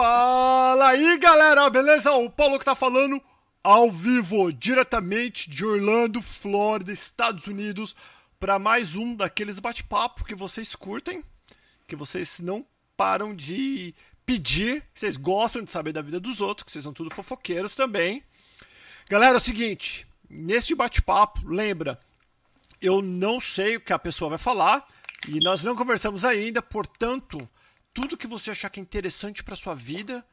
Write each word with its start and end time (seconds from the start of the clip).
Fala 0.00 0.90
aí, 0.90 1.18
galera, 1.18 1.68
beleza? 1.68 2.12
O 2.12 2.30
Paulo 2.30 2.56
que 2.56 2.64
tá 2.64 2.76
falando 2.76 3.20
ao 3.64 3.90
vivo, 3.90 4.52
diretamente 4.52 5.50
de 5.50 5.66
Orlando, 5.66 6.22
Flórida, 6.22 6.92
Estados 6.92 7.48
Unidos, 7.48 7.96
para 8.38 8.60
mais 8.60 8.94
um 8.94 9.16
daqueles 9.16 9.58
bate-papo 9.58 10.24
que 10.24 10.36
vocês 10.36 10.76
curtem, 10.76 11.24
que 11.88 11.96
vocês 11.96 12.38
não 12.38 12.64
param 12.96 13.34
de 13.34 13.92
pedir, 14.24 14.84
vocês 14.94 15.16
gostam 15.16 15.64
de 15.64 15.70
saber 15.72 15.92
da 15.92 16.00
vida 16.00 16.20
dos 16.20 16.40
outros, 16.40 16.62
que 16.62 16.70
vocês 16.70 16.84
são 16.84 16.92
tudo 16.92 17.12
fofoqueiros 17.12 17.74
também. 17.74 18.22
Galera, 19.10 19.34
é 19.34 19.38
o 19.38 19.40
seguinte, 19.40 20.06
neste 20.30 20.76
bate-papo, 20.76 21.44
lembra, 21.44 21.98
eu 22.80 23.02
não 23.02 23.40
sei 23.40 23.74
o 23.74 23.80
que 23.80 23.92
a 23.92 23.98
pessoa 23.98 24.30
vai 24.30 24.38
falar 24.38 24.86
e 25.26 25.40
nós 25.40 25.64
não 25.64 25.74
conversamos 25.74 26.24
ainda, 26.24 26.62
portanto, 26.62 27.48
tudo 28.00 28.16
que 28.16 28.28
você 28.28 28.52
achar 28.52 28.70
que 28.70 28.78
é 28.78 28.82
interessante 28.82 29.42
para 29.42 29.56
sua 29.56 29.74
vida, 29.74 30.24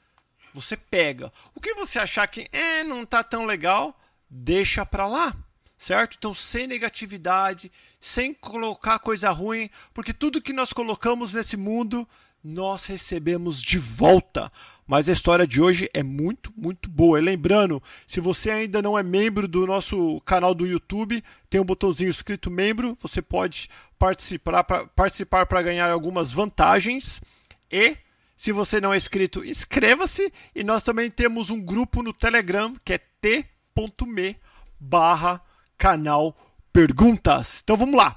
você 0.54 0.78
pega. 0.78 1.34
O 1.56 1.60
que 1.60 1.74
você 1.74 1.98
achar 1.98 2.28
que 2.28 2.48
é, 2.52 2.84
não 2.84 3.04
tá 3.04 3.24
tão 3.24 3.44
legal, 3.44 4.00
deixa 4.30 4.86
para 4.86 5.08
lá. 5.08 5.36
Certo? 5.76 6.16
Então, 6.16 6.32
sem 6.32 6.68
negatividade, 6.68 7.72
sem 8.00 8.36
colocar 8.36 9.00
coisa 9.00 9.32
ruim, 9.32 9.70
porque 9.96 10.14
tudo 10.14 10.42
que 10.42 10.54
nós 10.54 10.72
colocamos 10.72 11.34
nesse 11.34 11.58
mundo, 11.58 12.08
nós 12.44 12.86
recebemos 12.86 13.62
de 13.62 13.80
volta. 13.80 14.52
Mas 14.86 15.10
a 15.10 15.14
história 15.14 15.48
de 15.48 15.60
hoje 15.60 15.90
é 15.92 16.04
muito, 16.04 16.54
muito 16.56 16.88
boa. 16.88 17.20
E 17.20 17.24
lembrando, 17.24 17.82
se 18.06 18.20
você 18.20 18.52
ainda 18.52 18.80
não 18.80 18.98
é 18.98 19.02
membro 19.02 19.48
do 19.48 19.66
nosso 19.66 20.22
canal 20.22 20.54
do 20.54 20.68
YouTube, 20.68 21.24
tem 21.50 21.60
um 21.60 21.66
botãozinho 21.66 22.12
escrito 22.12 22.52
membro, 22.52 22.96
você 23.02 23.24
pode 23.24 23.70
participar 23.98 24.64
para 24.64 24.86
participar 24.88 25.46
para 25.48 25.64
ganhar 25.64 25.90
algumas 25.90 26.32
vantagens. 26.32 27.22
E 27.72 27.98
se 28.36 28.52
você 28.52 28.82
não 28.82 28.94
é 28.94 28.98
inscrito, 28.98 29.46
inscreva-se. 29.46 30.32
E 30.54 30.64
nós 30.64 30.84
também 30.84 31.10
temos 31.10 31.50
um 31.50 31.60
grupo 31.60 32.04
no 32.04 32.14
Telegram 32.14 32.76
que 32.84 32.94
é 32.94 32.98
t.me 32.98 34.38
barra 34.80 35.42
canal 35.78 36.36
perguntas. 36.72 37.62
Então 37.64 37.78
vamos 37.78 37.96
lá. 37.96 38.16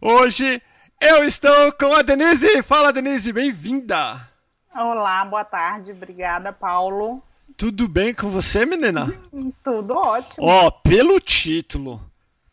Hoje 0.00 0.60
eu 1.00 1.24
estou 1.24 1.72
com 1.72 1.94
a 1.94 2.02
Denise. 2.02 2.62
Fala, 2.62 2.92
Denise, 2.92 3.32
bem-vinda. 3.32 4.28
Olá, 4.74 5.24
boa 5.24 5.44
tarde. 5.44 5.92
Obrigada, 5.92 6.52
Paulo. 6.52 7.22
Tudo 7.56 7.86
bem 7.86 8.12
com 8.12 8.28
você, 8.28 8.66
menina? 8.66 9.12
Tudo 9.62 9.94
ótimo. 9.94 10.36
Ó, 10.46 10.70
pelo 10.70 11.20
título 11.20 12.00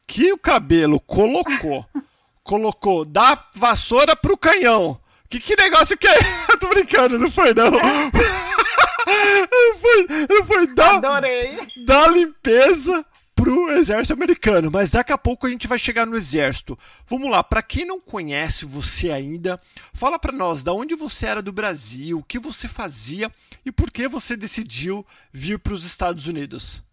que 0.06 0.32
o 0.32 0.38
cabelo 0.38 1.00
colocou, 1.00 1.86
colocou 2.44 3.04
da 3.04 3.38
vassoura 3.56 4.16
pro 4.16 4.38
canhão. 4.38 5.01
Que, 5.32 5.40
que 5.40 5.56
negócio 5.56 5.98
que 5.98 6.08
é? 6.10 6.18
Eu 6.52 6.60
tô 6.60 6.68
brincando, 6.68 7.18
não 7.18 7.32
foi 7.32 7.54
não. 7.54 7.72
não 7.72 7.80
foi, 9.80 10.08
não 10.30 10.46
foi 10.46 10.68
da, 10.68 10.98
Adorei. 10.98 11.58
da 11.86 12.08
limpeza 12.08 13.06
pro 13.34 13.72
exército 13.72 14.12
americano, 14.12 14.70
mas 14.70 14.92
daqui 14.92 15.14
a 15.14 15.18
pouco 15.18 15.48
a 15.48 15.50
gente 15.50 15.70
vai 15.70 15.80
chegar 15.80 16.06
no 16.06 16.18
exército. 16.18 16.78
Vamos 17.08 17.32
lá, 17.32 17.42
para 17.42 17.62
quem 17.62 17.86
não 17.86 17.98
conhece 17.98 18.66
você 18.66 19.10
ainda, 19.10 19.58
fala 19.94 20.20
para 20.20 20.34
nós, 20.34 20.64
da 20.64 20.74
onde 20.74 20.96
você 20.96 21.28
era 21.28 21.42
do 21.42 21.54
Brasil, 21.54 22.20
o 22.20 22.24
que 22.24 22.38
você 22.38 22.68
fazia 22.68 23.32
e 23.66 23.72
por 23.72 23.90
que 23.90 24.10
você 24.10 24.36
decidiu 24.36 25.08
vir 25.32 25.60
para 25.60 25.74
os 25.74 25.86
Estados 25.86 26.28
Unidos. 26.28 26.84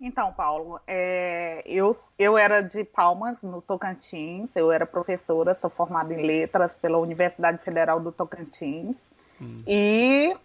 Então, 0.00 0.32
Paulo, 0.32 0.80
é, 0.86 1.62
eu, 1.66 1.96
eu 2.18 2.36
era 2.36 2.60
de 2.60 2.84
Palmas, 2.84 3.36
no 3.42 3.62
Tocantins, 3.62 4.50
eu 4.54 4.70
era 4.70 4.84
professora, 4.84 5.56
sou 5.60 5.70
formada 5.70 6.12
em 6.12 6.26
letras 6.26 6.72
pela 6.76 6.98
Universidade 6.98 7.58
Federal 7.62 8.00
do 8.00 8.10
Tocantins. 8.12 8.96
Hum. 9.40 9.62
E 9.66 10.36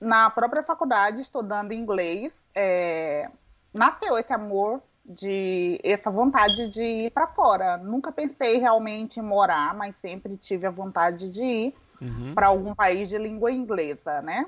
na 0.00 0.30
própria 0.30 0.62
faculdade, 0.62 1.22
estudando 1.22 1.72
inglês, 1.72 2.32
é, 2.54 3.28
nasceu 3.72 4.16
esse 4.18 4.32
amor 4.32 4.80
de 5.04 5.80
essa 5.82 6.10
vontade 6.10 6.68
de 6.68 6.82
ir 6.82 7.10
para 7.10 7.26
fora. 7.26 7.78
Nunca 7.78 8.12
pensei 8.12 8.58
realmente 8.58 9.18
em 9.18 9.22
morar, 9.22 9.74
mas 9.74 9.96
sempre 9.96 10.36
tive 10.36 10.66
a 10.66 10.70
vontade 10.70 11.30
de 11.30 11.42
ir 11.42 11.74
uhum. 12.00 12.34
para 12.34 12.48
algum 12.48 12.74
país 12.74 13.08
de 13.08 13.16
língua 13.16 13.50
inglesa, 13.50 14.20
né? 14.20 14.46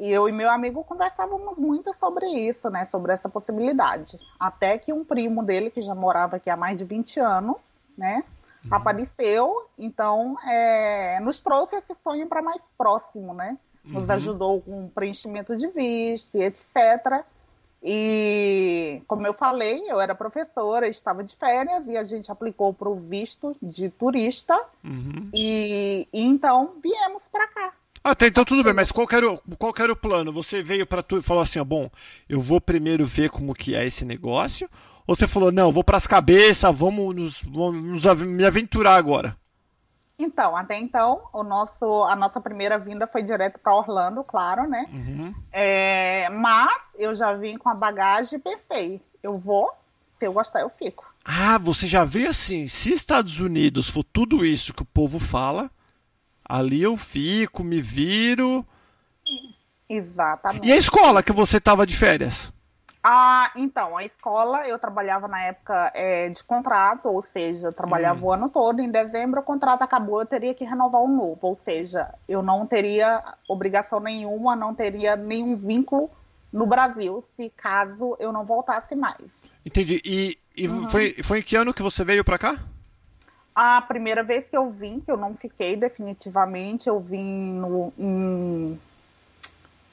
E 0.00 0.10
eu 0.10 0.26
e 0.26 0.32
meu 0.32 0.48
amigo 0.48 0.82
conversávamos 0.82 1.58
muito 1.58 1.92
sobre 1.92 2.26
isso, 2.26 2.70
né? 2.70 2.88
Sobre 2.90 3.12
essa 3.12 3.28
possibilidade. 3.28 4.18
Até 4.38 4.78
que 4.78 4.94
um 4.94 5.04
primo 5.04 5.42
dele, 5.42 5.70
que 5.70 5.82
já 5.82 5.94
morava 5.94 6.36
aqui 6.36 6.48
há 6.48 6.56
mais 6.56 6.78
de 6.78 6.84
20 6.84 7.20
anos, 7.20 7.60
né? 7.98 8.24
Uhum. 8.64 8.74
Apareceu, 8.74 9.68
então 9.78 10.38
é, 10.48 11.20
nos 11.20 11.42
trouxe 11.42 11.76
esse 11.76 11.94
sonho 11.96 12.26
para 12.26 12.40
mais 12.40 12.62
próximo, 12.78 13.34
né? 13.34 13.58
Nos 13.84 14.08
uhum. 14.08 14.14
ajudou 14.14 14.62
com 14.62 14.88
preenchimento 14.88 15.54
de 15.54 15.68
visto 15.68 16.34
e 16.34 16.44
etc. 16.44 17.22
E, 17.82 19.02
como 19.06 19.26
eu 19.26 19.34
falei, 19.34 19.82
eu 19.86 20.00
era 20.00 20.14
professora, 20.14 20.88
estava 20.88 21.22
de 21.22 21.36
férias 21.36 21.86
e 21.88 21.96
a 21.96 22.04
gente 22.04 22.32
aplicou 22.32 22.72
para 22.72 22.88
o 22.88 22.96
visto 22.96 23.54
de 23.60 23.90
turista. 23.90 24.58
Uhum. 24.82 25.28
E, 25.34 26.08
e, 26.10 26.22
então 26.22 26.72
viemos 26.82 27.22
para 27.30 27.46
cá. 27.48 27.72
Ah, 28.02 28.14
tá, 28.14 28.26
então 28.26 28.44
tudo 28.44 28.64
bem, 28.64 28.72
mas 28.72 28.90
qual 28.90 29.06
era, 29.12 29.30
o, 29.30 29.38
qual 29.58 29.74
era 29.78 29.92
o 29.92 29.96
plano? 29.96 30.32
Você 30.32 30.62
veio 30.62 30.86
para 30.86 31.02
tu 31.02 31.18
e 31.18 31.22
falou 31.22 31.42
assim, 31.42 31.58
ó, 31.58 31.64
bom, 31.64 31.90
eu 32.28 32.40
vou 32.40 32.60
primeiro 32.60 33.06
ver 33.06 33.28
como 33.28 33.54
que 33.54 33.74
é 33.74 33.86
esse 33.86 34.06
negócio, 34.06 34.70
ou 35.06 35.14
você 35.14 35.26
falou, 35.26 35.52
não, 35.52 35.70
vou 35.70 35.84
para 35.84 35.98
as 35.98 36.06
cabeças, 36.06 36.74
vamos, 36.74 37.14
nos, 37.14 37.42
vamos 37.42 38.04
nos, 38.04 38.22
me 38.22 38.44
aventurar 38.44 38.94
agora? 38.94 39.36
Então, 40.18 40.56
até 40.56 40.78
então, 40.78 41.22
o 41.32 41.42
nosso, 41.42 42.04
a 42.04 42.14
nossa 42.14 42.40
primeira 42.40 42.78
vinda 42.78 43.06
foi 43.06 43.22
direto 43.22 43.58
para 43.58 43.74
Orlando, 43.74 44.22
claro, 44.22 44.68
né? 44.68 44.86
Uhum. 44.92 45.34
É, 45.50 46.28
mas 46.30 46.78
eu 46.98 47.14
já 47.14 47.32
vim 47.34 47.56
com 47.56 47.68
a 47.68 47.74
bagagem 47.74 48.38
e 48.38 48.42
pensei, 48.42 49.00
eu 49.22 49.38
vou, 49.38 49.70
se 50.18 50.26
eu 50.26 50.32
gostar, 50.32 50.60
eu 50.60 50.70
fico. 50.70 51.06
Ah, 51.24 51.58
você 51.58 51.86
já 51.86 52.04
veio 52.04 52.30
assim, 52.30 52.68
se 52.68 52.92
Estados 52.92 53.40
Unidos 53.40 53.88
for 53.88 54.04
tudo 54.04 54.44
isso 54.44 54.74
que 54.74 54.82
o 54.82 54.86
povo 54.86 55.18
fala, 55.18 55.70
Ali 56.50 56.82
eu 56.82 56.96
fico, 56.96 57.62
me 57.62 57.80
viro. 57.80 58.66
Exatamente. 59.88 60.66
E 60.66 60.72
a 60.72 60.76
escola 60.76 61.22
que 61.22 61.32
você 61.32 61.58
estava 61.58 61.86
de 61.86 61.96
férias? 61.96 62.52
Ah, 63.02 63.52
então, 63.54 63.96
a 63.96 64.04
escola 64.04 64.66
eu 64.66 64.76
trabalhava 64.76 65.28
na 65.28 65.40
época 65.42 65.92
é, 65.94 66.28
de 66.28 66.42
contrato, 66.42 67.08
ou 67.08 67.24
seja, 67.32 67.68
eu 67.68 67.72
trabalhava 67.72 68.20
hum. 68.20 68.28
o 68.28 68.32
ano 68.32 68.48
todo. 68.48 68.80
Em 68.80 68.90
dezembro 68.90 69.40
o 69.40 69.44
contrato 69.44 69.82
acabou, 69.82 70.20
eu 70.20 70.26
teria 70.26 70.52
que 70.52 70.64
renovar 70.64 71.00
um 71.00 71.16
novo, 71.16 71.38
ou 71.40 71.58
seja, 71.64 72.12
eu 72.28 72.42
não 72.42 72.66
teria 72.66 73.22
obrigação 73.48 74.00
nenhuma, 74.00 74.56
não 74.56 74.74
teria 74.74 75.14
nenhum 75.14 75.56
vínculo 75.56 76.10
no 76.52 76.66
Brasil, 76.66 77.24
se 77.36 77.48
caso 77.56 78.16
eu 78.18 78.32
não 78.32 78.44
voltasse 78.44 78.96
mais. 78.96 79.24
Entendi. 79.64 80.02
E, 80.04 80.36
e 80.56 80.66
uhum. 80.66 80.88
foi, 80.88 81.10
foi 81.22 81.38
em 81.38 81.42
que 81.42 81.54
ano 81.54 81.72
que 81.72 81.82
você 81.82 82.04
veio 82.04 82.24
para 82.24 82.38
cá? 82.38 82.58
A 83.54 83.82
primeira 83.82 84.22
vez 84.22 84.48
que 84.48 84.56
eu 84.56 84.70
vim, 84.70 85.00
que 85.00 85.10
eu 85.10 85.16
não 85.16 85.34
fiquei 85.34 85.76
definitivamente, 85.76 86.88
eu 86.88 87.00
vim 87.00 87.54
no, 87.54 87.92
em 87.98 88.78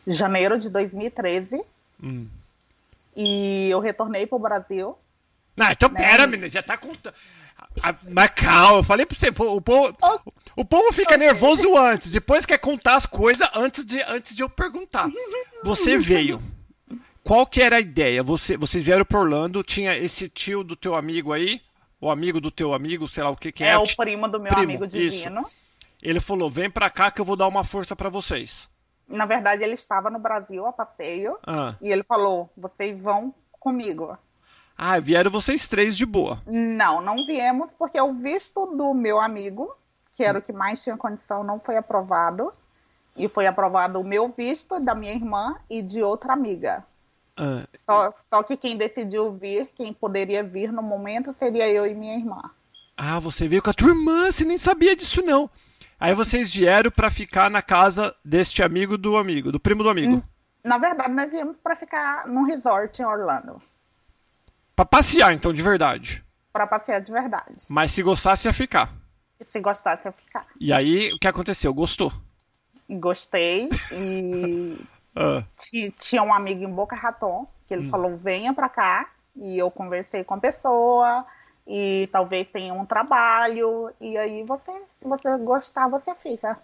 janeiro 0.05 0.57
de 0.57 0.69
2013. 0.69 1.61
Hum. 2.01 2.27
E 3.15 3.69
eu 3.69 3.79
retornei 3.79 4.27
para 4.27 4.35
o 4.35 4.39
Brasil. 4.39 4.95
Não, 5.55 5.71
então 5.71 5.89
né? 5.89 5.99
pera, 5.99 6.27
menina, 6.27 6.49
já 6.49 6.61
tá 6.61 6.77
contando. 6.77 7.15
Mas 8.09 8.31
calma, 8.35 8.79
eu 8.79 8.83
falei 8.83 9.05
pra 9.05 9.15
você, 9.15 9.29
o 9.29 9.61
povo, 9.61 9.97
o 10.55 10.65
povo 10.65 10.93
fica 10.93 11.17
nervoso 11.17 11.75
antes, 11.75 12.11
depois 12.11 12.45
quer 12.45 12.59
contar 12.59 12.95
as 12.95 13.05
coisas 13.05 13.47
antes 13.55 13.85
de, 13.85 14.01
antes 14.03 14.35
de 14.35 14.43
eu 14.43 14.49
perguntar. 14.49 15.09
Você 15.63 15.97
veio. 15.97 16.41
Qual 17.23 17.45
que 17.45 17.61
era 17.61 17.77
a 17.77 17.79
ideia? 17.79 18.23
Você, 18.23 18.55
vocês 18.55 18.85
vieram 18.85 19.03
para 19.03 19.19
Orlando, 19.19 19.63
tinha 19.63 19.97
esse 19.97 20.29
tio 20.29 20.63
do 20.63 20.75
teu 20.75 20.95
amigo 20.95 21.33
aí, 21.33 21.61
o 21.99 22.09
amigo 22.09 22.39
do 22.39 22.51
teu 22.51 22.73
amigo, 22.73 23.07
sei 23.07 23.23
lá 23.23 23.29
o 23.29 23.35
que, 23.35 23.51
que 23.51 23.63
é. 23.63 23.71
É 23.71 23.77
o 23.77 23.95
primo 23.95 24.27
do 24.27 24.39
meu 24.39 24.51
primo, 24.51 24.63
amigo 24.63 24.87
divino. 24.87 25.41
Isso. 25.41 25.51
Ele 26.01 26.19
falou: 26.19 26.49
vem 26.49 26.69
pra 26.69 26.89
cá 26.89 27.09
que 27.11 27.19
eu 27.19 27.25
vou 27.25 27.35
dar 27.35 27.47
uma 27.47 27.63
força 27.63 27.95
para 27.95 28.09
vocês. 28.09 28.69
Na 29.07 29.25
verdade, 29.25 29.63
ele 29.63 29.73
estava 29.73 30.09
no 30.09 30.19
Brasil 30.19 30.65
a 30.65 30.73
passeio. 30.73 31.37
Ah. 31.45 31.75
E 31.81 31.89
ele 31.89 32.03
falou: 32.03 32.49
vocês 32.55 33.01
vão 33.01 33.33
comigo. 33.59 34.17
Ah, 34.77 34.99
vieram 34.99 35.31
vocês 35.31 35.67
três 35.67 35.97
de 35.97 36.05
boa. 36.05 36.39
Não, 36.45 37.01
não 37.01 37.25
viemos 37.25 37.73
porque 37.73 37.99
o 37.99 38.13
visto 38.13 38.67
do 38.67 38.93
meu 38.93 39.19
amigo, 39.19 39.75
que 40.13 40.23
era 40.23 40.37
o 40.37 40.41
que 40.41 40.53
mais 40.53 40.83
tinha 40.83 40.95
condição, 40.95 41.43
não 41.43 41.59
foi 41.59 41.77
aprovado. 41.77 42.53
E 43.15 43.27
foi 43.27 43.47
aprovado 43.47 43.99
o 43.99 44.03
meu 44.03 44.29
visto, 44.29 44.79
da 44.79 44.93
minha 44.93 45.11
irmã 45.11 45.55
e 45.67 45.81
de 45.81 46.03
outra 46.03 46.33
amiga. 46.33 46.85
Ah, 47.37 47.67
só, 47.85 48.13
só 48.29 48.43
que 48.43 48.57
quem 48.57 48.77
decidiu 48.77 49.31
vir, 49.31 49.69
quem 49.75 49.93
poderia 49.93 50.43
vir 50.43 50.71
no 50.71 50.81
momento, 50.81 51.35
seria 51.37 51.69
eu 51.69 51.85
e 51.85 51.93
minha 51.93 52.17
irmã. 52.17 52.41
Ah, 52.97 53.19
você 53.19 53.47
veio 53.47 53.61
com 53.61 53.69
a 53.69 53.73
tua 53.73 53.89
irmã, 53.89 54.31
você 54.31 54.43
nem 54.43 54.57
sabia 54.57 54.95
disso 54.95 55.21
não. 55.21 55.49
Aí 55.99 56.13
vocês 56.13 56.53
vieram 56.53 56.91
para 56.91 57.11
ficar 57.11 57.49
na 57.49 57.61
casa 57.61 58.15
deste 58.25 58.63
amigo 58.63 58.97
do 58.97 59.17
amigo, 59.17 59.51
do 59.51 59.59
primo 59.59 59.83
do 59.83 59.89
amigo. 59.89 60.15
Hum, 60.15 60.23
na 60.63 60.77
verdade, 60.77 61.13
nós 61.13 61.29
viemos 61.29 61.57
para 61.63 61.75
ficar 61.75 62.27
num 62.27 62.43
resort 62.43 63.01
em 63.01 63.05
Orlando. 63.05 63.61
Para 64.75 64.85
passear, 64.85 65.33
então, 65.33 65.53
de 65.53 65.61
verdade. 65.61 66.23
Para 66.51 66.67
passear 66.67 67.01
de 67.01 67.11
verdade. 67.11 67.63
Mas 67.69 67.91
se 67.91 68.01
gostasse, 68.03 68.47
ia 68.47 68.53
ficar. 68.53 68.91
Se 69.51 69.59
gostasse, 69.59 70.07
ia 70.07 70.11
ficar. 70.11 70.45
E 70.59 70.73
aí, 70.73 71.13
o 71.13 71.19
que 71.19 71.27
aconteceu? 71.27 71.73
Gostou? 71.73 72.11
gostei 72.89 73.69
e 73.91 74.77
Ah, 75.19 75.43
tinha 75.99 76.21
um 76.21 76.33
amigo 76.33 76.63
em 76.63 76.69
Boca 76.71 76.95
Raton 76.95 77.47
que 77.67 77.75
Hum. 77.75 77.79
ele 77.79 77.89
falou 77.89 78.17
venha 78.17 78.53
pra 78.53 78.69
cá 78.69 79.09
e 79.35 79.57
eu 79.57 79.69
conversei 79.71 80.23
com 80.23 80.35
a 80.35 80.39
pessoa 80.39 81.25
e 81.67 82.07
talvez 82.11 82.47
tenha 82.47 82.73
um 82.73 82.85
trabalho 82.85 83.91
e 83.99 84.17
aí 84.17 84.43
você, 84.43 84.71
se 84.99 85.07
você 85.07 85.37
gostar, 85.37 85.87
você 85.89 86.13
fica. 86.15 86.57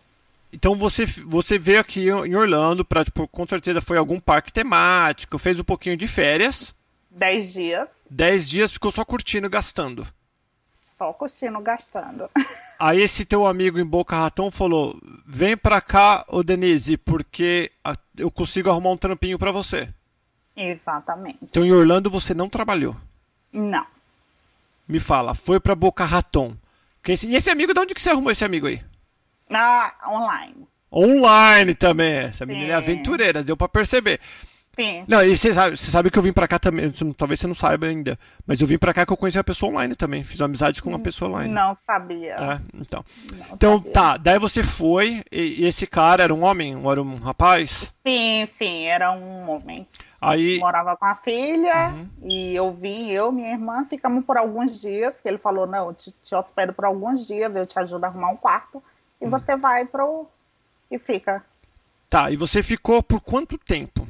Então 0.51 0.75
você, 0.75 1.05
você 1.05 1.57
veio 1.57 1.79
aqui 1.79 2.09
em 2.09 2.35
Orlando 2.35 2.85
para, 2.85 3.03
tipo, 3.03 3.27
com 3.27 3.45
certeza 3.47 3.81
foi 3.81 3.97
algum 3.97 4.19
parque 4.19 4.53
temático, 4.53 5.39
fez 5.39 5.59
um 5.59 5.63
pouquinho 5.63 5.97
de 5.97 6.07
férias, 6.07 6.75
Dez 7.09 7.53
dias 7.53 7.87
dez 8.09 8.47
dias 8.47 8.71
ficou 8.71 8.91
só 8.91 9.03
curtindo, 9.03 9.49
gastando. 9.49 10.05
Só 10.97 11.11
curtindo, 11.13 11.59
gastando. 11.59 12.29
Aí 12.79 13.01
esse 13.01 13.25
teu 13.25 13.45
amigo 13.45 13.79
em 13.79 13.85
Boca 13.85 14.15
Raton 14.15 14.51
falou: 14.51 14.99
"Vem 15.25 15.55
pra 15.55 15.79
cá, 15.79 16.25
ô 16.27 16.43
Denise, 16.43 16.97
porque 16.97 17.71
eu 18.17 18.29
consigo 18.31 18.69
arrumar 18.69 18.91
um 18.91 18.97
trampinho 18.97 19.39
pra 19.39 19.51
você". 19.51 19.89
Exatamente. 20.55 21.39
Então 21.41 21.65
em 21.65 21.71
Orlando 21.71 22.09
você 22.09 22.33
não 22.33 22.49
trabalhou. 22.49 22.95
Não. 23.51 23.85
Me 24.87 24.99
fala, 24.99 25.33
foi 25.33 25.59
pra 25.59 25.75
Boca 25.75 26.03
Raton. 26.05 26.55
E 27.07 27.35
esse 27.35 27.49
amigo, 27.49 27.73
de 27.73 27.79
onde 27.79 27.93
que 27.93 28.01
você 28.01 28.09
arrumou 28.09 28.31
esse 28.31 28.45
amigo 28.45 28.67
aí? 28.67 28.81
Ah, 29.49 29.93
online. 30.07 30.67
Online 30.91 31.75
também. 31.75 32.19
Essa 32.19 32.45
menina 32.45 32.65
é 32.73 32.77
Sim. 32.77 32.83
aventureira, 32.83 33.43
deu 33.43 33.57
pra 33.57 33.67
perceber. 33.67 34.19
Sim. 34.79 35.05
Não, 35.07 35.21
e 35.23 35.37
você 35.37 35.53
sabe, 35.53 35.77
você 35.77 35.91
sabe 35.91 36.09
que 36.09 36.17
eu 36.17 36.23
vim 36.23 36.33
pra 36.33 36.47
cá 36.47 36.57
também, 36.57 36.89
talvez 37.15 37.39
você 37.39 37.45
não 37.45 37.53
saiba 37.53 37.85
ainda, 37.85 38.17
mas 38.47 38.59
eu 38.59 38.65
vim 38.65 38.77
pra 38.79 38.91
cá 38.93 39.05
que 39.05 39.13
eu 39.13 39.17
conheci 39.17 39.37
a 39.37 39.43
pessoa 39.43 39.71
online 39.71 39.95
também, 39.95 40.23
fiz 40.23 40.39
uma 40.39 40.45
amizade 40.45 40.81
com 40.81 40.89
uma 40.89 40.97
pessoa 40.97 41.29
online. 41.29 41.53
Não 41.53 41.77
sabia. 41.85 42.33
É, 42.35 42.59
então. 42.73 43.05
Não 43.31 43.45
Então, 43.53 43.77
sabia. 43.77 43.91
tá, 43.91 44.17
daí 44.17 44.39
você 44.39 44.63
foi, 44.63 45.23
e, 45.31 45.61
e 45.61 45.65
esse 45.65 45.85
cara 45.85 46.23
era 46.23 46.33
um 46.33 46.43
homem, 46.43 46.75
ou 46.75 46.91
era 46.91 46.99
um 47.01 47.15
rapaz? 47.17 47.91
Sim, 48.01 48.47
sim, 48.57 48.85
era 48.85 49.11
um 49.11 49.47
homem. 49.49 49.87
Aí, 50.19 50.57
Morava 50.59 50.95
com 50.97 51.05
a 51.05 51.15
filha 51.17 51.89
Uhum. 51.89 52.07
e 52.23 52.55
eu 52.55 52.71
vim, 52.71 53.09
eu 53.11 53.29
e 53.29 53.35
minha 53.35 53.51
irmã, 53.51 53.85
ficamos 53.89 54.23
por 54.25 54.37
alguns 54.37 54.79
dias. 54.79 55.13
Que 55.21 55.27
ele 55.27 55.37
falou: 55.37 55.67
Não, 55.67 55.87
eu 55.89 55.93
te, 55.93 56.13
te 56.23 56.33
hospedo 56.33 56.71
por 56.71 56.85
alguns 56.85 57.27
dias, 57.27 57.53
eu 57.53 57.67
te 57.67 57.77
ajudo 57.77 58.05
a 58.05 58.07
arrumar 58.07 58.29
um 58.29 58.37
quarto 58.37 58.77
Uhum. 59.19 59.27
e 59.27 59.29
você 59.29 59.55
vai 59.57 59.83
pro. 59.85 60.25
e 60.89 60.97
fica. 60.97 61.43
tá, 62.09 62.31
e 62.31 62.37
você 62.37 62.63
ficou 62.63 63.03
por 63.03 63.19
quanto 63.19 63.57
tempo? 63.57 64.07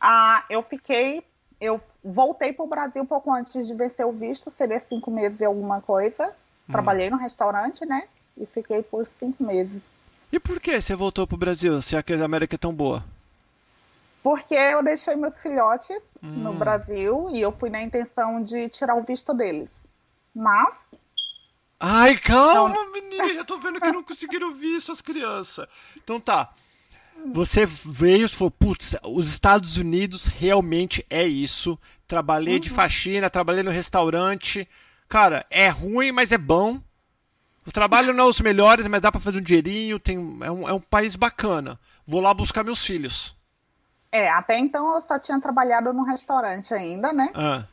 Ah, 0.00 0.44
eu 0.48 0.62
fiquei. 0.62 1.22
Eu 1.60 1.80
voltei 2.04 2.52
pro 2.52 2.66
Brasil 2.66 3.04
pouco 3.04 3.32
antes 3.32 3.66
de 3.66 3.74
vencer 3.74 4.06
o 4.06 4.12
visto, 4.12 4.52
seria 4.56 4.78
cinco 4.78 5.10
meses 5.10 5.40
e 5.40 5.44
alguma 5.44 5.80
coisa. 5.80 6.26
Uhum. 6.26 6.32
Trabalhei 6.70 7.10
no 7.10 7.16
restaurante, 7.16 7.84
né? 7.84 8.06
E 8.36 8.46
fiquei 8.46 8.82
por 8.82 9.08
cinco 9.18 9.42
meses. 9.42 9.82
E 10.30 10.38
por 10.38 10.60
que 10.60 10.80
você 10.80 10.94
voltou 10.94 11.26
pro 11.26 11.36
Brasil, 11.36 11.80
se 11.82 11.96
a 11.96 12.02
América 12.24 12.54
é 12.54 12.58
tão 12.58 12.72
boa? 12.72 13.02
Porque 14.22 14.54
eu 14.54 14.82
deixei 14.82 15.16
meus 15.16 15.38
filhotes 15.40 15.96
no 16.22 16.50
Hum. 16.50 16.58
Brasil 16.58 17.30
e 17.30 17.40
eu 17.40 17.50
fui 17.50 17.70
na 17.70 17.82
intenção 17.82 18.42
de 18.42 18.68
tirar 18.68 18.94
o 18.94 19.02
visto 19.02 19.32
deles. 19.32 19.68
Mas 20.34 20.76
Ai, 21.80 22.16
calma, 22.18 22.90
menina, 22.90 23.32
já 23.34 23.44
tô 23.44 23.58
vendo 23.58 23.80
que 23.80 23.92
não 23.92 24.02
conseguiram 24.02 24.52
ver 24.52 24.80
suas 24.80 25.00
crianças. 25.00 25.66
Então 25.96 26.18
tá. 26.18 26.52
Você 27.32 27.66
veio 27.66 28.24
e 28.24 28.28
falou, 28.28 28.50
putz, 28.50 28.96
os 29.04 29.28
Estados 29.28 29.76
Unidos 29.76 30.26
realmente 30.26 31.04
é 31.10 31.26
isso. 31.26 31.78
Trabalhei 32.06 32.58
de 32.58 32.70
faxina, 32.70 33.28
trabalhei 33.28 33.62
no 33.62 33.70
restaurante. 33.70 34.66
Cara, 35.08 35.44
é 35.50 35.68
ruim, 35.68 36.10
mas 36.12 36.32
é 36.32 36.38
bom. 36.38 36.80
O 37.66 37.70
trabalho 37.72 38.14
não 38.14 38.24
é 38.24 38.28
os 38.28 38.40
melhores, 38.40 38.86
mas 38.86 39.02
dá 39.02 39.12
pra 39.12 39.20
fazer 39.20 39.40
um 39.40 39.42
dinheirinho. 39.42 39.98
Tem, 39.98 40.16
é, 40.42 40.50
um, 40.50 40.68
é 40.68 40.72
um 40.72 40.80
país 40.80 41.16
bacana. 41.16 41.78
Vou 42.06 42.20
lá 42.20 42.32
buscar 42.32 42.64
meus 42.64 42.82
filhos. 42.84 43.36
É, 44.10 44.30
até 44.30 44.58
então 44.58 44.94
eu 44.94 45.02
só 45.02 45.18
tinha 45.18 45.38
trabalhado 45.38 45.92
no 45.92 46.02
restaurante 46.04 46.72
ainda, 46.72 47.12
né? 47.12 47.30
Ah, 47.34 47.64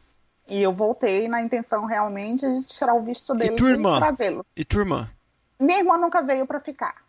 E 0.50 0.62
eu 0.62 0.74
voltei 0.74 1.30
na 1.30 1.42
intenção 1.42 1.86
realmente 1.86 2.46
de 2.46 2.64
tirar 2.66 2.94
o 2.94 3.02
visto 3.04 3.34
dele 3.34 3.56
tua 3.56 3.70
irmã? 3.70 3.96
e 3.96 4.00
trazê-lo. 4.00 4.46
e 4.58 4.66
turma? 4.66 5.10
Minha 5.58 5.80
irmã 5.80 5.98
nunca 5.98 6.22
veio 6.22 6.46
pra 6.46 6.60
ficar. 6.60 7.05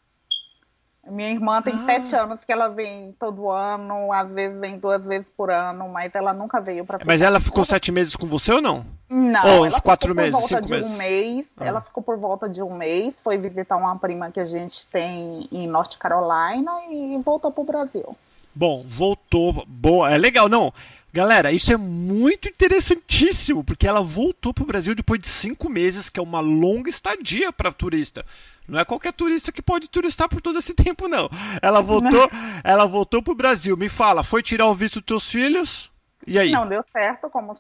Minha 1.09 1.31
irmã 1.31 1.63
tem 1.63 1.75
Ah. 1.75 1.85
sete 1.87 2.15
anos 2.17 2.45
que 2.45 2.53
ela 2.53 2.69
vem 2.69 3.15
todo 3.19 3.51
ano, 3.51 4.13
às 4.13 4.33
vezes 4.33 4.59
vem 4.59 4.79
duas 4.79 5.05
vezes 5.05 5.27
por 5.37 5.51
ano, 5.51 5.89
mas 5.89 6.15
ela 6.15 6.33
nunca 6.33 6.61
veio 6.61 6.85
pra 6.85 6.99
ficar. 6.99 7.11
Mas 7.11 7.23
ela 7.23 7.39
ficou 7.41 7.65
sete 7.65 7.93
meses 7.93 8.17
com 8.17 8.27
você 8.27 8.53
ou 8.53 8.61
não? 8.61 8.85
Não, 9.09 9.47
Ou 9.59 9.67
uns 9.67 9.75
ficou 9.77 9.83
quatro 9.91 10.09
por 10.15 10.17
meses, 10.17 10.33
volta 10.33 10.49
cinco 10.49 10.63
de 10.67 10.73
meses? 10.73 10.91
um 10.91 10.97
mês. 10.97 11.47
Ah. 11.57 11.65
Ela 11.67 11.81
ficou 11.81 12.03
por 12.03 12.17
volta 12.19 12.49
de 12.49 12.61
um 12.63 12.75
mês, 12.75 13.15
foi 13.23 13.37
visitar 13.39 13.77
uma 13.77 13.97
prima 13.97 14.31
que 14.31 14.41
a 14.41 14.45
gente 14.45 14.87
tem 14.89 15.49
em 15.53 15.67
North 15.69 15.97
Carolina 15.97 16.73
e 16.91 17.17
voltou 17.25 17.53
pro 17.53 17.63
Brasil. 17.65 18.17
Bom, 18.55 18.83
voltou. 18.85 19.65
Boa, 19.67 20.11
é 20.11 20.19
legal, 20.19 20.49
não. 20.49 20.73
Galera, 21.17 21.51
isso 21.51 21.73
é 21.73 21.79
muito 21.79 22.47
interessantíssimo, 22.47 23.65
porque 23.65 23.89
ela 23.89 24.03
voltou 24.03 24.53
pro 24.53 24.67
Brasil 24.67 24.95
depois 24.95 25.19
de 25.19 25.27
cinco 25.29 25.67
meses, 25.67 26.11
que 26.11 26.21
é 26.21 26.23
uma 26.23 26.41
longa 26.41 26.91
estadia 26.91 27.51
para 27.51 27.73
turista. 27.73 28.23
Não 28.69 28.79
é 28.79 28.85
qualquer 28.85 29.15
turista 29.15 29.51
que 29.51 29.63
pode 29.63 29.89
turistar 29.89 30.29
por 30.29 30.43
todo 30.43 30.59
esse 30.59 30.75
tempo, 30.77 31.09
não. 31.09 31.31
Ela 31.63 31.81
voltou, 31.81 32.29
ela 32.63 32.85
voltou 32.85 33.23
pro 33.23 33.35
Brasil. 33.35 33.79
Me 33.79 33.89
fala, 33.89 34.23
foi 34.23 34.43
tirar 34.43 34.67
o 34.67 34.75
visto 34.75 34.97
dos 34.97 35.07
teus 35.07 35.31
filhos? 35.31 35.91
E 36.27 36.39
aí? 36.39 36.51
Não 36.51 36.69
deu 36.69 36.85
certo, 36.93 37.31
como 37.31 37.57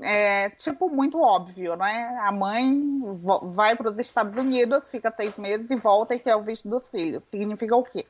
é 0.00 0.48
tipo 0.56 0.88
muito 0.88 1.20
óbvio, 1.20 1.76
né? 1.76 2.18
A 2.22 2.32
mãe 2.32 2.80
vai 3.54 3.76
para 3.76 3.90
os 3.90 3.98
Estados 3.98 4.34
Unidos, 4.38 4.82
fica 4.90 5.12
seis 5.14 5.36
meses 5.36 5.70
e 5.70 5.76
volta 5.76 6.14
e 6.14 6.18
quer 6.18 6.34
o 6.34 6.42
visto 6.42 6.66
dos 6.66 6.88
filhos. 6.88 7.22
Significa 7.30 7.76
o 7.76 7.84
quê? 7.84 8.06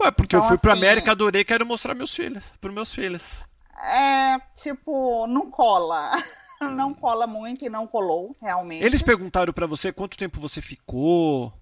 Ué, 0.00 0.10
porque 0.10 0.34
eu 0.34 0.40
Então, 0.40 0.48
fui 0.48 0.58
pra 0.58 0.72
assim- 0.72 0.82
América, 0.82 1.12
adorei, 1.12 1.44
quero 1.44 1.64
mostrar 1.64 1.94
meus 1.94 2.12
filhos, 2.12 2.44
pros 2.60 2.74
meus 2.74 2.92
filhos. 2.92 3.44
É 3.82 4.40
tipo, 4.54 5.26
não 5.26 5.50
cola. 5.50 6.10
Não 6.58 6.94
cola 6.94 7.26
muito 7.26 7.66
e 7.66 7.68
não 7.68 7.86
colou, 7.86 8.34
realmente. 8.40 8.82
Eles 8.82 9.02
perguntaram 9.02 9.52
pra 9.52 9.66
você 9.66 9.92
quanto 9.92 10.16
tempo 10.16 10.40
você 10.40 10.62
ficou? 10.62 11.52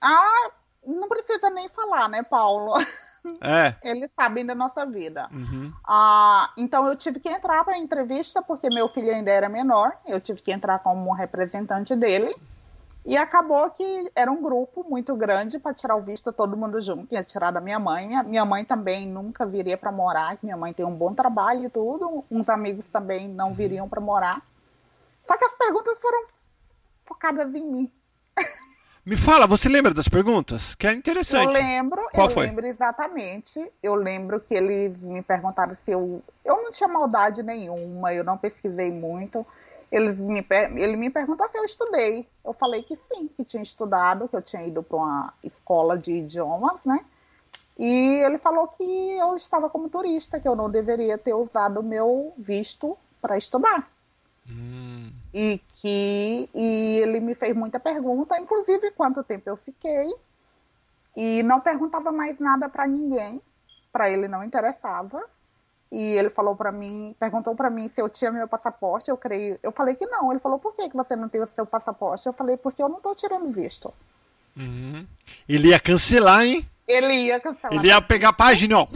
Ah, 0.00 0.50
não 0.86 1.08
precisa 1.08 1.50
nem 1.50 1.68
falar, 1.68 2.08
né, 2.08 2.22
Paulo? 2.22 2.74
É. 3.40 3.74
Eles 3.82 4.12
sabem 4.12 4.46
da 4.46 4.54
nossa 4.54 4.86
vida. 4.86 5.28
Uhum. 5.32 5.72
Ah, 5.84 6.52
então 6.56 6.86
eu 6.86 6.94
tive 6.94 7.18
que 7.18 7.28
entrar 7.28 7.64
para 7.64 7.74
a 7.74 7.78
entrevista 7.78 8.40
porque 8.40 8.68
meu 8.68 8.86
filho 8.86 9.10
ainda 9.10 9.32
era 9.32 9.48
menor. 9.48 9.98
Eu 10.06 10.20
tive 10.20 10.40
que 10.40 10.52
entrar 10.52 10.78
como 10.78 11.12
representante 11.12 11.96
dele. 11.96 12.36
E 13.06 13.16
acabou 13.16 13.70
que 13.70 14.10
era 14.16 14.30
um 14.32 14.42
grupo 14.42 14.84
muito 14.90 15.14
grande 15.14 15.60
para 15.60 15.72
tirar 15.72 15.94
o 15.94 16.00
visto 16.00 16.32
todo 16.32 16.56
mundo 16.56 16.80
junto. 16.80 17.14
Ia 17.14 17.22
tirar 17.22 17.52
da 17.52 17.60
minha 17.60 17.78
mãe. 17.78 18.16
A 18.16 18.24
Minha 18.24 18.44
mãe 18.44 18.64
também 18.64 19.06
nunca 19.06 19.46
viria 19.46 19.78
para 19.78 19.92
morar. 19.92 20.36
Minha 20.42 20.56
mãe 20.56 20.72
tem 20.72 20.84
um 20.84 20.94
bom 20.94 21.14
trabalho 21.14 21.64
e 21.66 21.70
tudo. 21.70 22.24
Uns 22.28 22.48
amigos 22.48 22.84
também 22.88 23.28
não 23.28 23.54
viriam 23.54 23.88
para 23.88 24.00
morar. 24.00 24.42
Só 25.24 25.36
que 25.36 25.44
as 25.44 25.54
perguntas 25.54 26.00
foram 26.00 26.26
focadas 27.04 27.54
em 27.54 27.62
mim. 27.62 27.92
Me 29.04 29.16
fala, 29.16 29.46
você 29.46 29.68
lembra 29.68 29.94
das 29.94 30.08
perguntas? 30.08 30.74
Que 30.74 30.88
é 30.88 30.92
interessante. 30.92 31.44
Eu 31.46 31.52
lembro, 31.52 32.08
Qual 32.12 32.26
eu 32.26 32.34
foi? 32.34 32.46
lembro 32.46 32.66
exatamente. 32.66 33.72
Eu 33.80 33.94
lembro 33.94 34.40
que 34.40 34.52
eles 34.52 35.00
me 35.00 35.22
perguntaram 35.22 35.74
se 35.74 35.92
eu. 35.92 36.20
Eu 36.44 36.56
não 36.56 36.72
tinha 36.72 36.88
maldade 36.88 37.40
nenhuma, 37.44 38.12
eu 38.12 38.24
não 38.24 38.36
pesquisei 38.36 38.90
muito. 38.90 39.46
Eles 39.90 40.20
me, 40.20 40.44
ele 40.76 40.96
me 40.96 41.10
perguntou 41.10 41.48
se 41.48 41.56
eu 41.56 41.64
estudei. 41.64 42.26
Eu 42.44 42.52
falei 42.52 42.82
que 42.82 42.96
sim, 42.96 43.28
que 43.28 43.44
tinha 43.44 43.62
estudado, 43.62 44.28
que 44.28 44.36
eu 44.36 44.42
tinha 44.42 44.66
ido 44.66 44.82
para 44.82 44.96
uma 44.96 45.34
escola 45.42 45.96
de 45.96 46.12
idiomas, 46.12 46.80
né? 46.84 47.04
E 47.78 48.22
ele 48.24 48.38
falou 48.38 48.68
que 48.68 48.82
eu 48.82 49.36
estava 49.36 49.68
como 49.68 49.88
turista, 49.88 50.40
que 50.40 50.48
eu 50.48 50.56
não 50.56 50.70
deveria 50.70 51.18
ter 51.18 51.34
usado 51.34 51.80
o 51.80 51.84
meu 51.84 52.32
visto 52.38 52.96
para 53.20 53.36
estudar. 53.36 53.88
Hum. 54.48 55.12
E 55.34 55.60
que 55.74 56.48
e 56.54 56.98
ele 57.02 57.20
me 57.20 57.34
fez 57.34 57.54
muita 57.54 57.78
pergunta, 57.78 58.40
inclusive 58.40 58.90
quanto 58.92 59.22
tempo 59.22 59.50
eu 59.50 59.56
fiquei. 59.56 60.14
E 61.14 61.42
não 61.42 61.60
perguntava 61.60 62.10
mais 62.10 62.38
nada 62.38 62.68
para 62.68 62.86
ninguém, 62.86 63.40
para 63.92 64.10
ele 64.10 64.26
não 64.26 64.42
interessava. 64.42 65.22
E 65.90 66.02
ele 66.02 66.30
falou 66.30 66.56
para 66.56 66.72
mim, 66.72 67.14
perguntou 67.18 67.54
para 67.54 67.70
mim 67.70 67.88
se 67.88 68.00
eu 68.00 68.08
tinha 68.08 68.32
meu 68.32 68.48
passaporte, 68.48 69.08
eu 69.10 69.16
creio. 69.16 69.58
Eu 69.62 69.70
falei 69.70 69.94
que 69.94 70.06
não. 70.06 70.30
Ele 70.32 70.40
falou: 70.40 70.58
"Por 70.58 70.74
que 70.74 70.88
que 70.88 70.96
você 70.96 71.14
não 71.14 71.28
tem 71.28 71.40
o 71.40 71.48
seu 71.54 71.64
passaporte?" 71.64 72.26
Eu 72.26 72.32
falei: 72.32 72.56
"Porque 72.56 72.82
eu 72.82 72.88
não 72.88 73.00
tô 73.00 73.14
tirando 73.14 73.48
visto." 73.48 73.92
Uhum. 74.56 75.06
Ele 75.48 75.68
ia 75.68 75.78
cancelar, 75.78 76.44
hein? 76.44 76.68
Ele 76.88 77.12
ia 77.12 77.38
cancelar. 77.38 77.78
Ele 77.78 77.88
ia 77.88 78.00
pegar 78.00 78.28
a 78.28 78.30
visto. 78.32 78.38
página, 78.38 78.78
ó. 78.80 78.88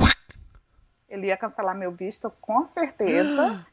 Ele 1.08 1.26
ia 1.26 1.36
cancelar 1.36 1.74
meu 1.76 1.90
visto 1.92 2.32
com 2.40 2.66
certeza. 2.66 3.66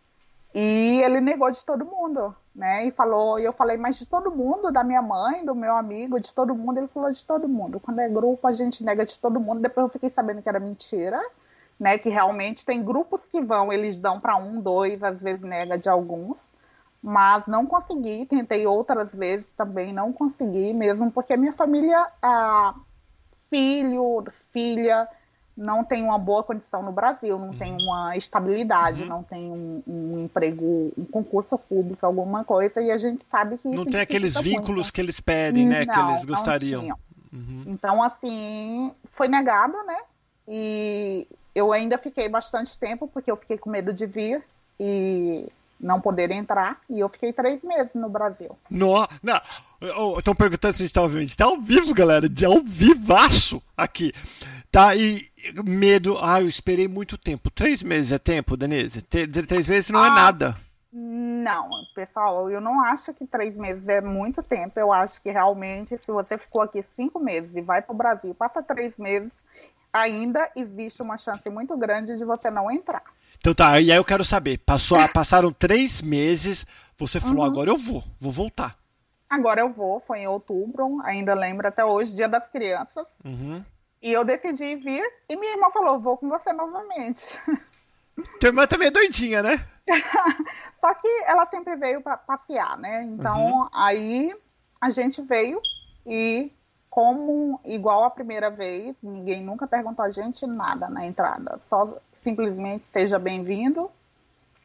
e 0.53 1.01
ele 1.03 1.21
negou 1.21 1.51
de 1.51 1.63
todo 1.63 1.86
mundo, 1.86 2.36
né? 2.53 2.88
E 2.88 2.91
falou, 2.91 3.39
e 3.39 3.43
eu 3.45 3.53
falei, 3.53 3.77
mas 3.77 3.97
de 3.97 4.07
todo 4.07 4.31
mundo, 4.31 4.71
da 4.71 4.83
minha 4.83 5.01
mãe, 5.01 5.45
do 5.45 5.53
meu 5.53 5.75
amigo, 5.75 6.19
de 6.19 6.33
todo 6.33 6.55
mundo. 6.55 6.79
Ele 6.79 6.88
falou 6.88 7.12
de 7.12 7.24
todo 7.24 7.47
mundo. 7.47 7.79
Quando 7.79 8.00
é 8.00 8.09
grupo, 8.09 8.47
a 8.47 8.53
gente 8.53 8.83
nega 8.83 9.05
de 9.05 9.19
todo 9.19 9.39
mundo. 9.39 9.62
Depois 9.62 9.86
eu 9.86 9.89
fiquei 9.89 10.09
sabendo 10.09 10.41
que 10.41 10.50
era 10.50 10.59
mentira, 10.59 11.24
né? 11.79 11.98
Que 11.98 12.10
realmente 12.10 12.65
tem 12.65 12.84
grupos 12.84 13.22
que 13.31 13.41
vão, 13.41 13.72
eles 13.72 14.00
dão 14.00 14.19
para 14.19 14.36
um, 14.38 14.60
dois, 14.62 15.01
às 15.03 15.19
vezes 15.19 15.41
nega 15.41 15.77
de 15.77 15.89
alguns. 15.89 16.38
Mas 17.01 17.46
não 17.46 17.65
consegui, 17.65 18.25
tentei 18.25 18.65
outras 18.65 19.13
vezes 19.13 19.48
também, 19.55 19.93
não 19.93 20.12
consegui 20.12 20.74
mesmo, 20.74 21.12
porque 21.12 21.38
minha 21.38 21.53
família 21.53 22.07
ah, 22.22 22.74
filho, 23.50 24.25
filha, 24.51 25.07
não 25.55 25.84
tem 25.84 26.03
uma 26.03 26.19
boa 26.19 26.43
condição 26.43 26.84
no 26.84 26.91
Brasil, 26.91 27.38
não 27.39 27.53
tem 27.53 27.72
uma 27.81 28.15
estabilidade, 28.17 29.03
Uhum. 29.03 29.07
não 29.10 29.24
tem 29.24 29.51
um, 29.51 29.84
um 29.88 30.19
emprego, 30.25 30.91
um 30.98 31.05
concurso 31.05 31.57
público, 31.57 32.05
alguma 32.05 32.43
coisa, 32.43 32.81
e 32.81 32.91
a 32.91 32.98
gente 32.98 33.25
sabe 33.29 33.57
que 33.57 33.67
Não 33.69 33.86
tem 33.86 34.01
aqueles 34.01 34.36
vínculos 34.36 34.75
muito. 34.75 34.93
que 34.93 35.01
eles 35.01 35.19
pedem, 35.19 35.65
né? 35.65 35.86
que 35.86 35.96
Não, 35.96 36.10
eles 36.12 36.25
não 36.25 36.34
gostariam. 36.36 36.98
Uhum. 37.34 37.63
Então, 37.67 38.03
assim, 38.03 38.91
foi 39.05 39.27
negado, 39.27 39.74
né? 39.86 39.98
E 40.48 41.27
eu 41.58 41.72
ainda 41.74 41.98
fiquei 41.98 42.30
bastante 42.30 42.78
tempo, 42.78 43.08
porque 43.08 43.32
eu 43.32 43.36
fiquei 43.36 43.58
com 43.58 43.70
medo 43.70 43.92
de 43.92 44.06
vir 44.06 44.44
e 44.80 45.48
não 45.80 46.00
poder 46.02 46.30
entrar, 46.32 46.80
e 46.90 47.00
eu 47.00 47.10
fiquei 47.10 47.32
três 47.34 47.62
meses 47.64 47.92
no 47.94 48.10
Brasil. 48.10 48.58
No, 48.70 49.08
não. 49.24 49.40
Estão 50.18 50.34
perguntando 50.36 50.74
se 50.76 50.84
a 50.84 50.86
gente 50.86 50.94
tá 50.94 51.02
ao 51.02 51.08
vivo. 51.08 51.20
A 51.20 51.22
gente 51.22 51.38
tá 51.38 51.46
ao 51.46 51.60
vivo, 51.60 51.94
galera. 51.94 52.28
De 52.28 52.46
ao 52.46 52.62
vivaço 52.64 53.62
aqui. 53.76 54.12
Tá? 54.72 54.96
E 54.96 55.24
medo. 55.66 56.18
Ah, 56.22 56.42
eu 56.42 56.48
esperei 56.48 56.88
muito 56.88 57.18
tempo. 57.18 57.50
Três 57.52 57.84
meses 57.84 58.12
é 58.12 58.18
tempo, 58.20 58.58
Denise? 58.58 59.02
Três 59.02 59.68
meses 59.68 59.90
não 59.92 60.04
é 60.04 60.10
Ah. 60.10 60.14
nada. 60.16 60.58
Não, 60.92 61.70
pessoal, 61.94 62.50
eu 62.50 62.60
não 62.60 62.82
acho 62.84 63.14
que 63.14 63.26
três 63.28 63.56
meses 63.56 63.88
é 63.88 64.02
muito 64.02 64.42
tempo. 64.42 64.80
Eu 64.80 64.92
acho 64.92 65.22
que 65.22 65.30
realmente, 65.30 65.98
se 65.98 66.12
você 66.12 66.38
ficou 66.38 66.62
aqui 66.62 66.84
cinco 66.96 67.20
meses 67.20 67.52
e 67.56 67.62
vai 67.62 67.82
para 67.82 67.94
o 67.94 67.98
Brasil, 67.98 68.34
passa 68.34 68.64
três 68.64 68.98
meses, 68.98 69.32
ainda 69.91 70.50
existe 70.56 71.01
uma 71.01 71.17
chance 71.17 71.50
muito 71.50 71.75
grande 71.77 72.17
de 72.17 72.25
você 72.25 72.50
não 72.50 72.70
entrar. 72.72 73.03
Então 73.39 73.53
tá, 73.53 73.79
e 73.79 73.91
aí 73.91 73.98
eu 73.98 74.06
quero 74.06 74.25
saber. 74.25 74.58
Passou, 74.60 74.98
passaram 75.13 75.51
três 75.51 76.01
meses. 76.01 76.65
Você 76.98 77.20
falou, 77.20 77.38
Uhum. 77.39 77.44
agora 77.51 77.70
eu 77.70 77.77
vou, 77.77 78.03
vou 78.20 78.32
voltar. 78.32 78.75
Agora 79.29 79.62
eu 79.62 79.72
vou, 79.72 80.00
foi 80.08 80.20
em 80.20 80.27
outubro, 80.27 81.01
ainda 81.03 81.34
lembro 81.34 81.67
até 81.67 81.84
hoje, 81.84 82.15
Dia 82.15 82.29
das 82.29 82.48
Crianças. 82.50 83.06
Uhum. 83.25 83.63
E 84.01 84.13
eu 84.13 84.24
decidi 84.24 84.75
vir, 84.75 85.03
e 85.27 85.36
minha 85.36 85.53
irmã 85.53 85.70
falou: 85.72 86.00
vou 86.00 86.17
com 86.17 86.29
você 86.29 86.53
novamente. 86.53 87.24
Tua 88.39 88.48
irmã 88.50 88.65
também 88.65 88.88
é 88.88 88.91
doidinha, 88.91 89.44
né? 89.44 89.63
Só 90.79 90.94
que 90.94 91.08
ela 91.25 91.46
sempre 91.46 91.75
veio 91.75 92.01
para 92.01 92.17
passear, 92.17 92.77
né? 92.77 93.03
Então 93.03 93.70
aí 93.74 94.36
a 94.82 94.89
gente 94.89 95.22
veio 95.22 95.62
e, 96.06 96.51
como 96.89 97.60
igual 97.65 98.03
a 98.03 98.10
primeira 98.10 98.50
vez, 98.50 98.96
ninguém 99.01 99.44
nunca 99.44 99.67
perguntou 99.67 100.03
a 100.03 100.10
gente 100.10 100.46
nada 100.48 100.89
na 100.89 101.06
entrada. 101.06 101.60
Só 101.70 101.98
simplesmente 102.24 102.84
seja 102.91 103.20
bem-vindo 103.20 103.89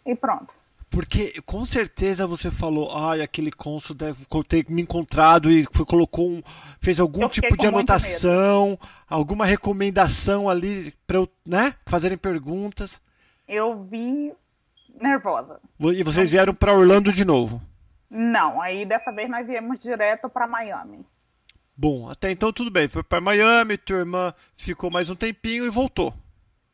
e 0.05 0.15
pronto. 0.15 0.53
Porque 0.91 1.41
com 1.47 1.65
certeza 1.65 2.27
você 2.27 2.51
falou, 2.51 2.95
ai, 2.95 3.23
aquele 3.23 3.51
cônsul 3.51 3.97
deve 3.97 4.27
ter 4.47 4.67
me 4.69 4.83
encontrado 4.83 5.51
e 5.51 5.67
foi- 5.73 5.87
colocou 5.87 6.29
um, 6.29 6.43
fez 6.83 7.01
algum 7.01 7.27
tipo 7.29 7.57
de 7.57 7.67
anotação, 7.67 8.79
alguma 9.09 9.47
recomendação 9.47 10.51
ali 10.51 10.93
para 11.07 11.17
eu, 11.17 11.29
né, 11.47 11.75
fazerem 11.87 12.19
perguntas. 12.19 13.01
Eu 13.49 13.75
vi 13.79 14.35
nervosa. 15.01 15.61
E 15.81 16.03
vocês 16.03 16.29
vieram 16.29 16.53
para 16.55 16.75
Orlando 16.75 17.11
de 17.11 17.25
novo. 17.25 17.61
Não, 18.11 18.61
aí 18.61 18.85
dessa 18.85 19.11
vez 19.11 19.31
nós 19.31 19.47
viemos 19.47 19.79
direto 19.79 20.29
para 20.29 20.47
Miami. 20.47 21.07
Bom, 21.83 22.09
até 22.09 22.31
então 22.31 22.53
tudo 22.53 22.71
bem. 22.71 22.87
Foi 22.87 23.03
para 23.03 23.21
Miami, 23.21 23.77
tua 23.77 23.97
irmã 23.99 24.33
ficou 24.57 24.89
mais 24.89 25.11
um 25.11 25.17
tempinho 25.17 25.67
e 25.67 25.69
voltou. 25.69 26.15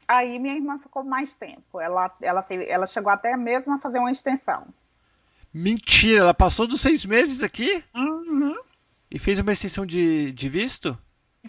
Aí 0.07 0.39
minha 0.39 0.55
irmã 0.55 0.79
ficou 0.79 1.03
mais 1.03 1.35
tempo. 1.35 1.81
Ela, 1.81 2.15
ela, 2.21 2.43
fez, 2.43 2.69
ela 2.69 2.87
chegou 2.87 3.11
até 3.11 3.35
mesmo 3.35 3.73
a 3.73 3.79
fazer 3.79 4.01
uma 4.01 4.11
extensão. 4.11 4.67
Mentira, 5.51 6.21
ela 6.21 6.35
passou 6.35 6.67
dos 6.67 6.83
seis 6.83 7.07
meses 7.07 7.43
aqui 7.43 7.83
Uhum. 7.95 8.55
e 9.11 9.19
fez 9.19 9.39
uma 9.39 9.51
extensão 9.51 9.87
de, 9.87 10.31
de 10.33 10.47
visto? 10.51 10.99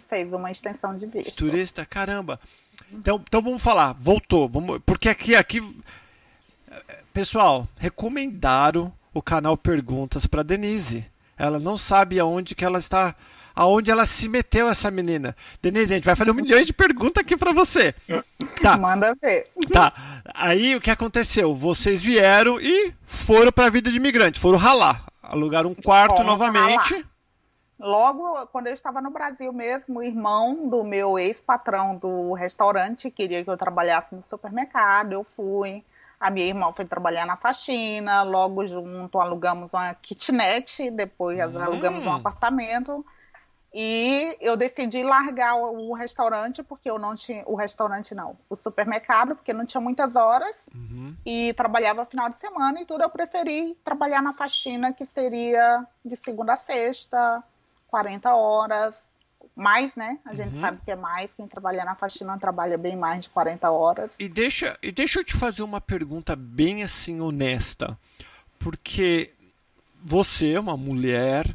Fez 0.08 0.32
uma 0.32 0.50
extensão 0.50 0.98
de 0.98 1.06
visto. 1.06 1.36
Turista, 1.36 1.86
caramba. 1.86 2.40
Então, 2.94 3.22
então 3.28 3.42
vamos 3.42 3.62
falar, 3.62 3.92
voltou. 3.92 4.48
Vamos, 4.48 4.80
porque 4.86 5.10
aqui, 5.10 5.36
aqui. 5.36 5.60
Pessoal, 7.12 7.68
recomendaram 7.78 8.94
o 9.14 9.22
canal 9.22 9.58
Perguntas 9.58 10.26
para 10.26 10.44
Denise. 10.44 11.06
Ela 11.38 11.60
não 11.60 11.78
sabe 11.78 12.22
aonde 12.22 12.56
que 12.56 12.64
ela 12.64 12.80
está. 12.80 13.14
Aonde 13.60 13.92
ela 13.92 14.06
se 14.06 14.30
meteu, 14.30 14.70
essa 14.70 14.90
menina. 14.90 15.36
Denise, 15.62 15.92
a 15.92 15.96
gente 15.98 16.06
vai 16.06 16.16
fazer 16.16 16.32
um 16.32 16.34
milhão 16.34 16.64
de 16.64 16.72
perguntas 16.72 17.22
aqui 17.22 17.36
para 17.36 17.52
você. 17.52 17.94
Tá, 18.62 18.78
Manda 18.78 19.14
ver. 19.22 19.48
tá. 19.70 19.92
Aí 20.34 20.78
o 20.78 20.80
que 20.80 20.90
aconteceu? 20.90 21.54
Vocês 21.54 22.02
vieram 22.02 22.58
e 22.62 22.94
foram 23.06 23.52
para 23.52 23.66
a 23.66 23.70
vida 23.70 23.92
de 23.92 23.98
imigrante. 23.98 24.40
Foram 24.40 24.58
ralar. 24.58 25.04
Alugaram 25.22 25.72
um 25.72 25.76
quarto 25.76 26.16
Fomos 26.16 26.26
novamente. 26.32 26.94
ralar. 26.94 27.06
Logo, 27.78 28.48
quando 28.48 28.68
eu 28.68 28.74
estava 28.74 29.02
no 29.02 29.10
Brasil 29.10 29.52
mesmo, 29.52 30.00
o 30.00 30.04
irmão 30.04 30.70
do 30.70 30.82
meu 30.82 31.20
ex-patrão 31.20 31.98
do 31.98 32.32
restaurante 32.34 33.12
queria 33.12 33.44
que 33.44 33.50
eu 33.50 33.58
trabalhasse 33.58 34.16
no 34.16 34.24
supermercado. 34.30 35.12
Eu 35.12 35.26
fui. 35.36 35.84
A 36.18 36.30
minha 36.30 36.46
irmã 36.48 36.72
foi 36.74 36.86
trabalhar 36.86 37.26
na 37.26 37.36
faxina. 37.36 38.24
Logo 38.24 38.66
junto 38.68 39.20
alugamos 39.20 39.70
uma 39.74 39.94
kitnet. 39.96 40.90
Depois 40.92 41.38
Hum. 41.40 41.60
alugamos 41.62 42.06
um 42.06 42.14
apartamento. 42.14 43.06
E 43.74 44.36
eu 44.42 44.58
decidi 44.58 45.04
largar 45.04 45.56
o 45.56 45.90
o 45.90 45.94
restaurante 45.94 46.64
porque 46.64 46.90
eu 46.90 46.98
não 46.98 47.16
tinha. 47.16 47.44
O 47.46 47.56
restaurante 47.56 48.16
não, 48.16 48.36
o 48.50 48.56
supermercado, 48.56 49.36
porque 49.36 49.54
não 49.54 49.66
tinha 49.66 49.80
muitas 49.82 50.16
horas 50.16 50.56
Uhum. 50.74 51.16
e 51.26 51.54
trabalhava 51.54 52.06
final 52.06 52.30
de 52.30 52.40
semana 52.40 52.82
e 52.82 52.86
tudo. 52.86 53.04
Eu 53.04 53.10
preferi 53.10 53.78
trabalhar 53.84 54.22
na 54.22 54.34
faxina, 54.34 54.92
que 54.94 55.06
seria 55.14 55.86
de 56.04 56.16
segunda 56.16 56.54
a 56.54 56.58
sexta, 56.58 57.44
40 57.88 58.34
horas. 58.34 58.94
Mais, 59.56 59.94
né? 59.96 60.20
A 60.26 60.34
gente 60.34 60.56
Uhum. 60.56 60.62
sabe 60.62 60.80
que 60.86 60.92
é 60.92 60.96
mais. 60.96 61.30
Quem 61.36 61.48
trabalha 61.48 61.84
na 61.86 61.96
faxina 61.96 62.38
trabalha 62.40 62.78
bem 62.78 62.96
mais 62.96 63.24
de 63.24 63.30
40 63.30 63.70
horas. 63.70 64.10
E 64.18 64.28
deixa, 64.30 64.78
e 64.82 64.92
deixa 64.92 65.20
eu 65.20 65.24
te 65.24 65.34
fazer 65.36 65.64
uma 65.64 65.82
pergunta 65.82 66.36
bem 66.36 66.82
assim 66.84 67.20
honesta. 67.22 67.98
Porque 68.58 69.32
você 70.04 70.54
é 70.54 70.60
uma 70.60 70.78
mulher 70.78 71.46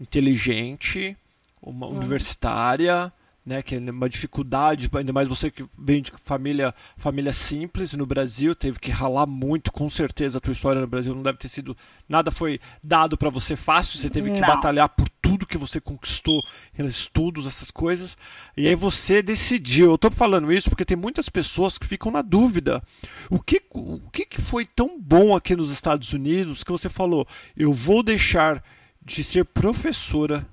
inteligente, 0.00 1.16
uma 1.62 1.86
universitária, 1.86 3.12
né, 3.44 3.60
que 3.60 3.74
é 3.74 3.78
uma 3.78 4.08
dificuldade, 4.08 4.88
ainda 4.94 5.12
mais 5.12 5.26
você 5.26 5.50
que 5.50 5.64
vem 5.76 6.00
de 6.00 6.12
família, 6.22 6.72
família 6.96 7.32
simples 7.32 7.92
no 7.92 8.06
Brasil, 8.06 8.54
teve 8.54 8.78
que 8.78 8.90
ralar 8.90 9.26
muito, 9.26 9.72
com 9.72 9.90
certeza 9.90 10.38
a 10.38 10.40
tua 10.40 10.52
história 10.52 10.80
no 10.80 10.86
Brasil 10.86 11.14
não 11.14 11.22
deve 11.22 11.38
ter 11.38 11.48
sido, 11.48 11.76
nada 12.08 12.30
foi 12.30 12.60
dado 12.82 13.16
para 13.16 13.30
você 13.30 13.56
fácil, 13.56 13.98
você 13.98 14.08
teve 14.08 14.30
que 14.30 14.40
Não. 14.40 14.46
batalhar 14.46 14.88
por 14.88 15.08
tudo 15.20 15.46
que 15.46 15.58
você 15.58 15.80
conquistou, 15.80 16.44
estudos, 16.78 17.46
essas 17.46 17.70
coisas, 17.70 18.16
e 18.56 18.68
aí 18.68 18.76
você 18.76 19.20
decidiu, 19.20 19.90
eu 19.90 19.98
tô 19.98 20.10
falando 20.10 20.52
isso 20.52 20.70
porque 20.70 20.84
tem 20.84 20.96
muitas 20.96 21.28
pessoas 21.28 21.78
que 21.78 21.86
ficam 21.86 22.12
na 22.12 22.22
dúvida, 22.22 22.80
o 23.28 23.40
que, 23.40 23.60
o 23.70 24.08
que 24.10 24.24
que 24.24 24.40
foi 24.40 24.64
tão 24.64 25.00
bom 25.00 25.34
aqui 25.34 25.56
nos 25.56 25.72
Estados 25.72 26.12
Unidos 26.12 26.62
que 26.62 26.70
você 26.70 26.88
falou, 26.88 27.26
eu 27.56 27.72
vou 27.72 28.04
deixar 28.04 28.62
de 29.04 29.24
ser 29.24 29.44
professora 29.44 30.46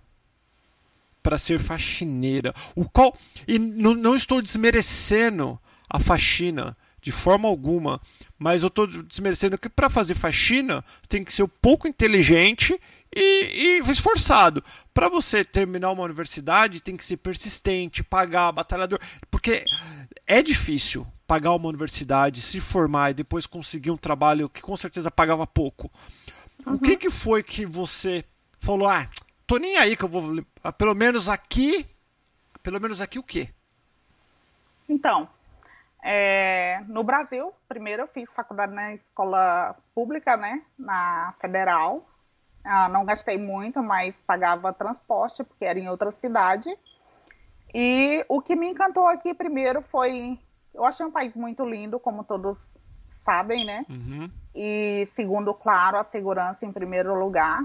para 1.22 1.38
ser 1.38 1.60
faxineira. 1.60 2.54
O 2.76 2.88
qual 2.88 3.16
e 3.48 3.60
não, 3.60 3.94
não 3.94 4.16
estou 4.16 4.42
desmerecendo 4.42 5.60
a 5.90 6.00
faxina 6.00 6.78
de 7.02 7.12
forma 7.12 7.48
alguma, 7.48 8.02
mas 8.38 8.62
eu 8.62 8.68
estou 8.68 8.86
desmerecendo 8.86 9.58
que 9.58 9.70
para 9.70 9.90
fazer 9.90 10.16
faxina 10.16 10.84
tem 11.08 11.24
que 11.24 11.34
ser 11.34 11.44
um 11.44 11.50
pouco 11.62 11.88
inteligente 11.88 12.80
e, 13.16 13.80
e 13.82 13.92
esforçado. 13.92 14.64
Para 14.94 15.10
você 15.10 15.44
terminar 15.44 15.92
uma 15.92 16.04
universidade 16.04 16.82
tem 16.82 16.98
que 16.98 17.06
ser 17.06 17.18
persistente, 17.18 18.04
pagar, 18.04 18.52
batalhador, 18.52 19.00
porque 19.32 19.64
é 20.28 20.42
difícil 20.42 21.08
pagar 21.26 21.54
uma 21.54 21.70
universidade, 21.70 22.42
se 22.42 22.60
formar 22.60 23.12
e 23.12 23.16
depois 23.16 23.46
conseguir 23.46 23.92
um 23.92 23.98
trabalho 23.98 24.50
que 24.50 24.62
com 24.62 24.76
certeza 24.76 25.12
pagava 25.12 25.46
pouco. 25.46 25.90
O 26.66 26.80
que, 26.80 26.98
que 26.98 27.10
foi 27.10 27.42
que 27.42 27.66
você 27.66 28.26
falou? 28.60 28.88
Ah, 28.88 29.08
tô 29.50 29.58
nem 29.58 29.78
aí 29.78 29.98
que 29.98 30.06
eu 30.06 30.10
vou. 30.10 30.32
lim- 30.32 30.46
ah, 30.64 30.72
Pelo 30.72 30.94
menos 30.94 31.28
aqui. 31.28 31.86
Pelo 32.62 32.80
menos 32.80 33.02
aqui 33.02 33.18
o 33.18 33.24
quê? 33.24 33.50
Então, 34.88 35.28
é, 36.04 36.82
no 36.88 37.04
Brasil, 37.04 37.52
primeiro 37.68 38.04
eu 38.04 38.08
fiz 38.08 38.32
faculdade 38.32 38.74
na 38.74 38.94
escola 38.94 39.76
pública, 39.96 40.38
né? 40.38 40.62
Na 40.78 41.34
federal. 41.42 42.08
Ah, 42.64 42.88
não 42.90 43.06
gastei 43.06 43.38
muito, 43.38 43.82
mas 43.82 44.14
pagava 44.28 44.72
transporte, 44.74 45.44
porque 45.44 45.66
era 45.66 45.80
em 45.80 45.90
outra 45.90 46.12
cidade. 46.12 46.70
E 47.74 48.24
o 48.28 48.42
que 48.42 48.56
me 48.56 48.70
encantou 48.70 49.08
aqui 49.08 49.34
primeiro 49.34 49.82
foi. 49.82 50.38
Eu 50.74 50.86
achei 50.86 51.06
um 51.06 51.12
país 51.12 51.36
muito 51.36 51.66
lindo, 51.66 52.00
como 52.00 52.24
todos 52.24 52.58
sabem, 53.24 53.66
né? 53.66 53.86
Uhum. 53.90 54.30
E 54.54 55.08
segundo, 55.16 55.54
claro, 55.54 55.98
a 55.98 56.04
segurança 56.04 56.66
em 56.66 56.72
primeiro 56.72 57.14
lugar. 57.18 57.64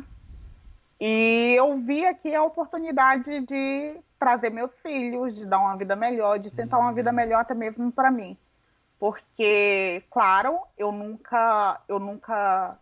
E 1.00 1.54
eu 1.56 1.76
vi 1.76 2.04
aqui 2.06 2.34
a 2.34 2.42
oportunidade 2.42 3.40
de 3.40 3.96
trazer 4.18 4.50
meus 4.50 4.78
filhos, 4.80 5.34
de 5.34 5.44
dar 5.44 5.58
uma 5.58 5.76
vida 5.76 5.94
melhor, 5.94 6.38
de 6.38 6.50
tentar 6.50 6.78
uma 6.78 6.92
vida 6.92 7.12
melhor 7.12 7.40
até 7.40 7.54
mesmo 7.54 7.90
para 7.92 8.10
mim. 8.10 8.36
Porque, 8.98 10.02
claro, 10.10 10.58
eu 10.78 10.90
nunca, 10.90 11.80
eu 11.88 11.98
nunca 11.98 12.78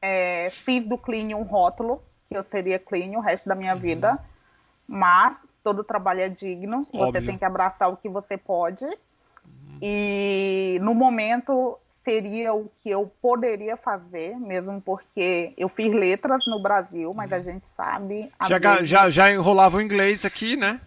é, 0.00 0.48
fiz 0.50 0.84
do 0.88 0.96
clean 0.96 1.36
um 1.36 1.42
rótulo, 1.42 2.02
que 2.28 2.36
eu 2.36 2.44
seria 2.44 2.78
clean 2.78 3.18
o 3.18 3.20
resto 3.20 3.48
da 3.48 3.54
minha 3.54 3.74
vida. 3.74 4.18
Mas 4.86 5.36
todo 5.62 5.84
trabalho 5.84 6.20
é 6.20 6.28
digno, 6.28 6.86
Óbvio. 6.92 7.12
você 7.12 7.26
tem 7.26 7.36
que 7.36 7.44
abraçar 7.44 7.92
o 7.92 7.96
que 7.96 8.08
você 8.08 8.36
pode. 8.38 8.84
Uhum. 8.84 9.78
E 9.82 10.78
no 10.80 10.94
momento 10.94 11.78
seria 12.02 12.52
o 12.54 12.70
que 12.80 12.90
eu 12.90 13.12
poderia 13.20 13.76
fazer, 13.76 14.38
mesmo 14.38 14.80
porque 14.80 15.52
eu 15.56 15.68
fiz 15.68 15.92
letras 15.92 16.44
no 16.46 16.60
Brasil, 16.60 17.12
mas 17.14 17.32
a 17.32 17.36
uhum. 17.36 17.42
gente 17.42 17.66
sabe. 17.66 18.32
Já, 18.48 18.58
vezes... 18.58 18.88
já, 18.88 19.10
já 19.10 19.30
enrolava 19.30 19.76
o 19.76 19.82
inglês 19.82 20.24
aqui, 20.24 20.56
né? 20.56 20.80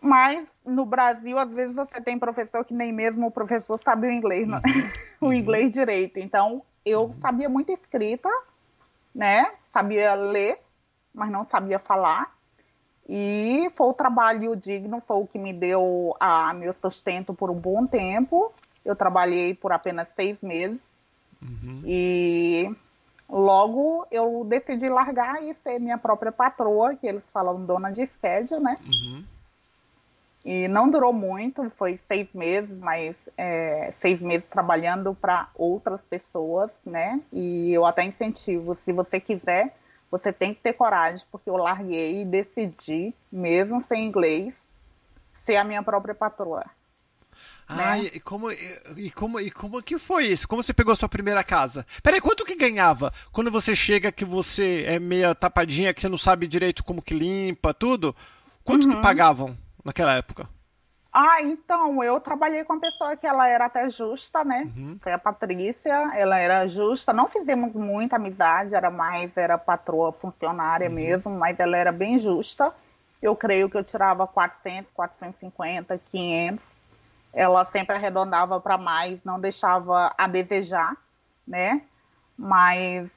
Mas 0.00 0.46
no 0.64 0.84
Brasil, 0.84 1.38
às 1.38 1.52
vezes 1.52 1.74
você 1.74 2.00
tem 2.00 2.18
professor 2.18 2.64
que 2.64 2.74
nem 2.74 2.92
mesmo 2.92 3.26
o 3.26 3.30
professor 3.30 3.78
sabe 3.78 4.06
o 4.06 4.10
inglês, 4.10 4.46
uhum. 4.48 4.60
o 5.20 5.26
uhum. 5.26 5.32
inglês 5.32 5.70
direito. 5.70 6.18
Então, 6.18 6.62
eu 6.84 7.04
uhum. 7.04 7.18
sabia 7.18 7.48
muito 7.48 7.72
escrita, 7.72 8.28
né? 9.14 9.50
Sabia 9.70 10.14
ler, 10.14 10.58
mas 11.14 11.30
não 11.30 11.46
sabia 11.48 11.78
falar. 11.78 12.34
E 13.08 13.68
foi 13.74 13.88
o 13.88 13.94
trabalho 13.94 14.54
digno, 14.54 15.00
foi 15.00 15.16
o 15.16 15.26
que 15.26 15.38
me 15.38 15.52
deu 15.52 16.14
a 16.20 16.54
meu 16.54 16.72
sustento 16.72 17.34
por 17.34 17.50
um 17.50 17.58
bom 17.58 17.86
tempo. 17.86 18.52
Eu 18.84 18.96
trabalhei 18.96 19.54
por 19.54 19.72
apenas 19.72 20.08
seis 20.14 20.40
meses. 20.42 20.80
Uhum. 21.42 21.82
E 21.84 22.74
logo 23.28 24.06
eu 24.10 24.44
decidi 24.48 24.88
largar 24.88 25.42
e 25.42 25.54
ser 25.54 25.78
minha 25.78 25.98
própria 25.98 26.32
patroa, 26.32 26.94
que 26.94 27.06
eles 27.06 27.22
falam 27.32 27.64
dona 27.64 27.90
de 27.90 28.06
schedule, 28.06 28.60
né? 28.60 28.76
Uhum. 28.86 29.24
E 30.44 30.68
não 30.68 30.88
durou 30.88 31.12
muito, 31.12 31.68
foi 31.70 32.00
seis 32.08 32.28
meses, 32.32 32.78
mas 32.78 33.14
é, 33.36 33.92
seis 34.00 34.22
meses 34.22 34.46
trabalhando 34.48 35.14
para 35.14 35.50
outras 35.54 36.00
pessoas, 36.06 36.72
né? 36.84 37.20
E 37.30 37.72
eu 37.72 37.84
até 37.84 38.04
incentivo, 38.04 38.74
se 38.74 38.90
você 38.90 39.20
quiser, 39.20 39.76
você 40.10 40.32
tem 40.32 40.54
que 40.54 40.60
ter 40.60 40.72
coragem, 40.72 41.24
porque 41.30 41.48
eu 41.48 41.56
larguei 41.56 42.22
e 42.22 42.24
decidi, 42.24 43.14
mesmo 43.30 43.82
sem 43.82 44.06
inglês, 44.06 44.54
ser 45.32 45.56
a 45.56 45.64
minha 45.64 45.82
própria 45.82 46.14
patroa. 46.14 46.64
Ah, 47.70 47.96
né? 47.96 48.10
e, 48.12 48.20
como, 48.20 48.50
e, 48.50 49.10
como, 49.10 49.40
e 49.40 49.50
como 49.50 49.82
que 49.82 49.98
foi 49.98 50.26
isso? 50.26 50.48
Como 50.48 50.62
você 50.62 50.74
pegou 50.74 50.94
sua 50.96 51.08
primeira 51.08 51.44
casa? 51.44 51.86
Peraí, 52.02 52.20
quanto 52.20 52.44
que 52.44 52.54
ganhava? 52.54 53.12
Quando 53.32 53.50
você 53.50 53.76
chega 53.76 54.10
que 54.12 54.24
você 54.24 54.84
é 54.86 54.98
meia 54.98 55.34
tapadinha, 55.34 55.94
que 55.94 56.00
você 56.00 56.08
não 56.08 56.18
sabe 56.18 56.46
direito 56.46 56.82
como 56.84 57.02
que 57.02 57.14
limpa, 57.14 57.72
tudo? 57.72 58.14
Quanto 58.64 58.88
uhum. 58.88 58.96
que 58.96 59.02
pagavam? 59.02 59.56
naquela 59.84 60.14
época? 60.14 60.48
Ah, 61.12 61.42
então, 61.42 62.04
eu 62.04 62.20
trabalhei 62.20 62.62
com 62.62 62.74
uma 62.74 62.80
pessoa 62.80 63.16
que 63.16 63.26
ela 63.26 63.48
era 63.48 63.66
até 63.66 63.88
justa, 63.88 64.44
né? 64.44 64.70
Uhum. 64.76 64.96
Foi 65.00 65.12
a 65.12 65.18
Patrícia, 65.18 66.12
ela 66.14 66.38
era 66.38 66.68
justa. 66.68 67.12
Não 67.12 67.26
fizemos 67.26 67.74
muita 67.74 68.14
amizade, 68.14 68.76
era 68.76 68.90
mais, 68.90 69.36
era 69.36 69.58
patroa, 69.58 70.12
funcionária 70.12 70.88
uhum. 70.88 70.94
mesmo, 70.94 71.30
mas 71.32 71.58
ela 71.58 71.76
era 71.76 71.90
bem 71.90 72.16
justa. 72.16 72.72
Eu 73.20 73.34
creio 73.34 73.68
que 73.68 73.76
eu 73.76 73.82
tirava 73.82 74.24
400, 74.26 74.90
450, 74.94 76.00
500. 76.12 76.64
Ela 77.32 77.64
sempre 77.64 77.96
arredondava 77.96 78.60
para 78.60 78.76
mais, 78.76 79.22
não 79.24 79.40
deixava 79.40 80.12
a 80.16 80.26
desejar, 80.26 80.96
né? 81.46 81.82
Mas, 82.36 83.10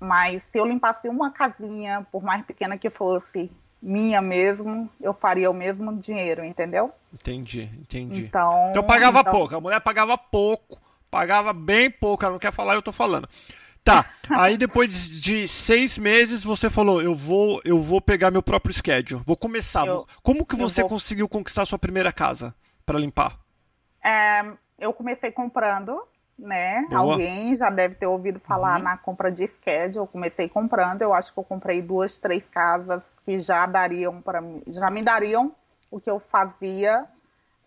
mas 0.00 0.42
se 0.44 0.58
eu 0.58 0.64
limpasse 0.64 1.08
uma 1.08 1.30
casinha, 1.30 2.06
por 2.10 2.22
mais 2.22 2.46
pequena 2.46 2.78
que 2.78 2.88
fosse, 2.88 3.50
minha 3.82 4.22
mesmo, 4.22 4.88
eu 5.00 5.12
faria 5.12 5.50
o 5.50 5.54
mesmo 5.54 5.94
dinheiro, 5.96 6.44
entendeu? 6.44 6.92
Entendi, 7.12 7.68
entendi. 7.80 8.24
Então, 8.24 8.70
então 8.70 8.84
pagava 8.84 9.20
então... 9.20 9.32
pouco, 9.32 9.56
a 9.56 9.60
mulher 9.60 9.80
pagava 9.80 10.16
pouco, 10.16 10.80
pagava 11.10 11.52
bem 11.52 11.90
pouco, 11.90 12.24
ela 12.24 12.32
não 12.32 12.38
quer 12.38 12.52
falar, 12.52 12.74
eu 12.74 12.82
tô 12.82 12.92
falando. 12.92 13.28
Tá, 13.84 14.08
aí 14.30 14.56
depois 14.56 15.10
de 15.10 15.48
seis 15.48 15.98
meses 15.98 16.44
você 16.44 16.70
falou, 16.70 17.02
eu 17.02 17.16
vou, 17.16 17.60
eu 17.64 17.82
vou 17.82 18.00
pegar 18.00 18.30
meu 18.30 18.42
próprio 18.42 18.72
schedule, 18.72 19.22
vou 19.26 19.36
começar. 19.36 19.86
Eu, 19.86 20.06
Como 20.22 20.46
que 20.46 20.54
você 20.54 20.82
vou... 20.82 20.90
conseguiu 20.90 21.28
conquistar 21.28 21.66
sua 21.66 21.78
primeira 21.78 22.12
casa 22.12 22.54
para 22.86 22.98
limpar? 22.98 23.41
É, 24.02 24.52
eu 24.78 24.92
comecei 24.92 25.30
comprando, 25.30 26.02
né? 26.38 26.86
Boa. 26.88 27.12
Alguém 27.12 27.54
já 27.54 27.70
deve 27.70 27.94
ter 27.94 28.06
ouvido 28.06 28.40
falar 28.40 28.78
uhum. 28.78 28.84
na 28.84 28.96
compra 28.96 29.30
de 29.30 29.46
schedule. 29.46 29.98
Eu 29.98 30.06
comecei 30.06 30.48
comprando, 30.48 31.02
eu 31.02 31.14
acho 31.14 31.32
que 31.32 31.38
eu 31.38 31.44
comprei 31.44 31.80
duas, 31.80 32.18
três 32.18 32.48
casas 32.48 33.02
que 33.24 33.38
já 33.38 33.64
dariam 33.66 34.20
para 34.20 34.40
mim, 34.40 34.62
já 34.66 34.90
me 34.90 35.02
dariam 35.02 35.54
o 35.90 36.00
que 36.00 36.10
eu 36.10 36.18
fazia 36.18 37.06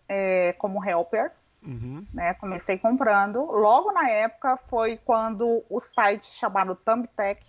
é, 0.08 0.52
como 0.54 0.84
helper. 0.84 1.32
Uhum. 1.62 2.06
Né? 2.12 2.34
Comecei 2.34 2.78
comprando. 2.78 3.40
Logo 3.40 3.92
na 3.92 4.08
época 4.08 4.56
foi 4.68 4.96
quando 4.98 5.64
o 5.68 5.80
site 5.80 6.26
chamado 6.26 6.76
Thumbtack 6.76 7.44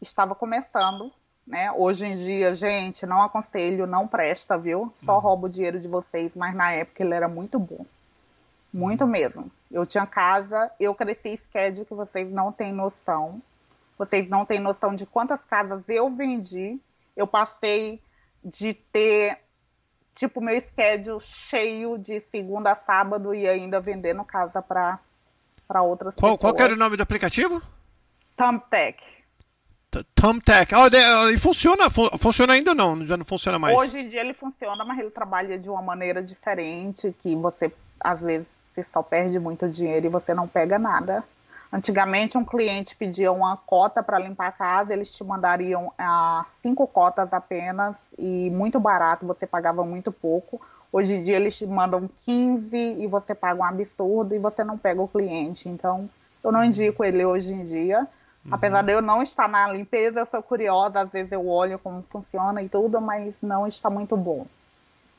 estava 0.00 0.34
começando. 0.34 1.12
Né? 1.46 1.72
Hoje 1.72 2.06
em 2.06 2.14
dia, 2.14 2.54
gente, 2.54 3.04
não 3.04 3.20
aconselho, 3.20 3.86
não 3.86 4.06
presta, 4.06 4.56
viu? 4.56 4.92
Só 5.04 5.14
uhum. 5.14 5.20
roubo 5.20 5.46
o 5.46 5.50
dinheiro 5.50 5.80
de 5.80 5.88
vocês, 5.88 6.32
mas 6.34 6.54
na 6.54 6.72
época 6.72 7.02
ele 7.02 7.14
era 7.14 7.28
muito 7.28 7.58
bom. 7.58 7.84
Muito 8.72 9.06
mesmo. 9.06 9.50
Eu 9.70 9.84
tinha 9.84 10.06
casa, 10.06 10.70
eu 10.78 10.94
cresci 10.94 11.36
schedule 11.36 11.84
que 11.84 11.94
vocês 11.94 12.30
não 12.30 12.52
têm 12.52 12.72
noção. 12.72 13.42
Vocês 13.98 14.28
não 14.28 14.46
têm 14.46 14.60
noção 14.60 14.94
de 14.94 15.04
quantas 15.04 15.42
casas 15.44 15.82
eu 15.88 16.10
vendi. 16.10 16.80
Eu 17.16 17.26
passei 17.26 18.00
de 18.42 18.72
ter, 18.72 19.38
tipo, 20.14 20.40
meu 20.40 20.60
schedule 20.60 21.20
cheio 21.20 21.98
de 21.98 22.20
segunda 22.20 22.72
a 22.72 22.76
sábado 22.76 23.34
e 23.34 23.46
ainda 23.48 23.80
vendendo 23.80 24.24
casa 24.24 24.62
para 24.62 24.98
outras 25.82 26.14
qual, 26.14 26.38
pessoas. 26.38 26.52
Qual 26.54 26.64
era 26.64 26.74
o 26.74 26.78
nome 26.78 26.96
do 26.96 27.02
aplicativo? 27.02 27.60
Thumbtack. 28.36 29.02
Thumbtack. 30.14 30.74
Oh, 30.74 31.28
e 31.28 31.38
funciona? 31.38 31.90
Funciona 31.90 32.54
ainda 32.54 32.70
ou 32.70 32.76
não? 32.76 33.06
Já 33.06 33.16
não 33.16 33.24
funciona 33.24 33.58
mais? 33.58 33.76
Hoje 33.76 33.98
em 33.98 34.08
dia 34.08 34.20
ele 34.20 34.34
funciona, 34.34 34.84
mas 34.84 34.98
ele 34.98 35.10
trabalha 35.10 35.58
de 35.58 35.68
uma 35.68 35.82
maneira 35.82 36.22
diferente, 36.22 37.14
que 37.22 37.34
você 37.36 37.72
às 38.00 38.20
vezes 38.20 38.46
você 38.74 38.82
só 38.84 39.02
perde 39.02 39.38
muito 39.38 39.68
dinheiro 39.68 40.06
e 40.06 40.08
você 40.08 40.34
não 40.34 40.48
pega 40.48 40.78
nada. 40.78 41.22
Antigamente, 41.72 42.36
um 42.36 42.44
cliente 42.44 42.94
pedia 42.94 43.32
uma 43.32 43.56
cota 43.56 44.02
para 44.02 44.18
limpar 44.18 44.48
a 44.48 44.52
casa, 44.52 44.92
eles 44.92 45.10
te 45.10 45.24
mandariam 45.24 45.90
ah, 45.98 46.44
cinco 46.60 46.86
cotas 46.86 47.32
apenas 47.32 47.96
e 48.18 48.50
muito 48.50 48.78
barato, 48.78 49.26
você 49.26 49.46
pagava 49.46 49.82
muito 49.84 50.12
pouco. 50.12 50.60
Hoje 50.92 51.14
em 51.14 51.22
dia, 51.22 51.36
eles 51.36 51.56
te 51.56 51.66
mandam 51.66 52.10
15 52.26 52.76
e 52.76 53.06
você 53.06 53.34
paga 53.34 53.62
um 53.62 53.64
absurdo 53.64 54.34
e 54.34 54.38
você 54.38 54.62
não 54.62 54.76
pega 54.76 55.00
o 55.00 55.08
cliente. 55.08 55.66
Então, 55.66 56.10
eu 56.44 56.52
não 56.52 56.60
uhum. 56.60 56.66
indico 56.66 57.02
ele 57.02 57.24
hoje 57.24 57.54
em 57.54 57.64
dia. 57.64 58.06
Uhum. 58.44 58.54
Apesar 58.54 58.82
de 58.82 58.92
eu 58.92 59.00
não 59.00 59.22
estar 59.22 59.48
na 59.48 59.70
limpeza, 59.72 60.20
eu 60.20 60.26
sou 60.26 60.42
curiosa, 60.42 61.00
às 61.00 61.10
vezes 61.10 61.30
eu 61.30 61.46
olho 61.46 61.78
como 61.78 62.04
funciona 62.10 62.62
e 62.62 62.68
tudo, 62.68 63.00
mas 63.00 63.34
não 63.40 63.66
está 63.66 63.88
muito 63.88 64.16
bom. 64.16 64.46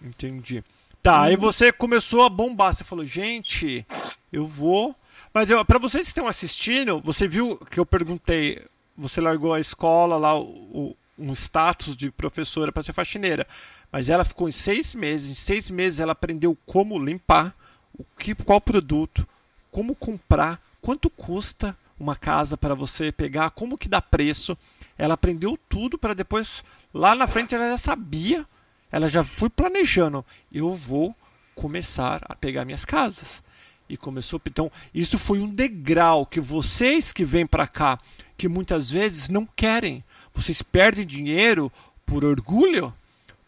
Entendi. 0.01 0.63
Tá, 1.01 1.23
aí 1.23 1.36
você 1.36 1.71
começou 1.71 2.23
a 2.23 2.29
bombar. 2.29 2.73
Você 2.73 2.83
falou, 2.83 3.05
gente, 3.05 3.86
eu 4.31 4.47
vou. 4.47 4.95
Mas 5.33 5.49
para 5.65 5.79
vocês 5.79 6.03
que 6.03 6.09
estão 6.09 6.27
assistindo, 6.27 7.01
você 7.01 7.27
viu 7.27 7.57
que 7.69 7.79
eu 7.79 7.86
perguntei, 7.86 8.62
você 8.97 9.19
largou 9.19 9.53
a 9.53 9.59
escola 9.59 10.17
lá, 10.17 10.39
o, 10.39 10.95
um 11.17 11.33
status 11.33 11.95
de 11.95 12.12
professora 12.12 12.71
para 12.71 12.83
ser 12.83 12.93
faxineira. 12.93 13.47
Mas 13.91 14.09
ela 14.09 14.25
ficou 14.25 14.47
em 14.47 14.51
seis 14.51 14.95
meses. 14.95 15.31
Em 15.31 15.36
seis 15.36 15.69
meses 15.69 15.99
ela 15.99 16.13
aprendeu 16.13 16.57
como 16.65 16.97
limpar, 16.99 17.53
o 17.97 18.03
que, 18.17 18.33
qual 18.33 18.59
produto, 18.59 19.27
como 19.71 19.95
comprar, 19.95 20.62
quanto 20.81 21.09
custa 21.09 21.77
uma 22.03 22.15
casa 22.15 22.55
para 22.57 22.75
você 22.75 23.11
pegar, 23.11 23.49
como 23.51 23.77
que 23.77 23.89
dá 23.89 24.01
preço. 24.01 24.57
Ela 24.97 25.15
aprendeu 25.15 25.57
tudo 25.67 25.97
para 25.97 26.13
depois, 26.13 26.63
lá 26.93 27.15
na 27.15 27.25
frente, 27.25 27.55
ela 27.55 27.69
já 27.69 27.77
sabia 27.77 28.45
ela 28.93 29.09
já 29.09 29.23
foi 29.23 29.49
planejando, 29.49 30.23
eu 30.51 30.75
vou 30.75 31.15
começar 31.55 32.21
a 32.29 32.35
pegar 32.35 32.63
minhas 32.63 32.85
casas. 32.85 33.43
E 33.89 33.97
começou, 33.97 34.39
então, 34.45 34.71
isso 34.93 35.17
foi 35.17 35.39
um 35.39 35.49
degrau 35.49 36.27
que 36.27 36.39
vocês 36.39 37.11
que 37.11 37.25
vêm 37.25 37.45
para 37.45 37.65
cá, 37.65 37.97
que 38.37 38.47
muitas 38.47 38.91
vezes 38.91 39.29
não 39.29 39.47
querem, 39.47 40.03
vocês 40.31 40.61
perdem 40.61 41.07
dinheiro 41.07 41.71
por 42.05 42.23
orgulho, 42.23 42.93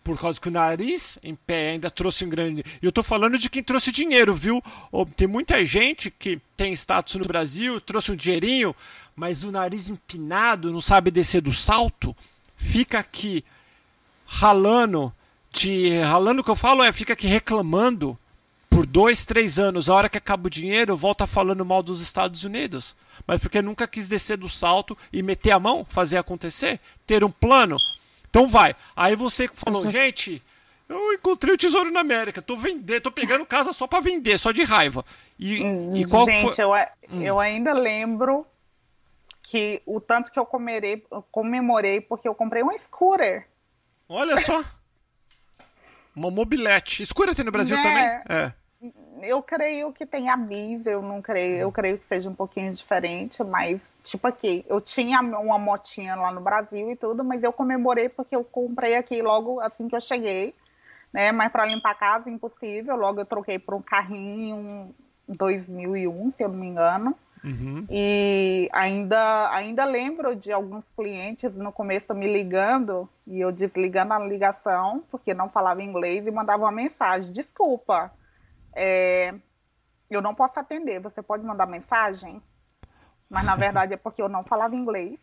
por 0.06 0.20
causa 0.20 0.40
que 0.40 0.48
o 0.48 0.52
nariz 0.52 1.18
em 1.24 1.34
pé 1.34 1.72
ainda 1.72 1.90
trouxe 1.90 2.24
um 2.24 2.30
grande. 2.30 2.64
E 2.80 2.86
eu 2.86 2.90
estou 2.90 3.04
falando 3.04 3.40
de 3.40 3.50
quem 3.50 3.64
trouxe 3.64 3.92
dinheiro, 3.92 4.36
viu? 4.36 4.64
Tem 5.18 5.28
muita 5.28 5.66
gente 5.66 6.12
que 6.12 6.40
tem 6.56 6.72
status 6.74 7.16
no 7.16 7.26
Brasil, 7.26 7.82
trouxe 7.82 8.12
um 8.12 8.16
dinheirinho, 8.16 8.76
mas 9.16 9.44
o 9.44 9.52
nariz 9.52 9.90
empinado, 9.90 10.72
não 10.72 10.80
sabe 10.80 11.10
descer 11.10 11.42
do 11.42 11.52
salto, 11.52 12.16
fica 12.56 13.00
aqui 13.00 13.44
ralando 14.28 15.12
te 15.52 16.00
ralando 16.02 16.42
o 16.42 16.44
que 16.44 16.52
eu 16.52 16.56
falo 16.56 16.84
é 16.84 16.92
fica 16.92 17.14
aqui 17.14 17.28
reclamando 17.28 18.18
por 18.70 18.86
dois, 18.86 19.26
três 19.26 19.58
anos. 19.58 19.90
A 19.90 19.96
hora 19.96 20.10
que 20.10 20.18
acaba 20.18 20.48
o 20.48 20.52
dinheiro, 20.52 20.96
volta 20.96 21.26
falando 21.26 21.66
mal 21.66 21.82
dos 21.82 22.00
Estados 22.00 22.44
Unidos. 22.44 22.96
Mas 23.26 23.40
porque 23.40 23.62
nunca 23.62 23.88
quis 23.88 24.08
descer 24.08 24.38
do 24.38 24.50
salto 24.50 24.96
e 25.12 25.24
meter 25.24 25.52
a 25.52 25.60
mão, 25.60 25.84
fazer 25.90 26.18
acontecer, 26.18 26.80
ter 27.08 27.24
um 27.24 27.32
plano. 27.32 27.78
Então 28.36 28.50
vai. 28.50 28.76
Aí 28.94 29.16
você 29.16 29.48
falou, 29.48 29.90
gente, 29.90 30.44
eu 30.90 31.14
encontrei 31.14 31.54
o 31.54 31.58
tesouro 31.58 31.90
na 31.90 32.02
América, 32.02 32.42
tô 32.42 32.58
vendendo, 32.58 33.00
tô 33.00 33.10
pegando 33.10 33.46
casa 33.46 33.72
só 33.72 33.88
para 33.88 34.02
vender, 34.02 34.38
só 34.38 34.52
de 34.52 34.62
raiva. 34.62 35.06
E, 35.40 35.64
e 35.96 36.06
qual 36.10 36.26
gente, 36.26 36.54
foi... 36.54 36.66
eu, 36.66 36.72
hum. 36.72 37.22
eu 37.22 37.40
ainda 37.40 37.72
lembro 37.72 38.46
que 39.42 39.82
o 39.86 40.02
tanto 40.02 40.34
que 40.34 40.38
eu 40.38 40.46
comerei, 40.46 41.02
comemorei 41.32 42.02
porque 42.02 42.28
eu 42.28 42.36
comprei 42.36 42.62
um 42.62 42.78
scooter. 42.78 43.48
Olha 44.10 44.38
só. 44.42 44.62
Uma 46.14 46.30
mobilete. 46.30 47.04
Escura 47.04 47.34
tem 47.34 47.46
no 47.46 47.54
Brasil 47.54 47.78
né? 47.78 47.84
também? 47.84 48.38
É. 48.38 48.54
Eu 49.22 49.42
creio 49.42 49.92
que 49.94 50.06
tem 50.06 50.30
a 50.30 50.36
Bis, 50.36 50.86
eu 50.86 51.02
não 51.02 51.22
creio, 51.22 51.58
eu 51.58 51.72
creio 51.72 51.98
que 51.98 52.06
seja 52.08 52.30
um 52.30 52.36
pouquinho 52.36 52.74
diferente, 52.74 53.44
mas 53.44 53.82
tipo 54.04 54.28
aqui, 54.28 54.66
eu 54.68 54.82
tinha 54.82 55.20
uma 55.22 55.58
motinha 55.58 56.16
lá 56.16 56.32
no 56.32 56.42
Brasil 56.42 56.92
e 56.92 56.96
tudo, 56.96 57.24
mas 57.24 57.44
eu 57.44 57.54
comemorei 57.54 58.10
porque 58.10 58.36
eu 58.36 58.44
comprei 58.44 58.96
aqui 58.96 59.22
logo 59.22 59.60
assim 59.62 59.88
que 59.88 59.96
eu 59.96 60.02
cheguei, 60.02 60.54
né? 61.14 61.32
Mas 61.32 61.52
para 61.52 61.66
limpar 61.66 61.92
a 61.92 61.96
casa 61.96 62.30
impossível, 62.30 62.96
logo 62.96 63.22
eu 63.22 63.26
troquei 63.26 63.58
por 63.58 63.74
um 63.76 63.82
carrinho, 63.82 64.56
um 64.56 64.94
2001, 65.28 66.32
se 66.32 66.44
eu 66.44 66.50
não 66.50 66.58
me 66.58 66.68
engano. 66.68 67.16
Uhum. 67.46 67.86
E 67.92 68.68
ainda, 68.74 69.52
ainda 69.52 69.86
lembro 69.86 70.36
de 70.36 70.52
alguns 70.52 70.84
clientes 70.96 71.54
no 71.54 71.72
começo 71.72 72.12
me 72.16 72.26
ligando 72.32 73.08
e 73.28 73.40
eu 73.40 73.52
desligando 73.52 74.14
a 74.14 74.20
ligação 74.20 75.04
porque 75.12 75.32
não 75.32 75.48
falava 75.48 75.84
inglês 75.84 76.26
e 76.26 76.32
mandava 76.32 76.64
uma 76.64 76.72
mensagem: 76.72 77.32
Desculpa, 77.32 78.12
é, 78.76 79.34
eu 80.10 80.22
não 80.22 80.36
posso 80.36 80.60
atender, 80.60 81.00
você 81.00 81.22
pode 81.22 81.44
mandar 81.44 81.66
mensagem? 81.66 82.42
Mas 83.30 83.46
na 83.46 83.56
verdade 83.56 83.94
é 83.94 83.98
porque 83.98 84.22
eu 84.22 84.30
não 84.30 84.44
falava 84.44 84.76
inglês. 84.76 85.18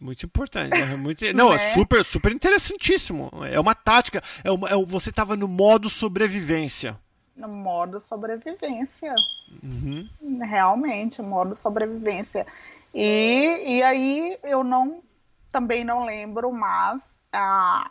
Muito 0.00 0.26
importante. 0.26 0.76
Né? 0.76 0.96
Muito... 0.96 1.24
Não, 1.32 1.52
é 1.52 1.58
super, 1.58 2.04
super 2.04 2.32
interessantíssimo. 2.32 3.30
É 3.48 3.60
uma 3.60 3.72
tática. 3.72 4.20
É 4.42 4.50
uma, 4.50 4.68
é, 4.68 4.74
você 4.84 5.10
estava 5.10 5.36
no 5.36 5.46
modo 5.46 5.88
sobrevivência 5.88 6.98
no 7.36 7.48
modo 7.48 8.02
sobrevivência. 8.08 9.14
Uhum. 9.62 10.08
Realmente, 10.40 11.22
modo 11.22 11.58
sobrevivência. 11.62 12.46
E, 12.94 13.78
e 13.78 13.82
aí 13.82 14.38
eu 14.42 14.62
não 14.62 15.02
também 15.50 15.84
não 15.84 16.04
lembro, 16.04 16.52
mas 16.52 17.00
ah, 17.32 17.90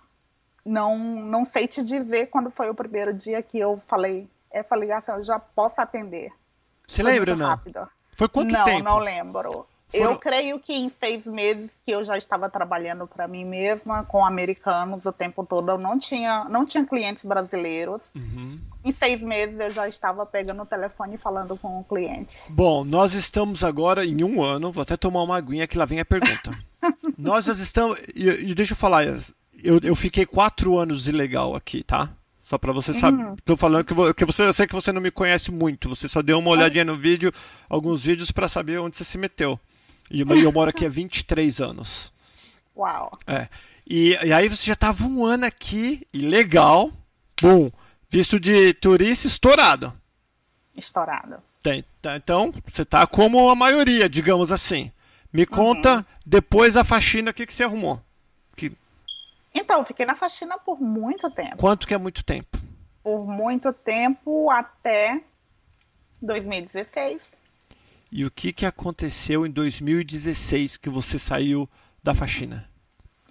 não, 0.65 0.97
não 0.97 1.45
sei 1.45 1.67
te 1.67 1.83
dizer 1.83 2.27
quando 2.27 2.51
foi 2.51 2.69
o 2.69 2.75
primeiro 2.75 3.13
dia 3.13 3.41
que 3.41 3.59
eu 3.59 3.81
falei 3.87 4.29
essa 4.51 4.75
ligação 4.75 5.15
eu 5.15 5.25
já 5.25 5.39
posso 5.39 5.79
atender. 5.79 6.31
Você 6.87 7.01
lembra, 7.01 7.35
não? 7.35 7.47
Rápido. 7.47 7.87
Foi 8.13 8.27
quanto 8.27 8.51
não, 8.51 8.63
tempo? 8.63 8.83
Não, 8.83 8.91
não 8.91 8.99
lembro. 8.99 9.65
Foram... 9.87 10.11
Eu 10.11 10.17
creio 10.19 10.59
que 10.59 10.73
em 10.73 10.91
seis 10.99 11.25
meses 11.25 11.69
que 11.81 11.91
eu 11.91 12.03
já 12.03 12.17
estava 12.17 12.49
trabalhando 12.49 13.05
para 13.07 13.27
mim 13.27 13.43
mesma, 13.43 14.03
com 14.05 14.25
americanos 14.25 15.05
o 15.05 15.11
tempo 15.11 15.45
todo, 15.45 15.71
eu 15.71 15.77
não 15.77 15.99
tinha, 15.99 16.45
não 16.45 16.65
tinha 16.65 16.85
clientes 16.85 17.25
brasileiros. 17.25 18.01
Uhum. 18.15 18.59
Em 18.83 18.93
seis 18.93 19.21
meses 19.21 19.59
eu 19.59 19.69
já 19.69 19.87
estava 19.87 20.25
pegando 20.25 20.61
o 20.63 20.65
telefone 20.65 21.15
e 21.15 21.17
falando 21.17 21.57
com 21.57 21.79
o 21.79 21.83
cliente. 21.83 22.39
Bom, 22.49 22.85
nós 22.85 23.13
estamos 23.13 23.63
agora 23.63 24.05
em 24.05 24.23
um 24.23 24.41
ano, 24.41 24.71
vou 24.71 24.81
até 24.81 24.95
tomar 24.95 25.23
uma 25.23 25.37
aguinha 25.37 25.67
que 25.67 25.77
lá 25.77 25.85
vem 25.85 25.99
a 25.99 26.05
pergunta. 26.05 26.57
nós 27.17 27.45
já 27.45 27.53
estamos. 27.53 27.99
E, 28.15 28.51
e, 28.51 28.55
deixa 28.55 28.73
eu 28.73 28.77
falar, 28.77 29.05
eu, 29.63 29.79
eu 29.83 29.95
fiquei 29.95 30.25
quatro 30.25 30.77
anos 30.77 31.07
ilegal 31.07 31.55
aqui, 31.55 31.83
tá? 31.83 32.09
Só 32.41 32.57
para 32.57 32.73
você 32.73 32.93
saber. 32.93 33.23
Uhum. 33.23 33.35
Tô 33.45 33.55
falando 33.55 33.85
que, 33.85 34.13
que 34.13 34.25
você, 34.25 34.43
eu 34.43 34.53
sei 34.53 34.67
que 34.67 34.73
você 34.73 34.91
não 34.91 35.01
me 35.01 35.11
conhece 35.11 35.51
muito. 35.51 35.89
Você 35.89 36.07
só 36.07 36.21
deu 36.21 36.39
uma 36.39 36.49
olhadinha 36.49 36.83
no 36.83 36.97
vídeo, 36.97 37.31
alguns 37.69 38.03
vídeos 38.03 38.31
para 38.31 38.49
saber 38.49 38.79
onde 38.79 38.97
você 38.97 39.03
se 39.03 39.17
meteu. 39.17 39.59
E 40.09 40.21
eu 40.21 40.51
moro 40.51 40.69
aqui 40.69 40.85
há 40.85 40.89
23 40.89 41.61
anos. 41.61 42.11
Uau. 42.75 43.11
É. 43.25 43.47
E, 43.87 44.17
e 44.23 44.33
aí 44.33 44.49
você 44.49 44.65
já 44.65 44.73
estava 44.73 45.03
um 45.05 45.23
ano 45.23 45.45
aqui, 45.45 46.05
e 46.13 46.19
legal. 46.19 46.91
Bom, 47.41 47.71
visto 48.09 48.39
de 48.39 48.73
turista 48.73 49.27
estourado. 49.27 49.93
Estourado. 50.75 51.37
Tem, 51.63 51.85
tá, 52.01 52.17
então, 52.17 52.53
você 52.65 52.83
tá 52.83 53.05
como 53.05 53.49
a 53.49 53.55
maioria, 53.55 54.09
digamos 54.09 54.51
assim. 54.51 54.91
Me 55.31 55.45
conta, 55.45 55.97
uhum. 55.97 56.03
depois 56.25 56.73
da 56.73 56.83
faxina, 56.83 57.31
o 57.31 57.33
que, 57.33 57.45
que 57.45 57.53
você 57.53 57.63
arrumou? 57.63 58.01
Então, 59.53 59.79
eu 59.79 59.85
fiquei 59.85 60.05
na 60.05 60.15
faxina 60.15 60.57
por 60.57 60.81
muito 60.81 61.29
tempo. 61.31 61.57
Quanto 61.57 61.87
que 61.87 61.93
é 61.93 61.97
muito 61.97 62.23
tempo? 62.23 62.57
Por 63.03 63.25
muito 63.25 63.73
tempo, 63.73 64.49
até 64.49 65.21
2016. 66.21 67.21
E 68.11 68.25
o 68.25 68.31
que, 68.31 68.51
que 68.51 68.65
aconteceu 68.65 69.45
em 69.45 69.51
2016 69.51 70.77
que 70.77 70.89
você 70.89 71.17
saiu 71.17 71.69
da 72.03 72.13
faxina? 72.13 72.69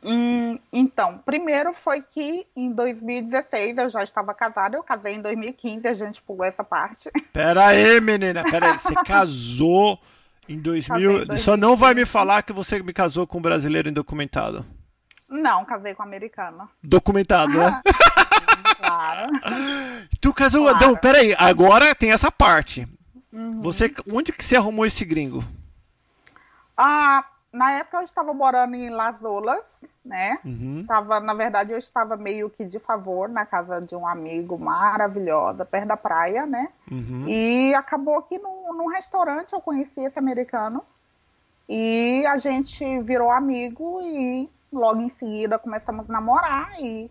Hum, 0.02 0.59
então, 0.72 1.18
primeiro 1.18 1.74
foi 1.74 2.00
que 2.00 2.46
em 2.56 2.72
2016 2.72 3.76
eu 3.76 3.90
já 3.90 4.02
estava 4.02 4.33
casada, 4.33 4.76
eu 4.76 4.83
casei 4.83 5.14
em 5.14 5.20
2015, 5.20 5.87
a 5.87 5.92
gente 5.92 6.22
pulou 6.22 6.44
essa 6.44 6.64
parte. 6.64 7.11
Pera 7.33 7.66
aí, 7.66 8.00
menina, 8.00 8.42
pera 8.42 8.72
aí, 8.72 8.78
você 8.78 8.94
casou 8.94 9.98
em 10.48 10.59
2000, 10.59 11.35
em 11.35 11.38
só 11.38 11.56
não 11.56 11.76
vai 11.76 11.92
me 11.92 12.06
falar 12.06 12.42
que 12.42 12.52
você 12.52 12.83
me 12.83 12.94
casou 12.94 13.26
com 13.26 13.38
um 13.38 13.42
brasileiro 13.42 13.90
indocumentado. 13.90 14.64
Não, 15.31 15.64
casei 15.64 15.95
com 15.95 16.03
um 16.03 16.07
americano. 16.07 16.69
Documentado, 16.83 17.57
né? 17.57 17.81
claro. 18.77 19.31
Tu 20.21 20.35
casou, 20.35 20.69
claro. 20.69 20.87
não, 20.87 20.97
pera 20.97 21.19
aí, 21.19 21.35
agora 21.38 21.95
tem 21.95 22.11
essa 22.11 22.33
parte. 22.33 22.87
Uhum. 23.33 23.61
Você, 23.61 23.95
onde 24.12 24.33
que 24.33 24.45
você 24.45 24.57
arrumou 24.57 24.85
esse 24.85 25.05
gringo? 25.05 25.45
Ah, 26.77 27.25
na 27.53 27.73
época 27.73 27.99
eu 27.99 28.03
estava 28.03 28.35
morando 28.35 28.75
em 28.75 28.90
Las 28.90 29.23
Olas, 29.23 29.64
né? 30.05 30.38
Uhum. 30.45 30.85
Tava, 30.87 31.21
na 31.21 31.35
verdade, 31.35 31.73
eu 31.73 31.79
estava 31.79 32.16
meio 32.16 32.51
que 32.51 32.64
de 32.64 32.79
favor 32.79 33.29
na 33.29 33.47
casa 33.47 33.81
de 33.81 33.95
um 33.95 34.07
amigo 34.07 34.59
maravilhosa, 34.59 35.64
perto 35.64 35.88
da 35.88 35.97
praia, 35.97 36.45
né? 36.45 36.69
Uhum. 36.90 37.29
E 37.29 37.75
acabou 37.75 38.21
que 38.23 38.38
num, 38.38 38.73
num 38.73 38.88
restaurante 38.88 39.53
eu 39.53 39.61
conheci 39.61 40.01
esse 40.01 40.19
americano. 40.19 40.83
E 41.69 42.25
a 42.27 42.37
gente 42.37 43.01
virou 43.03 43.31
amigo 43.31 44.01
e 44.03 44.51
logo 44.72 45.00
em 45.00 45.11
seguida 45.11 45.59
começamos 45.59 46.09
a 46.09 46.12
namorar 46.12 46.80
e. 46.80 47.11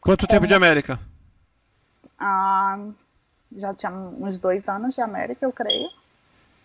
Quanto 0.00 0.26
tempo 0.26 0.46
de 0.46 0.54
América? 0.54 0.98
Ah, 2.18 2.78
já 3.56 3.74
tinha 3.74 3.92
uns 3.92 4.38
dois 4.38 4.66
anos 4.68 4.94
de 4.94 5.00
América, 5.00 5.44
eu 5.44 5.52
creio. 5.52 5.88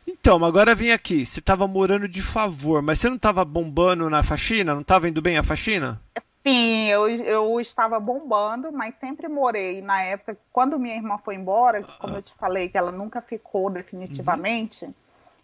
Então, 0.06 0.44
agora 0.44 0.76
vem 0.76 0.92
aqui. 0.92 1.26
Você 1.26 1.40
estava 1.40 1.68
morando 1.68 2.08
de 2.08 2.22
favor, 2.22 2.82
mas 2.82 3.00
você 3.00 3.08
não 3.08 3.16
estava 3.16 3.46
bombando 3.46 4.10
na 4.10 4.22
faxina? 4.22 4.74
Não 4.74 4.82
estava 4.82 5.08
indo 5.08 5.22
bem 5.22 5.38
a 5.38 5.44
faxina? 5.44 6.02
Sim, 6.46 6.90
eu, 6.90 7.08
eu 7.08 7.60
estava 7.62 8.00
bombando, 8.02 8.70
mas 8.72 8.94
sempre 9.00 9.30
morei. 9.30 9.82
Na 9.82 10.02
época, 10.02 10.38
quando 10.52 10.78
minha 10.78 10.96
irmã 10.96 11.18
foi 11.18 11.36
embora, 11.36 11.82
como 11.98 12.18
eu 12.18 12.22
te 12.22 12.34
falei, 12.34 12.68
que 12.68 12.78
ela 12.78 12.92
nunca 12.92 13.22
ficou 13.22 13.70
definitivamente, 13.70 14.84
uhum. 14.84 14.94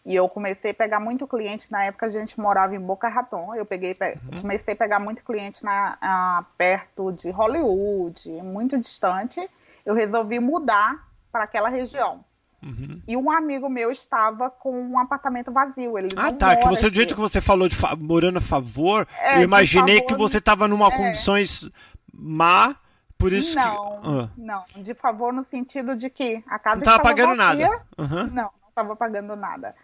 E 0.06 0.16
eu 0.16 0.28
comecei 0.30 0.72
a 0.72 0.74
pegar 0.74 1.00
muito 1.00 1.28
cliente. 1.28 1.72
Na 1.72 1.84
época, 1.86 2.06
a 2.06 2.10
gente 2.10 2.40
morava 2.40 2.76
em 2.76 2.80
Boca 2.80 3.08
Raton. 3.08 3.54
Eu 3.56 3.66
peguei, 3.66 3.96
uhum. 4.32 4.42
comecei 4.42 4.74
a 4.74 4.78
pegar 4.78 5.00
muito 5.00 5.24
cliente 5.24 5.64
na, 5.64 5.98
a, 6.02 6.46
perto 6.58 7.12
de 7.12 7.30
Hollywood, 7.30 8.30
muito 8.42 8.78
distante. 8.78 9.48
Eu 9.86 9.94
resolvi 9.94 10.40
mudar 10.40 11.08
para 11.32 11.44
aquela 11.44 11.70
região. 11.70 12.24
Uhum. 12.64 13.02
E 13.08 13.16
um 13.16 13.32
amigo 13.32 13.70
meu 13.70 13.90
estava 13.90 14.50
com 14.50 14.82
um 14.82 15.00
apartamento 15.00 15.52
vazio. 15.52 15.98
Ele 15.98 16.10
ah, 16.16 16.32
tá. 16.32 16.56
Que 16.56 16.68
você, 16.68 16.90
do 16.90 16.96
jeito 16.96 17.16
que 17.16 17.22
você 17.22 17.40
falou 17.40 17.70
de 17.70 17.76
morando 17.98 18.38
a 18.38 18.42
favor, 18.42 19.08
é, 19.18 19.38
eu 19.38 19.44
imaginei 19.44 20.00
favor, 20.00 20.08
que 20.08 20.16
você 20.16 20.38
estava 20.40 20.68
numa 20.68 20.88
é... 20.88 20.98
condições 20.98 21.70
má, 22.14 22.76
por 23.18 23.32
isso 23.32 23.56
não, 23.56 24.00
que. 24.00 24.08
Ah. 24.08 24.30
Não, 24.38 24.66
de 24.84 24.94
favor 24.94 25.32
no 25.32 25.46
sentido 25.46 25.96
de 25.96 26.10
que 26.10 26.44
a 26.48 26.60
casa 26.60 26.78
não 26.78 26.82
estava 26.82 27.04
pagando 27.04 27.36
vazia. 27.36 27.68
nada. 27.68 27.86
Uhum. 27.98 28.28
Não, 28.28 28.44
não 28.44 28.70
estava 28.70 28.96
pagando 28.96 29.36
nada. 29.36 29.76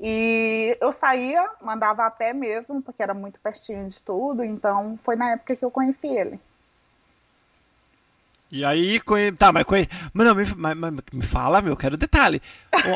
E 0.00 0.76
eu 0.80 0.92
saía, 0.92 1.48
mandava 1.60 2.06
a 2.06 2.10
pé 2.10 2.32
mesmo, 2.32 2.80
porque 2.80 3.02
era 3.02 3.14
muito 3.14 3.40
pertinho 3.40 3.88
de 3.88 4.00
tudo, 4.02 4.44
então 4.44 4.98
foi 5.02 5.16
na 5.16 5.32
época 5.32 5.56
que 5.56 5.64
eu 5.64 5.70
conheci 5.70 6.06
ele. 6.06 6.40
E 8.50 8.64
aí, 8.64 9.00
tá, 9.36 9.52
mas, 9.52 9.64
mas, 10.14 10.36
me, 10.36 10.74
mas, 10.74 10.94
me 11.12 11.26
fala, 11.26 11.60
meu, 11.60 11.76
quero 11.76 11.96
detalhe. 11.96 12.40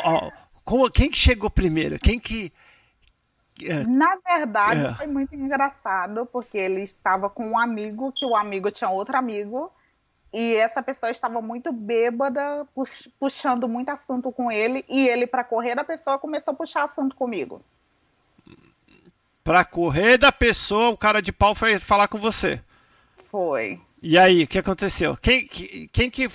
ó, 0.04 0.30
como, 0.64 0.90
quem 0.90 1.10
que 1.10 1.18
chegou 1.18 1.50
primeiro? 1.50 1.98
Quem 1.98 2.18
que. 2.18 2.52
É, 3.68 3.84
Na 3.84 4.16
verdade, 4.24 4.86
é. 4.86 4.94
foi 4.94 5.06
muito 5.06 5.34
engraçado, 5.34 6.24
porque 6.26 6.56
ele 6.56 6.82
estava 6.82 7.28
com 7.28 7.50
um 7.50 7.58
amigo, 7.58 8.12
que 8.12 8.24
o 8.24 8.34
amigo 8.34 8.70
tinha 8.70 8.88
outro 8.88 9.16
amigo, 9.16 9.70
e 10.32 10.54
essa 10.54 10.82
pessoa 10.82 11.10
estava 11.10 11.42
muito 11.42 11.72
bêbada, 11.72 12.66
puxando 13.20 13.68
muito 13.68 13.90
assunto 13.90 14.32
com 14.32 14.50
ele, 14.50 14.84
e 14.88 15.06
ele, 15.06 15.26
para 15.26 15.44
correr 15.44 15.74
da 15.74 15.84
pessoa, 15.84 16.18
começou 16.18 16.52
a 16.52 16.56
puxar 16.56 16.84
assunto 16.84 17.14
comigo. 17.14 17.62
Pra 19.44 19.64
correr 19.64 20.16
da 20.16 20.32
pessoa, 20.32 20.90
o 20.90 20.96
cara 20.96 21.20
de 21.20 21.32
pau 21.32 21.54
foi 21.54 21.78
falar 21.78 22.08
com 22.08 22.18
você. 22.18 22.62
Foi. 23.16 23.80
E 24.00 24.16
aí, 24.18 24.44
o 24.44 24.48
que 24.48 24.58
aconteceu? 24.58 25.16
Quem, 25.16 25.46
quem 25.46 26.10
que. 26.10 26.28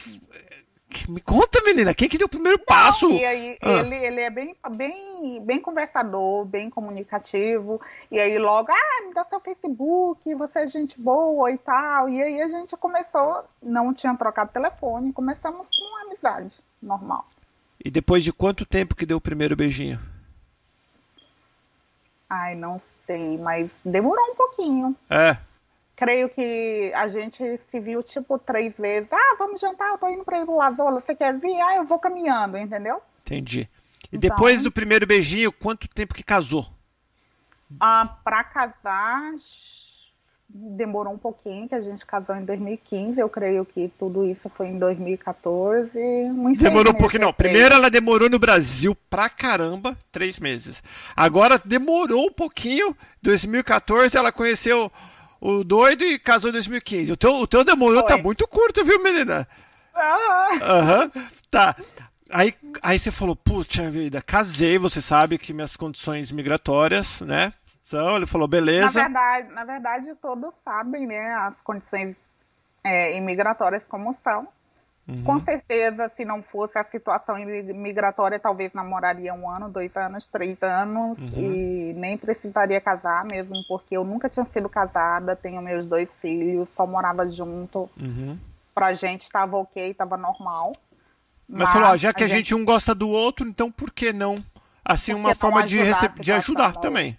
Me 1.10 1.20
conta, 1.20 1.62
menina, 1.64 1.94
quem 1.94 2.08
que 2.08 2.18
deu 2.18 2.28
o 2.28 2.30
primeiro 2.30 2.60
passo? 2.60 3.10
Não, 3.10 3.16
e 3.16 3.26
aí, 3.26 3.58
ah. 3.62 3.72
ele, 3.72 3.96
ele 3.96 4.22
é 4.22 4.30
bem, 4.30 4.56
bem, 4.76 5.42
bem 5.44 5.60
conversador, 5.60 6.46
bem 6.46 6.70
comunicativo. 6.70 7.82
E 8.10 8.20
aí, 8.20 8.38
logo, 8.40 8.72
ah, 8.72 9.08
me 9.08 9.14
dá 9.14 9.26
seu 9.26 9.40
Facebook, 9.40 10.34
você 10.36 10.60
é 10.60 10.68
gente 10.68 11.00
boa 11.00 11.52
e 11.52 11.58
tal. 11.58 12.08
E 12.10 12.22
aí, 12.22 12.42
a 12.42 12.48
gente 12.48 12.76
começou, 12.78 13.44
não 13.62 13.94
tinha 13.94 14.16
trocado 14.16 14.52
telefone, 14.52 15.12
começamos 15.12 15.68
com 15.68 15.84
uma 15.84 16.02
amizade 16.04 16.56
normal. 16.82 17.28
E 17.84 17.92
depois 17.92 18.24
de 18.24 18.32
quanto 18.32 18.66
tempo 18.66 18.96
que 18.96 19.06
deu 19.06 19.18
o 19.18 19.22
primeiro 19.22 19.56
beijinho? 19.56 20.00
Ai, 22.30 22.56
não 22.56 22.82
sei, 23.06 23.38
mas 23.38 23.72
demorou 23.84 24.32
um 24.32 24.36
pouquinho. 24.36 24.96
É. 25.10 25.38
creio 25.98 26.30
que 26.30 26.94
a 26.94 27.08
gente 27.08 27.60
se 27.70 27.80
viu 27.80 28.02
tipo 28.04 28.38
três 28.38 28.78
vezes. 28.78 29.10
Ah, 29.12 29.36
vamos 29.38 29.60
jantar, 29.60 29.90
eu 29.90 29.98
tô 29.98 30.08
indo 30.08 30.24
pra 30.24 30.40
ir 30.40 30.46
no 30.46 30.56
Lazola, 30.56 31.02
você 31.02 31.16
quer 31.16 31.36
vir? 31.36 31.60
Ah, 31.60 31.76
eu 31.78 31.86
vou 31.86 31.98
caminhando, 31.98 32.58
entendeu? 32.58 33.02
Entendi. 33.26 33.68
E 34.04 34.16
então, 34.16 34.20
depois 34.20 34.64
do 34.64 34.72
primeiro 34.72 35.08
beijinho, 35.08 35.52
quanto 35.52 35.90
tempo 35.90 36.14
que 36.14 36.24
casou? 36.24 36.68
Ah, 37.82 38.18
pra 38.24 38.44
casar, 38.44 39.34
demorou 40.48 41.14
um 41.14 41.18
pouquinho, 41.18 41.68
que 41.68 41.76
a 41.76 41.82
gente 41.82 42.06
casou 42.06 42.36
em 42.36 42.46
2015. 42.46 43.20
Eu 43.20 43.28
creio 43.28 43.66
que 43.66 43.92
tudo 43.98 44.24
isso 44.24 44.48
foi 44.50 44.68
em 44.68 44.78
2014. 44.78 45.92
demorou 46.58 46.94
um 46.94 46.98
pouquinho, 46.98 47.24
não. 47.24 47.34
Primeiro 47.34 47.74
ela 47.74 47.90
demorou 47.90 48.30
no 48.30 48.40
Brasil 48.40 48.96
pra 49.10 49.30
caramba, 49.30 49.98
três 50.12 50.40
meses. 50.40 50.82
Agora 51.16 51.60
demorou 51.66 52.28
um 52.28 52.32
pouquinho. 52.32 52.96
2014 53.22 54.16
ela 54.16 54.32
conheceu 54.32 54.92
o 55.40 55.64
doido 55.64 56.04
e 56.04 56.20
casou 56.20 56.50
em 56.50 56.54
2015. 56.54 57.12
O 57.12 57.18
teu, 57.18 57.32
o 57.36 57.48
teu 57.48 57.64
demorou, 57.64 58.02
tá 58.02 58.10
foi. 58.10 58.18
tá 58.18 58.24
muito 58.24 58.48
curto, 58.48 58.84
viu, 58.84 59.02
menina? 59.02 59.48
Aham. 59.96 61.04
Uhum. 61.04 61.24
Tá. 61.50 61.76
Aí, 62.32 62.54
aí 62.82 63.00
você 63.00 63.12
falou, 63.12 63.36
puxa 63.36 63.90
vida, 63.90 64.22
casei, 64.22 64.78
você 64.78 65.02
sabe 65.02 65.38
que 65.38 65.54
minhas 65.54 65.78
condições 65.78 66.32
migratórias, 66.32 67.22
né? 67.22 67.54
São, 67.82 68.18
ele 68.18 68.26
falou, 68.26 68.48
beleza. 68.48 69.00
Na 69.00 69.08
verdade, 69.08 69.54
na 69.54 69.64
verdade 69.64 70.16
todos 70.22 70.54
sabem, 70.66 71.08
né, 71.08 71.34
as 71.36 71.54
condições 71.64 72.18
é, 72.84 73.16
imigratórias 73.16 73.84
como 73.88 74.16
são. 74.24 74.48
Uhum. 75.08 75.24
Com 75.24 75.40
certeza, 75.40 76.12
se 76.16 76.26
não 76.26 76.44
fosse 76.44 76.78
a 76.78 76.84
situação 76.84 77.40
imigratória, 77.40 78.38
talvez 78.38 78.74
namoraria 78.74 79.34
um 79.34 79.50
ano, 79.50 79.70
dois 79.70 79.96
anos, 79.96 80.28
três 80.28 80.62
anos 80.62 81.18
uhum. 81.18 81.32
e 81.34 81.94
nem 81.96 82.18
precisaria 82.18 82.82
casar 82.82 83.24
mesmo, 83.24 83.56
porque 83.70 83.96
eu 83.96 84.04
nunca 84.04 84.28
tinha 84.28 84.46
sido 84.46 84.68
casada, 84.68 85.34
tenho 85.34 85.62
meus 85.62 85.88
dois 85.88 86.14
filhos, 86.18 86.68
só 86.76 86.86
morava 86.86 87.28
junto. 87.30 87.90
Uhum. 87.98 88.38
Pra 88.76 88.94
gente 88.94 89.24
estava 89.24 89.56
ok, 89.56 89.90
estava 89.90 90.18
normal. 90.18 90.76
Mas, 91.48 91.62
mas 91.62 91.70
falou, 91.70 91.90
ó, 91.90 91.98
já 91.98 92.14
que 92.14 92.26
a 92.26 92.28
gente... 92.28 92.50
gente... 92.50 92.56
um 92.56 92.66
gosta 92.66 92.94
do 92.94 93.10
outro, 93.10 93.48
então 93.48 93.72
por 93.72 93.92
que 93.92 94.12
não? 94.12 94.44
Assim, 94.84 95.14
uma 95.14 95.34
forma 95.34 95.64
de, 95.64 95.80
de 96.20 96.32
ajudar 96.34 96.74
também. 96.74 97.18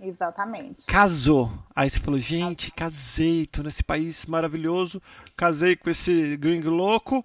Exatamente. 0.00 0.86
Casou. 0.86 1.50
Aí 1.74 1.88
você 1.88 1.98
falou, 1.98 2.20
gente, 2.20 2.70
casei, 2.70 3.46
tô 3.46 3.62
nesse 3.62 3.82
país 3.82 4.26
maravilhoso, 4.26 5.00
casei 5.36 5.74
com 5.74 5.88
esse 5.88 6.36
gringo 6.36 6.70
louco. 6.70 7.24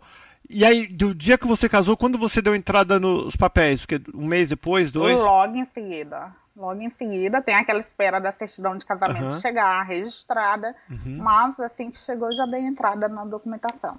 E 0.50 0.66
aí, 0.66 0.88
do 0.88 1.14
dia 1.14 1.38
que 1.38 1.48
você 1.48 1.70
casou, 1.70 1.96
quando 1.96 2.18
você 2.18 2.42
deu 2.42 2.56
entrada 2.56 3.00
nos 3.00 3.36
papéis? 3.36 3.86
Porque 3.86 4.02
um 4.14 4.26
mês 4.26 4.50
depois, 4.50 4.92
dois? 4.92 5.20
Logo 5.20 5.56
em 5.56 5.66
seguida. 5.74 6.34
Logo 6.56 6.82
em 6.82 6.90
seguida, 6.90 7.42
tem 7.42 7.56
aquela 7.56 7.80
espera 7.80 8.20
da 8.20 8.32
certidão 8.32 8.78
de 8.78 8.86
casamento 8.86 9.34
uhum. 9.34 9.40
chegar, 9.40 9.84
registrada. 9.84 10.76
Uhum. 10.90 11.18
Mas 11.18 11.58
assim 11.60 11.90
que 11.90 11.98
chegou, 11.98 12.34
já 12.34 12.46
dei 12.46 12.62
entrada 12.62 13.08
na 13.08 13.24
documentação. 13.24 13.98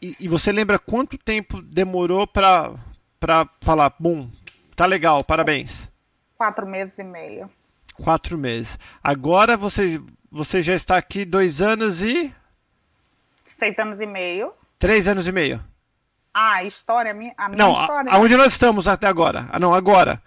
E, 0.00 0.14
e 0.20 0.28
você 0.28 0.52
lembra 0.52 0.78
quanto 0.78 1.18
tempo 1.18 1.60
demorou 1.60 2.26
para 2.26 2.74
pra 3.18 3.48
falar, 3.60 3.92
bum, 3.98 4.30
tá 4.76 4.86
legal, 4.86 5.24
parabéns? 5.24 5.90
Quatro 6.36 6.64
meses 6.64 6.96
e 6.96 7.02
meio. 7.02 7.50
Quatro 8.02 8.38
meses. 8.38 8.78
Agora 9.02 9.56
você, 9.56 10.00
você 10.30 10.62
já 10.62 10.74
está 10.74 10.96
aqui 10.96 11.24
dois 11.24 11.60
anos 11.60 12.02
e. 12.02 12.32
Seis 13.58 13.78
anos 13.78 14.00
e 14.00 14.06
meio. 14.06 14.52
Três 14.78 15.08
anos 15.08 15.26
e 15.26 15.32
meio. 15.32 15.62
Ah, 16.32 16.56
a 16.56 16.64
história, 16.64 17.10
a 17.10 17.14
minha, 17.14 17.34
a 17.36 17.48
minha 17.48 17.58
não, 17.58 17.80
história. 17.80 18.12
Aonde 18.12 18.36
nós 18.36 18.52
estamos 18.52 18.86
até 18.86 19.06
agora? 19.06 19.48
Ah, 19.50 19.58
não, 19.58 19.74
agora. 19.74 20.22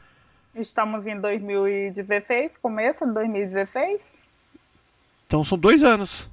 Estamos 0.53 1.07
em 1.07 1.19
2016, 1.19 2.51
começo 2.62 3.05
de 3.05 3.13
2016. 3.13 4.01
Então 5.25 5.45
são 5.45 5.57
dois 5.57 5.81
anos. 5.81 6.29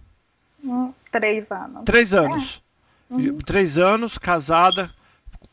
Hum, 0.65 0.93
três 1.13 1.49
anos. 1.53 1.85
Três 1.85 2.13
anos. 2.13 2.63
É. 3.11 3.15
Uhum. 3.15 3.39
Três 3.39 3.79
anos, 3.79 4.19
casada, 4.19 4.91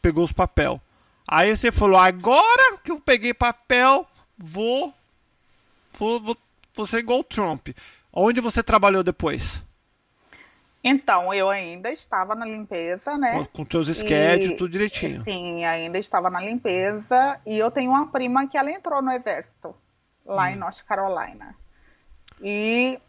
pegou 0.01 0.23
os 0.23 0.31
papel. 0.31 0.81
Aí 1.27 1.55
você 1.55 1.71
falou, 1.71 1.99
agora 1.99 2.77
que 2.83 2.91
eu 2.91 2.99
peguei 2.99 3.33
papel, 3.33 4.07
vou 4.37 4.93
vou 5.97 6.87
ser 6.87 6.99
igual 6.99 7.19
o 7.19 7.23
Trump. 7.23 7.69
Onde 8.11 8.41
você 8.41 8.63
trabalhou 8.63 9.03
depois? 9.03 9.63
Então, 10.87 11.33
eu 11.33 11.49
ainda 11.49 11.91
estava 11.91 12.35
na 12.35 12.45
limpeza, 12.45 13.17
né? 13.17 13.33
Com, 13.33 13.45
com 13.45 13.65
teus 13.65 13.87
schedule, 13.87 14.55
tudo 14.55 14.69
direitinho. 14.69 15.23
Sim, 15.23 15.65
ainda 15.65 15.97
estava 15.97 16.29
na 16.29 16.39
limpeza. 16.39 17.39
E 17.43 17.57
eu 17.57 17.71
tenho 17.71 17.89
uma 17.89 18.07
prima 18.07 18.47
que 18.47 18.55
ela 18.55 18.71
entrou 18.71 19.01
no 19.01 19.11
exército, 19.11 19.75
lá 20.23 20.43
hum. 20.43 20.47
em 20.49 20.55
North 20.55 20.83
Carolina. 20.87 21.55
E 22.39 22.99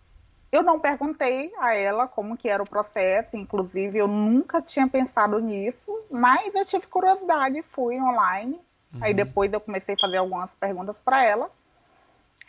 eu 0.50 0.62
não 0.62 0.80
perguntei 0.80 1.52
a 1.58 1.74
ela 1.74 2.08
como 2.08 2.34
que 2.34 2.48
era 2.48 2.62
o 2.62 2.68
processo, 2.68 3.36
inclusive 3.36 3.98
eu 3.98 4.08
nunca 4.08 4.62
tinha 4.62 4.88
pensado 4.88 5.38
nisso, 5.38 6.00
mas 6.10 6.54
eu 6.54 6.64
tive 6.64 6.86
curiosidade, 6.86 7.62
fui 7.72 8.00
online. 8.00 8.58
Uhum. 8.94 9.00
Aí 9.02 9.12
depois 9.12 9.52
eu 9.52 9.60
comecei 9.60 9.94
a 9.94 9.98
fazer 9.98 10.16
algumas 10.16 10.50
perguntas 10.54 10.96
para 11.04 11.22
ela. 11.22 11.50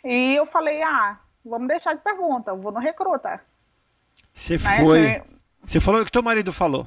E 0.04 0.34
eu 0.34 0.46
falei, 0.46 0.82
ah, 0.82 1.18
vamos 1.44 1.68
deixar 1.68 1.94
de 1.94 2.02
pergunta, 2.02 2.50
eu 2.50 2.56
vou 2.56 2.72
no 2.72 2.78
recruta. 2.78 3.40
Você 4.32 4.58
né? 4.58 4.80
foi. 4.80 5.22
Você 5.64 5.80
falou 5.80 6.00
o 6.00 6.04
que 6.04 6.12
teu 6.12 6.22
marido 6.22 6.52
falou. 6.52 6.86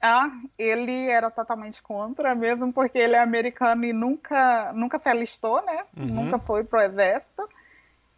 Ah, 0.00 0.30
ele 0.56 1.08
era 1.08 1.30
totalmente 1.30 1.82
contra, 1.82 2.34
mesmo 2.34 2.72
porque 2.72 2.98
ele 2.98 3.16
é 3.16 3.18
americano 3.18 3.84
e 3.84 3.92
nunca, 3.92 4.72
nunca 4.72 4.98
se 4.98 5.08
alistou, 5.08 5.60
né? 5.64 5.84
Uhum. 5.96 6.06
Nunca 6.06 6.38
foi 6.38 6.62
pro 6.62 6.80
exército. 6.80 7.48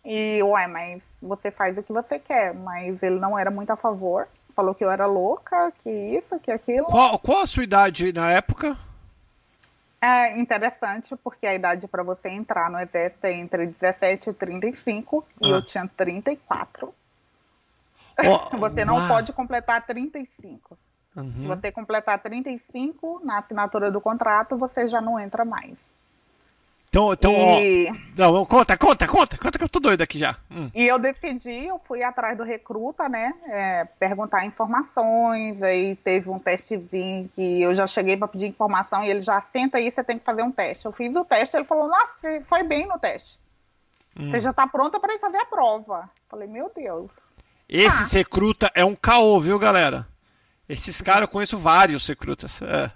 E, 0.04 0.42
ué, 0.42 0.66
mas 0.66 1.02
você 1.22 1.50
faz 1.50 1.76
o 1.78 1.82
que 1.82 1.92
você 1.92 2.18
quer. 2.18 2.52
Mas 2.54 3.02
ele 3.02 3.18
não 3.18 3.38
era 3.38 3.50
muito 3.50 3.70
a 3.70 3.76
favor. 3.76 4.28
Falou 4.54 4.74
que 4.74 4.84
eu 4.84 4.90
era 4.90 5.06
louca, 5.06 5.72
que 5.82 5.90
isso, 5.90 6.38
que 6.40 6.50
aquilo. 6.50 6.86
Qual, 6.86 7.18
qual 7.18 7.42
a 7.42 7.46
sua 7.46 7.64
idade 7.64 8.12
na 8.12 8.30
época? 8.30 8.76
É 10.00 10.38
interessante 10.38 11.14
porque 11.16 11.46
a 11.46 11.54
idade 11.54 11.86
para 11.86 12.02
você 12.02 12.30
entrar 12.30 12.70
no 12.70 12.78
exército 12.78 13.26
é 13.26 13.32
entre 13.32 13.66
17 13.66 14.30
e 14.30 14.32
35 14.32 15.26
ah. 15.28 15.46
e 15.46 15.50
eu 15.50 15.62
tinha 15.62 15.86
34. 15.86 16.94
Oh, 18.18 18.56
você 18.56 18.84
não 18.84 19.06
pode 19.06 19.32
completar 19.32 19.84
35. 19.84 20.78
Uhum. 21.16 21.32
Se 21.32 21.46
você 21.46 21.72
completar 21.72 22.18
35 22.18 23.20
na 23.24 23.38
assinatura 23.38 23.90
do 23.90 24.00
contrato, 24.00 24.56
você 24.56 24.88
já 24.88 25.00
não 25.00 25.18
entra 25.18 25.44
mais. 25.44 25.76
Então, 26.90 27.12
então 27.12 27.32
e... 27.32 27.88
ó, 27.88 28.32
não, 28.32 28.44
conta, 28.44 28.76
conta, 28.76 29.06
conta, 29.06 29.38
conta 29.38 29.56
que 29.56 29.62
eu 29.62 29.68
tô 29.68 29.78
doido 29.78 30.02
aqui 30.02 30.18
já. 30.18 30.36
Hum. 30.50 30.68
E 30.74 30.88
eu 30.88 30.98
decidi, 30.98 31.66
eu 31.66 31.78
fui 31.78 32.02
atrás 32.02 32.36
do 32.36 32.42
recruta, 32.42 33.08
né, 33.08 33.32
é, 33.46 33.84
perguntar 33.98 34.44
informações, 34.44 35.62
aí 35.62 35.94
teve 35.94 36.28
um 36.28 36.40
testezinho 36.40 37.30
que 37.32 37.62
eu 37.62 37.72
já 37.72 37.86
cheguei 37.86 38.16
para 38.16 38.26
pedir 38.26 38.46
informação 38.46 39.04
e 39.04 39.08
ele 39.08 39.22
já 39.22 39.40
senta 39.40 39.78
aí, 39.78 39.88
você 39.88 40.02
tem 40.02 40.18
que 40.18 40.24
fazer 40.24 40.42
um 40.42 40.50
teste. 40.50 40.84
Eu 40.84 40.90
fiz 40.90 41.14
o 41.14 41.24
teste, 41.24 41.56
ele 41.56 41.64
falou, 41.64 41.88
nossa, 41.88 42.42
foi 42.42 42.64
bem 42.64 42.88
no 42.88 42.98
teste. 42.98 43.38
Hum. 44.18 44.28
Você 44.28 44.40
já 44.40 44.52
tá 44.52 44.66
pronta 44.66 44.98
para 44.98 45.14
ir 45.14 45.20
fazer 45.20 45.38
a 45.38 45.46
prova. 45.46 46.10
Falei, 46.28 46.48
meu 46.48 46.72
Deus. 46.74 47.12
Esse 47.68 48.02
ah. 48.02 48.18
recruta 48.18 48.68
é 48.74 48.84
um 48.84 48.96
caô, 48.96 49.40
viu, 49.40 49.60
galera? 49.60 50.08
Esses 50.68 51.00
caras 51.00 51.22
eu 51.22 51.28
conheço 51.28 51.56
vários 51.56 52.04
recrutas. 52.08 52.60
É. 52.62 52.90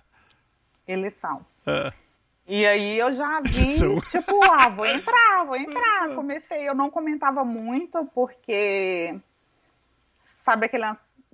Eles 0.86 1.14
são. 1.20 1.46
É. 1.64 1.92
E 2.46 2.66
aí 2.66 2.98
eu 2.98 3.14
já 3.14 3.40
vi, 3.40 3.74
tipo, 4.10 4.44
ah, 4.44 4.68
vou 4.68 4.86
entrar, 4.86 5.44
vou 5.46 5.56
entrar. 5.56 6.14
Comecei, 6.14 6.68
eu 6.68 6.74
não 6.74 6.90
comentava 6.90 7.44
muito, 7.44 8.04
porque 8.14 9.18
sabe 10.44 10.66
aquele, 10.66 10.84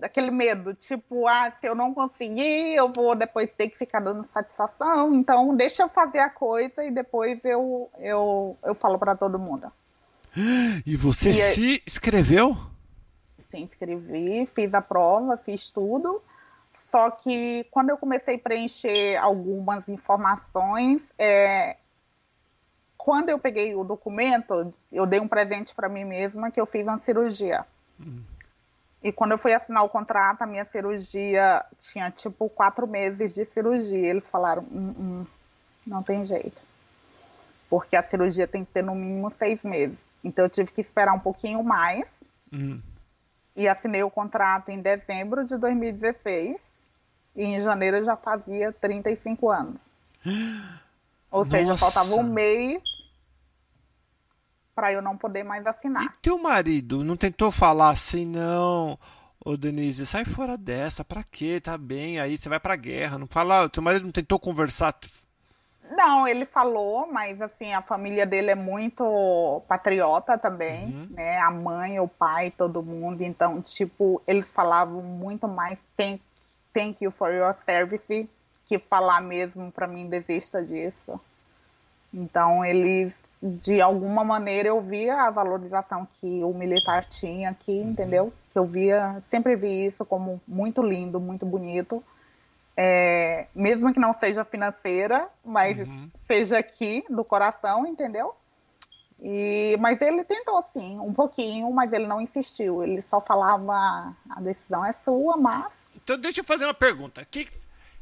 aquele 0.00 0.30
medo, 0.30 0.72
tipo, 0.72 1.26
ah, 1.26 1.50
se 1.50 1.66
eu 1.66 1.74
não 1.74 1.92
conseguir, 1.92 2.74
eu 2.76 2.92
vou 2.92 3.16
depois 3.16 3.52
ter 3.52 3.68
que 3.68 3.76
ficar 3.76 4.00
dando 4.00 4.26
satisfação. 4.32 5.12
Então, 5.14 5.54
deixa 5.56 5.82
eu 5.82 5.88
fazer 5.88 6.20
a 6.20 6.30
coisa 6.30 6.84
e 6.84 6.90
depois 6.92 7.44
eu, 7.44 7.90
eu, 7.98 8.56
eu 8.62 8.74
falo 8.74 8.98
para 8.98 9.16
todo 9.16 9.38
mundo. 9.38 9.70
E 10.86 10.96
você 10.96 11.30
e 11.30 11.34
se 11.34 11.82
inscreveu? 11.84 12.56
Sim, 13.50 13.62
inscrevi, 13.62 14.46
fiz 14.46 14.72
a 14.72 14.80
prova, 14.80 15.36
fiz 15.36 15.70
tudo. 15.70 16.22
Só 16.90 17.10
que 17.10 17.66
quando 17.70 17.90
eu 17.90 17.96
comecei 17.96 18.34
a 18.34 18.38
preencher 18.38 19.16
algumas 19.16 19.88
informações, 19.88 21.00
é, 21.16 21.76
quando 22.98 23.28
eu 23.28 23.38
peguei 23.38 23.74
o 23.74 23.84
documento, 23.84 24.74
eu 24.90 25.06
dei 25.06 25.20
um 25.20 25.28
presente 25.28 25.74
para 25.74 25.88
mim 25.88 26.04
mesma 26.04 26.50
que 26.50 26.60
eu 26.60 26.66
fiz 26.66 26.82
uma 26.82 26.98
cirurgia. 26.98 27.64
Hum. 27.98 28.22
E 29.02 29.12
quando 29.12 29.32
eu 29.32 29.38
fui 29.38 29.54
assinar 29.54 29.84
o 29.84 29.88
contrato, 29.88 30.42
a 30.42 30.46
minha 30.46 30.64
cirurgia 30.64 31.64
tinha 31.78 32.10
tipo 32.10 32.48
quatro 32.50 32.86
meses 32.86 33.34
de 33.34 33.44
cirurgia. 33.46 34.08
Eles 34.08 34.26
falaram: 34.26 34.62
hum, 34.62 34.94
hum, 34.98 35.26
não 35.86 36.02
tem 36.02 36.24
jeito. 36.24 36.60
Porque 37.70 37.96
a 37.96 38.02
cirurgia 38.02 38.46
tem 38.48 38.64
que 38.64 38.72
ter 38.72 38.82
no 38.82 38.94
mínimo 38.94 39.32
seis 39.38 39.62
meses. 39.62 39.98
Então 40.22 40.44
eu 40.44 40.50
tive 40.50 40.70
que 40.72 40.80
esperar 40.80 41.14
um 41.14 41.20
pouquinho 41.20 41.62
mais. 41.62 42.04
E 43.56 43.68
assinei 43.68 44.02
o 44.02 44.10
contrato 44.10 44.70
em 44.70 44.80
dezembro 44.80 45.44
de 45.44 45.56
2016 45.56 46.69
e 47.34 47.44
em 47.44 47.60
janeiro 47.60 47.98
eu 47.98 48.04
já 48.04 48.16
fazia 48.16 48.72
35 48.72 49.50
anos. 49.50 49.76
Ou 51.30 51.44
Nossa. 51.44 51.50
seja, 51.50 51.76
faltava 51.76 52.14
um 52.16 52.22
mês 52.22 52.82
para 54.74 54.92
eu 54.92 55.02
não 55.02 55.16
poder 55.16 55.44
mais 55.44 55.66
assinar. 55.66 56.04
E 56.04 56.10
teu 56.22 56.38
marido 56.38 57.04
não 57.04 57.16
tentou 57.16 57.52
falar 57.52 57.90
assim, 57.90 58.24
não, 58.24 58.98
ô 59.44 59.56
Denise, 59.56 60.06
sai 60.06 60.24
fora 60.24 60.56
dessa, 60.56 61.04
pra 61.04 61.22
quê? 61.22 61.60
Tá 61.60 61.76
bem, 61.76 62.18
aí 62.18 62.36
você 62.36 62.48
vai 62.48 62.58
pra 62.58 62.76
guerra, 62.76 63.18
não 63.18 63.26
fala, 63.26 63.68
teu 63.68 63.82
marido 63.82 64.04
não 64.04 64.12
tentou 64.12 64.38
conversar? 64.38 64.96
Não, 65.90 66.26
ele 66.26 66.46
falou, 66.46 67.10
mas 67.12 67.42
assim, 67.42 67.74
a 67.74 67.82
família 67.82 68.24
dele 68.24 68.50
é 68.50 68.54
muito 68.54 69.62
patriota 69.66 70.38
também, 70.38 70.86
uhum. 70.86 71.08
né? 71.10 71.38
A 71.40 71.50
mãe, 71.50 71.98
o 71.98 72.06
pai, 72.06 72.52
todo 72.56 72.82
mundo, 72.82 73.22
então, 73.22 73.60
tipo, 73.60 74.22
eles 74.26 74.46
falavam 74.46 75.02
muito 75.02 75.48
mais 75.48 75.78
thank, 75.96 76.22
thank 76.72 77.02
you 77.02 77.10
for 77.10 77.32
your 77.32 77.54
service 77.66 78.28
que 78.66 78.78
falar 78.78 79.20
mesmo 79.20 79.72
para 79.72 79.86
mim 79.86 80.08
desista 80.08 80.62
disso. 80.62 81.20
Então, 82.12 82.64
eles 82.64 83.14
de 83.42 83.80
alguma 83.80 84.22
maneira 84.22 84.68
eu 84.68 84.80
via 84.80 85.22
a 85.22 85.30
valorização 85.30 86.06
que 86.20 86.44
o 86.44 86.52
militar 86.52 87.04
tinha 87.06 87.50
aqui, 87.50 87.80
uhum. 87.80 87.90
entendeu? 87.90 88.32
Eu 88.54 88.66
via, 88.66 89.22
sempre 89.30 89.56
vi 89.56 89.86
isso 89.86 90.04
como 90.04 90.40
muito 90.46 90.82
lindo, 90.82 91.18
muito 91.18 91.46
bonito. 91.46 92.04
É, 92.76 93.46
mesmo 93.54 93.92
que 93.92 94.00
não 94.00 94.12
seja 94.12 94.44
financeira, 94.44 95.28
mas 95.44 95.78
uhum. 95.78 96.10
seja 96.26 96.58
aqui 96.58 97.04
do 97.08 97.24
coração, 97.24 97.86
entendeu? 97.86 98.34
E, 99.22 99.76
mas 99.78 100.00
ele 100.00 100.24
tentou 100.24 100.62
sim, 100.72 100.98
um 100.98 101.12
pouquinho, 101.12 101.70
mas 101.70 101.92
ele 101.92 102.06
não 102.06 102.20
insistiu. 102.20 102.82
Ele 102.82 103.02
só 103.02 103.20
falava 103.20 104.16
a 104.30 104.40
decisão 104.40 104.84
é 104.84 104.92
sua, 104.92 105.36
mas. 105.36 105.72
Então 105.94 106.16
deixa 106.16 106.40
eu 106.40 106.44
fazer 106.44 106.64
uma 106.64 106.74
pergunta. 106.74 107.26
Que, 107.30 107.48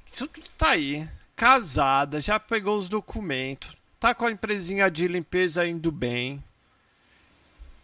se 0.07 0.27
tu 0.27 0.41
tá 0.57 0.71
aí, 0.71 1.09
casada, 1.35 2.21
já 2.21 2.39
pegou 2.39 2.79
os 2.79 2.89
documentos, 2.89 3.77
tá 3.99 4.15
com 4.15 4.27
a 4.27 4.31
empresinha 4.31 4.89
de 4.91 5.09
limpeza 5.09 5.67
indo 5.67 5.91
bem. 5.91 6.37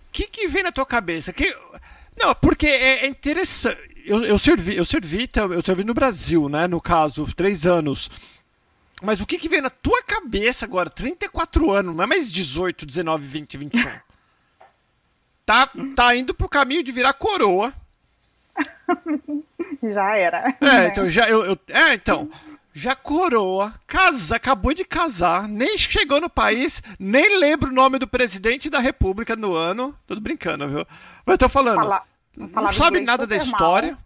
O 0.08 0.12
que, 0.12 0.28
que 0.28 0.46
vem 0.46 0.62
na 0.62 0.70
tua 0.70 0.86
cabeça? 0.86 1.32
Que... 1.32 1.52
Não, 2.16 2.32
porque 2.36 2.66
é, 2.68 3.04
é 3.04 3.06
interessante. 3.08 3.76
Eu, 4.06 4.22
eu, 4.22 4.38
servi, 4.38 4.76
eu 4.76 4.84
servi, 4.84 5.28
eu 5.34 5.62
servi 5.62 5.82
no 5.82 5.94
Brasil, 5.94 6.48
né? 6.48 6.68
No 6.68 6.80
caso, 6.80 7.26
três 7.34 7.66
anos. 7.66 8.08
Mas 9.02 9.20
o 9.20 9.26
que, 9.26 9.38
que 9.38 9.48
vem 9.48 9.60
na 9.60 9.70
tua 9.70 10.02
cabeça 10.02 10.64
agora? 10.64 10.88
34 10.88 11.70
anos, 11.70 11.94
não 11.94 12.04
é 12.04 12.06
mais 12.06 12.30
18, 12.30 12.86
19, 12.86 13.26
20, 13.26 13.56
21. 13.58 13.82
tá, 15.44 15.70
tá 15.94 16.16
indo 16.16 16.34
pro 16.34 16.48
caminho 16.48 16.82
de 16.82 16.92
virar 16.92 17.12
coroa. 17.14 17.72
Já 19.82 20.16
era. 20.16 20.56
É, 20.60 20.64
né? 20.64 20.86
então 20.86 21.10
já 21.10 21.28
eu, 21.28 21.44
eu, 21.44 21.58
é, 21.70 21.94
então 21.94 22.30
já 22.72 22.96
coroa, 22.96 23.72
casa, 23.86 24.34
acabou 24.34 24.74
de 24.74 24.84
casar, 24.84 25.46
nem 25.46 25.78
chegou 25.78 26.20
no 26.20 26.28
país, 26.28 26.82
nem 26.98 27.38
lembra 27.38 27.70
o 27.70 27.72
nome 27.72 28.00
do 28.00 28.08
presidente 28.08 28.68
da 28.68 28.80
República 28.80 29.36
no 29.36 29.54
ano. 29.54 29.94
Tudo 30.06 30.20
brincando, 30.20 30.68
viu? 30.68 30.86
Mas 31.24 31.34
eu 31.34 31.38
tô 31.38 31.48
falando, 31.48 31.76
Fala, 31.76 32.02
não 32.36 32.72
sabe 32.72 33.00
nada 33.00 33.26
da 33.26 33.36
história. 33.36 33.92
Mal. 33.92 34.00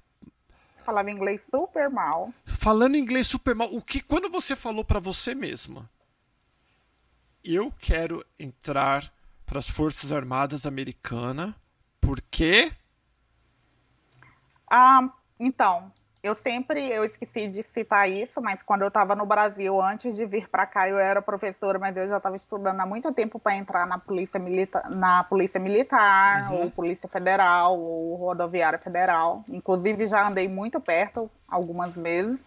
Falava 0.88 1.10
inglês 1.10 1.42
super 1.50 1.90
mal. 1.90 2.32
Falando 2.46 2.96
inglês 2.96 3.28
super 3.28 3.54
mal, 3.54 3.68
o 3.74 3.82
que 3.82 4.00
quando 4.00 4.30
você 4.30 4.56
falou 4.56 4.82
para 4.82 4.98
você 4.98 5.34
mesma? 5.34 5.86
Eu 7.44 7.70
quero 7.78 8.24
entrar 8.40 9.12
para 9.44 9.58
as 9.58 9.68
Forças 9.68 10.10
Armadas 10.10 10.64
Americanas 10.64 11.54
porque 12.00 12.72
ah, 14.70 15.12
então, 15.38 15.92
eu 16.22 16.34
sempre, 16.34 16.90
eu 16.90 17.04
esqueci 17.04 17.48
de 17.48 17.64
citar 17.72 18.10
isso, 18.10 18.40
mas 18.40 18.60
quando 18.62 18.82
eu 18.82 18.88
estava 18.88 19.14
no 19.14 19.24
Brasil, 19.24 19.80
antes 19.80 20.14
de 20.14 20.26
vir 20.26 20.48
para 20.48 20.66
cá, 20.66 20.88
eu 20.88 20.98
era 20.98 21.22
professora, 21.22 21.78
mas 21.78 21.96
eu 21.96 22.08
já 22.08 22.16
estava 22.16 22.36
estudando 22.36 22.80
há 22.80 22.86
muito 22.86 23.12
tempo 23.12 23.38
para 23.38 23.56
entrar 23.56 23.86
na 23.86 23.98
polícia, 23.98 24.38
milita 24.40 24.82
na 24.90 25.22
polícia 25.22 25.60
militar, 25.60 26.50
uhum. 26.50 26.62
ou 26.62 26.70
polícia 26.70 27.08
federal, 27.08 27.78
ou 27.78 28.16
rodoviária 28.16 28.78
federal. 28.78 29.44
Inclusive 29.48 30.06
já 30.06 30.26
andei 30.26 30.48
muito 30.48 30.80
perto 30.80 31.30
algumas 31.46 31.94
vezes. 31.94 32.40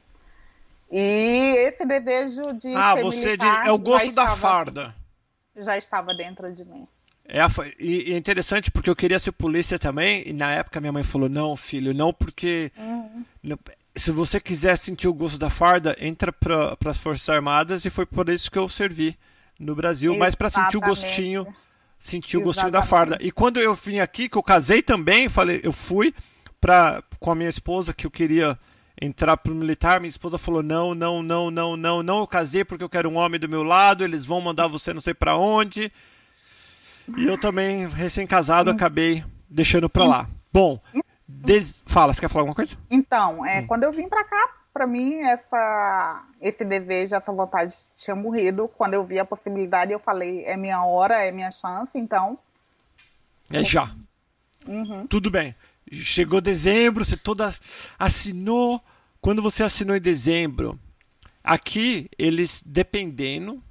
E 0.91 1.55
esse 1.57 1.85
desejo 1.85 2.53
de 2.53 2.75
ah, 2.75 2.95
você 2.95 3.37
militar, 3.37 3.65
é 3.65 3.71
o 3.71 3.77
gosto 3.77 4.13
da 4.13 4.35
farda. 4.35 4.93
Já 5.55 5.77
estava 5.77 6.13
dentro 6.13 6.53
de 6.53 6.65
mim. 6.65 6.85
É, 7.27 7.39
e 7.79 8.13
é 8.13 8.17
interessante 8.17 8.69
porque 8.69 8.89
eu 8.89 8.95
queria 8.95 9.19
ser 9.19 9.31
polícia 9.31 9.79
também, 9.79 10.23
e 10.25 10.33
na 10.33 10.51
época 10.51 10.81
minha 10.81 10.91
mãe 10.91 11.03
falou: 11.03 11.29
não, 11.29 11.55
filho, 11.55 11.93
não, 11.93 12.11
porque 12.11 12.71
uhum. 12.77 13.57
se 13.95 14.11
você 14.11 14.39
quiser 14.39 14.77
sentir 14.77 15.07
o 15.07 15.13
gosto 15.13 15.37
da 15.37 15.49
farda, 15.49 15.95
entra 15.99 16.33
para 16.33 16.75
as 16.85 16.97
Forças 16.97 17.29
Armadas, 17.29 17.85
e 17.85 17.89
foi 17.89 18.05
por 18.05 18.27
isso 18.27 18.51
que 18.51 18.59
eu 18.59 18.67
servi 18.67 19.17
no 19.59 19.75
Brasil, 19.75 20.17
mas 20.17 20.35
para 20.35 20.49
sentir 20.49 20.77
o 20.77 20.81
gostinho, 20.81 21.47
sentir 21.97 22.37
o 22.37 22.41
gostinho 22.41 22.71
da 22.71 22.83
farda. 22.83 23.17
E 23.21 23.31
quando 23.31 23.59
eu 23.59 23.75
vim 23.75 23.99
aqui, 23.99 24.27
que 24.27 24.37
eu 24.37 24.43
casei 24.43 24.81
também, 24.81 25.29
falei, 25.29 25.61
eu 25.63 25.71
fui 25.71 26.13
pra, 26.59 27.03
com 27.19 27.31
a 27.31 27.35
minha 27.35 27.49
esposa 27.49 27.93
que 27.93 28.05
eu 28.05 28.11
queria 28.11 28.57
entrar 29.01 29.37
pro 29.37 29.55
militar, 29.55 29.99
minha 29.99 30.09
esposa 30.09 30.37
falou: 30.37 30.61
não, 30.61 30.93
não, 30.93 31.23
não, 31.23 31.49
não, 31.49 31.77
não, 31.77 32.03
não, 32.03 32.19
eu 32.19 32.27
casei 32.27 32.65
porque 32.65 32.83
eu 32.83 32.89
quero 32.89 33.09
um 33.09 33.17
homem 33.17 33.39
do 33.39 33.47
meu 33.47 33.63
lado, 33.63 34.03
eles 34.03 34.25
vão 34.25 34.41
mandar 34.41 34.67
você 34.67 34.93
não 34.93 35.01
sei 35.01 35.13
para 35.13 35.35
onde. 35.35 35.91
E 37.17 37.25
eu 37.25 37.37
também, 37.37 37.87
recém-casado, 37.87 38.71
hum. 38.71 38.73
acabei 38.73 39.23
deixando 39.49 39.89
pra 39.89 40.03
lá. 40.03 40.29
Bom, 40.51 40.79
des... 41.27 41.83
fala, 41.85 42.13
você 42.13 42.21
quer 42.21 42.29
falar 42.29 42.41
alguma 42.41 42.55
coisa? 42.55 42.77
Então, 42.89 43.45
é, 43.45 43.61
hum. 43.61 43.67
quando 43.67 43.83
eu 43.83 43.91
vim 43.91 44.07
pra 44.07 44.23
cá, 44.23 44.49
pra 44.73 44.87
mim, 44.87 45.21
essa, 45.21 46.25
esse 46.39 46.63
desejo, 46.63 47.15
essa 47.15 47.31
vontade 47.31 47.75
tinha 47.95 48.15
morrido. 48.15 48.67
Quando 48.67 48.93
eu 48.93 49.03
vi 49.03 49.19
a 49.19 49.25
possibilidade, 49.25 49.91
eu 49.91 49.99
falei, 49.99 50.43
é 50.45 50.55
minha 50.55 50.83
hora, 50.83 51.23
é 51.23 51.31
minha 51.31 51.51
chance, 51.51 51.91
então... 51.95 52.37
É 53.51 53.63
já. 53.63 53.93
Uhum. 54.65 55.05
Tudo 55.07 55.29
bem. 55.29 55.53
Chegou 55.91 56.39
dezembro, 56.39 57.03
você 57.03 57.17
toda 57.17 57.53
assinou. 57.99 58.81
Quando 59.19 59.41
você 59.41 59.61
assinou 59.61 59.95
em 59.95 60.01
dezembro, 60.01 60.79
aqui 61.43 62.09
eles, 62.17 62.63
dependendo 62.65 63.61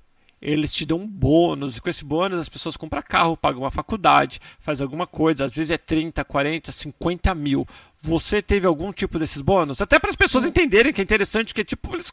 eles 0.41 0.73
te 0.73 0.87
dão 0.87 0.99
um 0.99 1.07
bônus, 1.07 1.77
e 1.77 1.81
com 1.81 1.91
esse 1.91 2.05
bônus 2.05 2.41
as 2.41 2.49
pessoas 2.49 2.77
compram 2.77 3.03
carro, 3.03 3.37
pagam 3.37 3.63
uma 3.63 3.71
faculdade, 3.71 4.41
faz 4.59 4.81
alguma 4.81 5.07
coisa, 5.07 5.45
às 5.45 5.55
vezes 5.55 5.71
é 5.71 5.79
30, 5.79 6.25
40, 6.25 6.73
50 6.73 7.35
mil. 7.35 7.67
Você 8.03 8.41
teve 8.41 8.67
algum 8.67 8.93
tipo 8.93 9.19
desses 9.19 9.43
bônus? 9.43 9.83
Até 9.83 9.99
para 9.99 10.11
as 10.11 10.17
pessoas 10.17 10.45
entenderem 10.45 10.93
que 10.93 11.01
é 11.01 11.05
interessante, 11.05 11.53
que 11.53 11.61
é 11.61 11.65
tipo, 11.65 11.95
eles, 11.95 12.13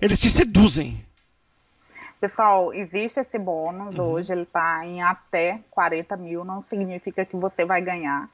eles 0.00 0.20
te 0.20 0.30
seduzem. 0.30 1.04
Pessoal, 2.20 2.72
existe 2.74 3.20
esse 3.20 3.38
bônus, 3.38 3.98
uhum. 3.98 4.04
hoje 4.04 4.32
ele 4.32 4.42
está 4.42 4.84
em 4.84 5.02
até 5.02 5.60
40 5.70 6.16
mil, 6.16 6.44
não 6.44 6.62
significa 6.62 7.24
que 7.24 7.36
você 7.36 7.64
vai 7.64 7.80
ganhar. 7.80 8.28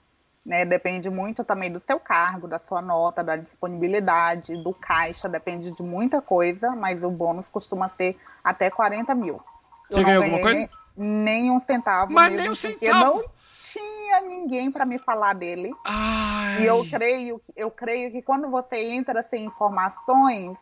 Né? 0.47 0.65
Depende 0.65 1.11
muito 1.11 1.43
também 1.43 1.73
do 1.73 1.83
seu 1.85 1.99
cargo, 1.99 2.47
da 2.47 2.61
sua 2.61 2.81
nota, 2.81 3.25
da 3.25 3.35
disponibilidade, 3.35 4.57
do 4.63 4.73
caixa, 4.73 5.29
depende 5.29 5.73
de 5.73 5.83
muita 5.83 6.23
coisa, 6.23 6.71
mas 6.71 7.03
o 7.03 7.11
bônus 7.11 7.49
costuma 7.49 7.91
ser 7.97 8.17
até 8.45 8.71
40 8.71 9.13
mil. 9.13 9.43
Você 9.91 10.05
ganhou 10.05 10.23
alguma 10.23 10.41
coisa? 10.41 10.71
Nem, 10.97 11.51
um 11.51 11.61
centavo. 11.61 12.13
Mas 12.13 12.33
nem 12.33 12.49
um 12.49 12.55
centavo? 12.55 13.17
não 13.17 13.25
tinha 13.57 14.21
ninguém 14.21 14.71
para 14.71 14.87
me 14.87 15.01
falar 15.01 15.35
dele. 15.35 15.75
Ai. 15.85 16.63
E 16.63 16.67
eu 16.67 16.89
creio, 16.89 17.43
eu 17.57 17.71
creio 17.71 18.13
que 18.13 18.23
quando 18.23 18.49
você 18.49 18.77
entra 18.77 19.27
sem 19.29 19.47
informações, 19.47 20.57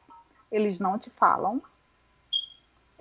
eles 0.51 0.81
não 0.81 0.99
te 0.99 1.11
falam. 1.11 1.61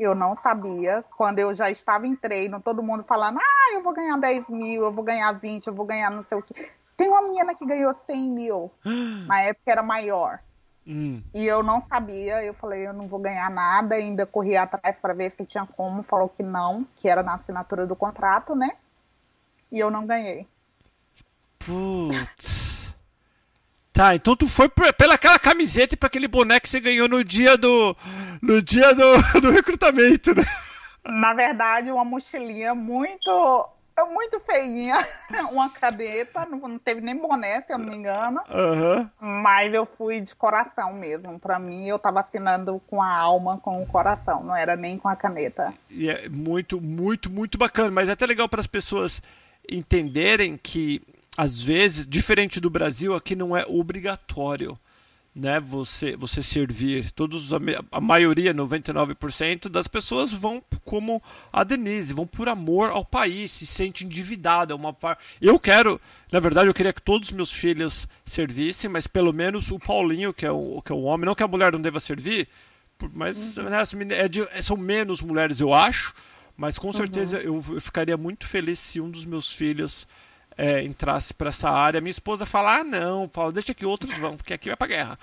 Eu 0.04 0.13
não 0.13 0.36
sabia. 0.36 1.04
Quando 1.16 1.39
eu 1.39 1.54
já 1.54 1.72
estava 1.72 2.06
em 2.06 2.16
treino, 2.16 2.62
todo 2.62 2.84
mundo 2.84 3.04
falando: 3.04 3.39
ah, 3.39 3.74
eu 3.74 3.82
vou 3.82 3.94
ganhar 3.94 4.18
10 4.18 4.50
mil, 4.50 4.84
eu 4.84 4.92
vou 4.92 5.04
ganhar 5.04 5.32
20, 5.32 5.68
eu 5.68 5.74
vou 5.74 5.86
ganhar 5.86 6.10
não 6.12 6.24
sei 6.24 6.38
o 6.38 6.42
quê. 6.42 6.70
Tem 6.98 7.08
uma 7.08 7.22
menina 7.22 7.56
que 7.56 7.66
ganhou 7.66 7.96
100 8.06 8.30
mil. 8.30 8.72
Na 9.28 9.42
época 9.42 9.72
era 9.72 9.82
maior. 9.82 10.39
Hum. 10.86 11.24
E 11.34 11.45
eu 11.45 11.64
não 11.64 11.82
sabia. 11.82 12.43
Eu 12.43 12.54
falei: 12.54 12.86
eu 12.86 12.93
não 12.93 13.08
vou 13.08 13.20
ganhar 13.20 13.49
nada. 13.49 13.95
Ainda 13.95 14.26
corri 14.26 14.58
atrás 14.58 14.97
para 15.01 15.14
ver 15.14 15.32
se 15.32 15.45
tinha 15.45 15.66
como. 15.66 16.04
Falou 16.04 16.28
que 16.28 16.43
não, 16.43 16.86
que 16.97 17.08
era 17.08 17.24
na 17.24 17.36
assinatura 17.36 17.88
do 17.88 17.95
contrato, 17.95 18.54
né? 18.54 18.76
E 19.72 19.80
eu 19.80 19.89
não 19.89 20.06
ganhei. 20.06 20.45
Putz. 21.60 22.72
Tá, 23.94 24.16
então 24.16 24.36
tu 24.36 24.48
foi 24.48 24.68
pela 24.70 25.14
aquela 25.14 25.38
camiseta 25.38 25.94
e 25.94 25.98
pra 25.98 26.08
aquele 26.08 26.28
boneco 26.28 26.64
que 26.64 26.70
você 26.70 26.80
ganhou 26.80 27.08
no 27.08 27.24
dia 27.24 27.56
do. 27.56 27.96
no 28.41 28.60
dia 28.60 28.91
do, 28.96 29.14
do 29.39 29.52
recrutamento, 29.52 30.34
né? 30.34 30.44
Na 31.06 31.34
verdade, 31.36 31.91
uma 31.91 32.04
mochilinha 32.04 32.74
muito. 32.74 33.70
Muito 34.12 34.39
feinha, 34.39 35.08
uma 35.54 35.70
cadeta, 35.70 36.48
não 36.48 36.80
teve 36.80 37.00
nem 37.00 37.16
boné, 37.16 37.62
se 37.62 37.72
eu 37.72 37.78
não 37.78 37.86
me 37.86 37.96
engano. 37.96 38.41
Uhum. 38.50 39.08
Mas 39.22 39.72
eu 39.72 39.86
fui 39.86 40.20
de 40.20 40.34
coração 40.34 40.94
mesmo. 40.94 41.39
Pra 41.39 41.60
mim, 41.60 41.86
eu 41.86 42.00
tava 42.00 42.22
assinando 42.22 42.82
com 42.88 43.00
a 43.00 43.16
alma, 43.16 43.60
com 43.60 43.84
o 43.84 43.86
coração, 43.86 44.44
não 44.44 44.56
era 44.56 44.76
nem 44.76 44.98
com 44.98 45.08
a 45.08 45.16
caneta. 45.16 45.72
E 45.91 46.10
é 46.10 46.28
muito, 46.28 46.82
muito, 46.82 47.32
muito 47.32 47.56
bacana. 47.56 47.91
Mas 47.91 48.10
é 48.10 48.14
até 48.14 48.26
legal 48.26 48.50
para 48.50 48.62
as 48.62 48.66
pessoas 48.66 49.22
entenderem 49.70 50.58
que 50.58 51.00
às 51.36 51.62
vezes, 51.62 52.06
diferente 52.06 52.60
do 52.60 52.70
Brasil, 52.70 53.16
aqui 53.16 53.36
não 53.36 53.56
é 53.56 53.64
obrigatório 53.68 54.78
né, 55.36 55.60
você, 55.60 56.16
você 56.16 56.44
servir, 56.44 57.10
todos 57.12 57.52
a, 57.92 58.00
maioria, 58.00 58.54
99% 58.54 59.68
das 59.68 59.88
pessoas 59.88 60.32
vão 60.32 60.64
como 60.86 61.22
a 61.52 61.64
Denise, 61.64 62.14
vão 62.14 62.28
por 62.28 62.48
amor 62.48 62.92
ao 62.92 63.04
país, 63.04 63.52
se 63.52 63.66
sente 63.66 64.06
endividada, 64.06 64.74
é 64.74 64.76
uma 64.76 64.96
Eu 65.42 65.60
quero, 65.60 66.00
na 66.32 66.40
verdade, 66.40 66.68
eu 66.68 66.74
queria 66.74 66.94
que 66.94 67.02
todos 67.02 67.30
os 67.30 67.34
meus 67.34 67.52
filhos 67.52 68.08
servissem, 68.24 68.90
mas 68.90 69.08
pelo 69.08 69.34
menos 69.34 69.72
o 69.72 69.80
Paulinho, 69.80 70.34
que 70.34 70.46
é 70.46 70.52
o, 70.52 70.82
que 70.84 70.92
é 70.92 70.96
o 70.96 71.02
homem, 71.02 71.26
não 71.26 71.34
que 71.34 71.44
a 71.44 71.48
mulher 71.48 71.72
não 71.72 71.82
deva 71.82 72.00
servir, 72.00 72.48
mas 73.12 73.58
uhum. 73.58 73.64
né, 73.70 73.84
é 74.12 74.28
de, 74.28 74.48
são 74.62 74.78
menos 74.78 75.20
mulheres, 75.20 75.60
eu 75.60 75.74
acho, 75.74 76.14
mas 76.56 76.78
com 76.78 76.94
certeza 76.94 77.38
uhum. 77.38 77.64
eu 77.74 77.82
ficaria 77.82 78.16
muito 78.16 78.48
feliz 78.48 78.78
se 78.78 79.02
um 79.02 79.10
dos 79.10 79.26
meus 79.26 79.52
filhos 79.52 80.08
é, 80.58 80.84
entrasse 80.84 81.34
para 81.34 81.49
essa 81.49 81.70
área. 81.70 82.01
Minha 82.01 82.12
esposa 82.12 82.45
fala: 82.45 82.80
ah, 82.80 82.84
não, 82.84 83.28
Paulo, 83.28 83.51
deixa 83.51 83.74
que 83.74 83.86
outros 83.86 84.18
vão, 84.18 84.38
porque 84.38 84.54
aqui 84.54 84.70
vai 84.70 84.78
para 84.78 84.88
guerra. 84.88 85.20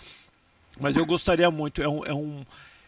Mas 0.78 0.96
eu 0.96 1.04
gostaria 1.04 1.50
muito, 1.50 1.82
é 1.82 1.88
um, 1.88 2.04
é 2.04 2.14
um, 2.14 2.46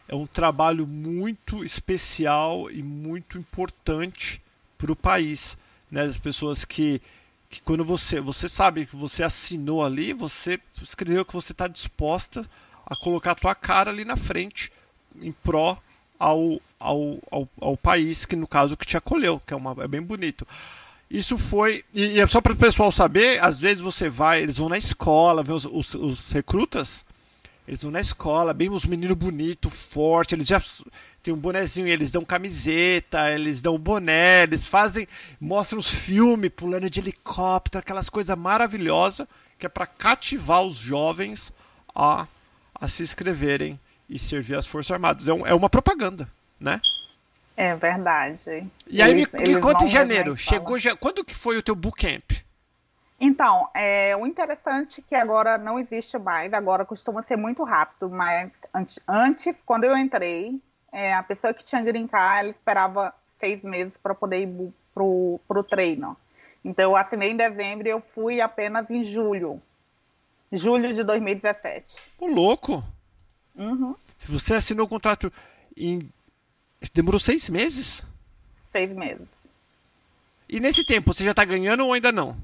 é 0.08 0.14
um 0.14 0.26
trabalho 0.26 0.86
muito 0.86 1.64
especial 1.64 2.70
e 2.70 2.82
muito 2.82 3.38
importante 3.38 4.40
para 4.78 4.92
o 4.92 4.96
país. 4.96 5.58
Né? 5.90 6.02
As 6.02 6.16
pessoas 6.16 6.64
que, 6.64 7.02
que, 7.50 7.60
quando 7.60 7.84
você, 7.84 8.20
você 8.20 8.48
sabe 8.48 8.86
que 8.86 8.96
você 8.96 9.22
assinou 9.22 9.84
ali, 9.84 10.12
você 10.12 10.58
escreveu 10.80 11.24
que 11.24 11.34
você 11.34 11.52
está 11.52 11.68
disposta 11.68 12.48
a 12.86 12.96
colocar 12.96 13.32
a 13.32 13.36
tua 13.36 13.54
cara 13.54 13.90
ali 13.90 14.04
na 14.04 14.16
frente 14.16 14.72
em 15.20 15.32
pró 15.32 15.78
ao, 16.18 16.60
ao, 16.78 17.18
ao, 17.30 17.48
ao 17.60 17.76
país 17.76 18.24
que 18.24 18.36
no 18.36 18.46
caso 18.46 18.76
que 18.76 18.86
te 18.86 18.96
acolheu, 18.96 19.40
que 19.46 19.52
é, 19.52 19.56
uma, 19.56 19.76
é 19.82 19.88
bem 19.88 20.00
bonito. 20.00 20.46
Isso 21.12 21.36
foi. 21.36 21.84
E, 21.92 22.18
é 22.18 22.26
só 22.26 22.40
para 22.40 22.54
o 22.54 22.56
pessoal 22.56 22.90
saber, 22.90 23.38
às 23.44 23.60
vezes 23.60 23.82
você 23.82 24.08
vai, 24.08 24.42
eles 24.42 24.56
vão 24.56 24.70
na 24.70 24.78
escola, 24.78 25.42
vê 25.42 25.52
os, 25.52 25.66
os, 25.66 25.94
os 25.94 26.32
recrutas, 26.32 27.04
eles 27.68 27.82
vão 27.82 27.92
na 27.92 28.00
escola, 28.00 28.54
bem 28.54 28.70
os 28.70 28.86
meninos 28.86 29.14
bonitos, 29.14 29.74
fortes, 29.74 30.32
eles 30.32 30.46
já 30.46 30.60
tem 31.22 31.34
um 31.34 31.36
bonezinho, 31.36 31.86
eles 31.86 32.10
dão 32.10 32.24
camiseta, 32.24 33.30
eles 33.30 33.60
dão 33.60 33.78
boné, 33.78 34.44
eles 34.44 34.66
fazem, 34.66 35.06
mostram 35.38 35.78
os 35.78 35.88
filmes 35.88 36.50
pulando 36.56 36.88
de 36.88 37.00
helicóptero, 37.00 37.80
aquelas 37.80 38.08
coisas 38.08 38.36
maravilhosas 38.36 39.28
que 39.58 39.66
é 39.66 39.68
para 39.68 39.86
cativar 39.86 40.62
os 40.62 40.76
jovens 40.76 41.52
a, 41.94 42.26
a 42.74 42.88
se 42.88 43.02
inscreverem 43.02 43.78
e 44.08 44.18
servir 44.18 44.56
as 44.56 44.66
Forças 44.66 44.90
Armadas. 44.90 45.28
É, 45.28 45.32
um, 45.34 45.46
é 45.46 45.52
uma 45.54 45.68
propaganda, 45.68 46.26
né? 46.58 46.80
É 47.56 47.74
verdade. 47.74 48.66
E 48.86 49.02
aí 49.02 49.10
eles, 49.10 49.30
me, 49.30 49.54
me 49.54 49.60
conta 49.60 49.84
em 49.84 49.88
janeiro. 49.88 50.36
Chegou 50.36 50.78
já. 50.78 50.96
Quando 50.96 51.24
que 51.24 51.34
foi 51.34 51.58
o 51.58 51.62
teu 51.62 51.74
bootcamp? 51.74 52.32
Então, 53.20 53.68
é, 53.72 54.16
o 54.16 54.26
interessante 54.26 55.00
é 55.00 55.04
que 55.08 55.14
agora 55.14 55.56
não 55.56 55.78
existe 55.78 56.18
mais, 56.18 56.52
agora 56.52 56.84
costuma 56.84 57.22
ser 57.22 57.36
muito 57.36 57.62
rápido, 57.62 58.10
mas 58.10 58.50
antes, 58.74 58.98
antes 59.06 59.56
quando 59.64 59.84
eu 59.84 59.96
entrei, 59.96 60.60
é, 60.90 61.14
a 61.14 61.22
pessoa 61.22 61.54
que 61.54 61.64
tinha 61.64 61.80
green 61.82 62.08
card, 62.08 62.40
ela 62.40 62.50
esperava 62.50 63.14
seis 63.38 63.62
meses 63.62 63.92
para 64.02 64.12
poder 64.12 64.42
ir 64.42 64.72
pro, 64.92 65.38
pro 65.46 65.62
treino. 65.62 66.16
Então 66.64 66.90
eu 66.90 66.96
assinei 66.96 67.30
em 67.30 67.36
dezembro 67.36 67.86
e 67.86 67.90
eu 67.90 68.00
fui 68.00 68.40
apenas 68.40 68.90
em 68.90 69.04
julho. 69.04 69.62
Julho 70.50 70.92
de 70.92 71.04
2017. 71.04 71.96
O 72.18 72.26
louco! 72.26 72.82
Uhum. 73.54 73.94
Se 74.18 74.30
você 74.32 74.54
assinou 74.54 74.86
o 74.86 74.88
contrato 74.88 75.32
em 75.76 76.10
Demorou 76.92 77.20
seis 77.20 77.48
meses? 77.48 78.04
Seis 78.70 78.92
meses. 78.92 79.26
E 80.48 80.60
nesse 80.60 80.84
tempo, 80.84 81.12
você 81.12 81.24
já 81.24 81.30
está 81.30 81.44
ganhando 81.44 81.86
ou 81.86 81.92
ainda 81.92 82.12
não? 82.12 82.36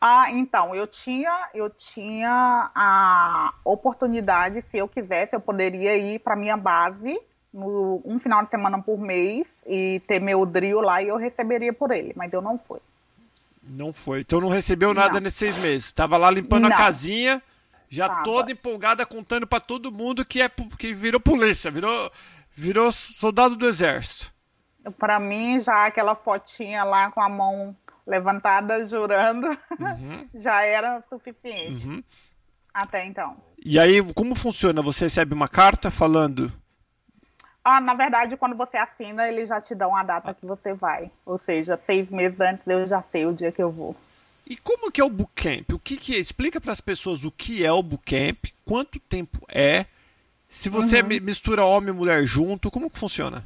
Ah, 0.00 0.30
então, 0.30 0.74
eu 0.74 0.86
tinha, 0.86 1.48
eu 1.54 1.70
tinha 1.70 2.70
a 2.74 3.54
oportunidade, 3.64 4.62
se 4.70 4.76
eu 4.76 4.86
quisesse, 4.86 5.34
eu 5.34 5.40
poderia 5.40 5.96
ir 5.96 6.18
para 6.18 6.36
minha 6.36 6.56
base 6.56 7.18
no, 7.52 8.02
um 8.04 8.18
final 8.18 8.44
de 8.44 8.50
semana 8.50 8.82
por 8.82 8.98
mês 8.98 9.46
e 9.66 10.02
ter 10.06 10.20
meu 10.20 10.44
drill 10.44 10.80
lá 10.80 11.02
e 11.02 11.08
eu 11.08 11.16
receberia 11.16 11.72
por 11.72 11.90
ele, 11.90 12.12
mas 12.16 12.32
eu 12.32 12.42
não 12.42 12.58
fui. 12.58 12.80
Não 13.62 13.92
foi. 13.92 14.20
Então 14.20 14.40
não 14.40 14.48
recebeu 14.48 14.92
nada 14.92 15.14
não. 15.14 15.20
nesses 15.20 15.38
seis 15.38 15.58
meses. 15.58 15.86
Estava 15.86 16.18
lá 16.18 16.30
limpando 16.30 16.64
não. 16.64 16.72
a 16.72 16.76
casinha, 16.76 17.42
já 17.88 18.08
Tava. 18.08 18.24
toda 18.24 18.52
empolgada, 18.52 19.06
contando 19.06 19.46
para 19.46 19.60
todo 19.60 19.92
mundo 19.92 20.24
que 20.24 20.42
é 20.42 20.50
que 20.78 20.92
virou 20.92 21.20
polícia, 21.20 21.70
virou 21.70 22.12
Virou 22.54 22.90
soldado 22.92 23.56
do 23.56 23.66
exército. 23.66 24.32
Para 24.98 25.18
mim, 25.18 25.60
já 25.60 25.86
aquela 25.86 26.14
fotinha 26.14 26.84
lá 26.84 27.10
com 27.10 27.20
a 27.20 27.28
mão 27.28 27.76
levantada, 28.06 28.86
jurando, 28.86 29.46
uhum. 29.46 30.28
já 30.34 30.62
era 30.62 31.02
suficiente. 31.08 31.86
Uhum. 31.86 32.02
Até 32.72 33.06
então. 33.06 33.36
E 33.64 33.78
aí, 33.78 34.02
como 34.14 34.34
funciona? 34.34 34.82
Você 34.82 35.04
recebe 35.04 35.32
uma 35.32 35.48
carta 35.48 35.90
falando. 35.90 36.52
Ah, 37.64 37.80
na 37.80 37.94
verdade, 37.94 38.36
quando 38.36 38.56
você 38.56 38.76
assina, 38.76 39.26
eles 39.26 39.48
já 39.48 39.60
te 39.60 39.74
dão 39.74 39.96
a 39.96 40.02
data 40.02 40.34
que 40.34 40.44
você 40.44 40.74
vai. 40.74 41.10
Ou 41.24 41.38
seja, 41.38 41.80
seis 41.86 42.10
meses 42.10 42.38
antes 42.38 42.66
eu 42.66 42.86
já 42.86 43.02
sei 43.10 43.24
o 43.24 43.32
dia 43.32 43.50
que 43.50 43.62
eu 43.62 43.70
vou. 43.70 43.96
E 44.46 44.56
como 44.56 44.92
que 44.92 45.00
é 45.00 45.04
o 45.04 45.08
bootcamp? 45.08 45.72
O 45.72 45.78
que, 45.78 45.96
que 45.96 46.14
é? 46.14 46.18
Explica 46.18 46.60
para 46.60 46.72
as 46.72 46.80
pessoas 46.80 47.24
o 47.24 47.30
que 47.30 47.64
é 47.64 47.72
o 47.72 47.82
bootcamp, 47.82 48.44
quanto 48.66 49.00
tempo 49.00 49.38
é 49.48 49.86
se 50.54 50.68
você 50.68 51.00
uhum. 51.00 51.08
mistura 51.20 51.64
homem 51.64 51.92
e 51.92 51.92
mulher 51.92 52.24
junto, 52.24 52.70
como 52.70 52.88
que 52.88 52.96
funciona? 52.96 53.44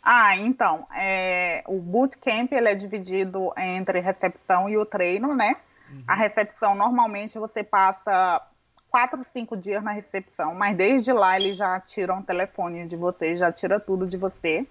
Ah, 0.00 0.36
então, 0.36 0.86
é, 0.96 1.64
o 1.66 1.80
bootcamp 1.80 2.52
ele 2.52 2.68
é 2.68 2.74
dividido 2.76 3.52
entre 3.58 3.98
recepção 3.98 4.68
e 4.68 4.78
o 4.78 4.86
treino, 4.86 5.34
né? 5.34 5.56
Uhum. 5.90 6.04
A 6.06 6.14
recepção, 6.14 6.76
normalmente, 6.76 7.36
você 7.36 7.64
passa 7.64 8.40
quatro, 8.88 9.24
cinco 9.32 9.56
dias 9.56 9.82
na 9.82 9.90
recepção, 9.90 10.54
mas 10.54 10.76
desde 10.76 11.12
lá 11.12 11.34
eles 11.34 11.56
já 11.56 11.80
tiram 11.80 12.20
o 12.20 12.22
telefone 12.22 12.86
de 12.86 12.94
você, 12.94 13.36
já 13.36 13.50
tira 13.50 13.80
tudo 13.80 14.06
de 14.06 14.16
você. 14.16 14.64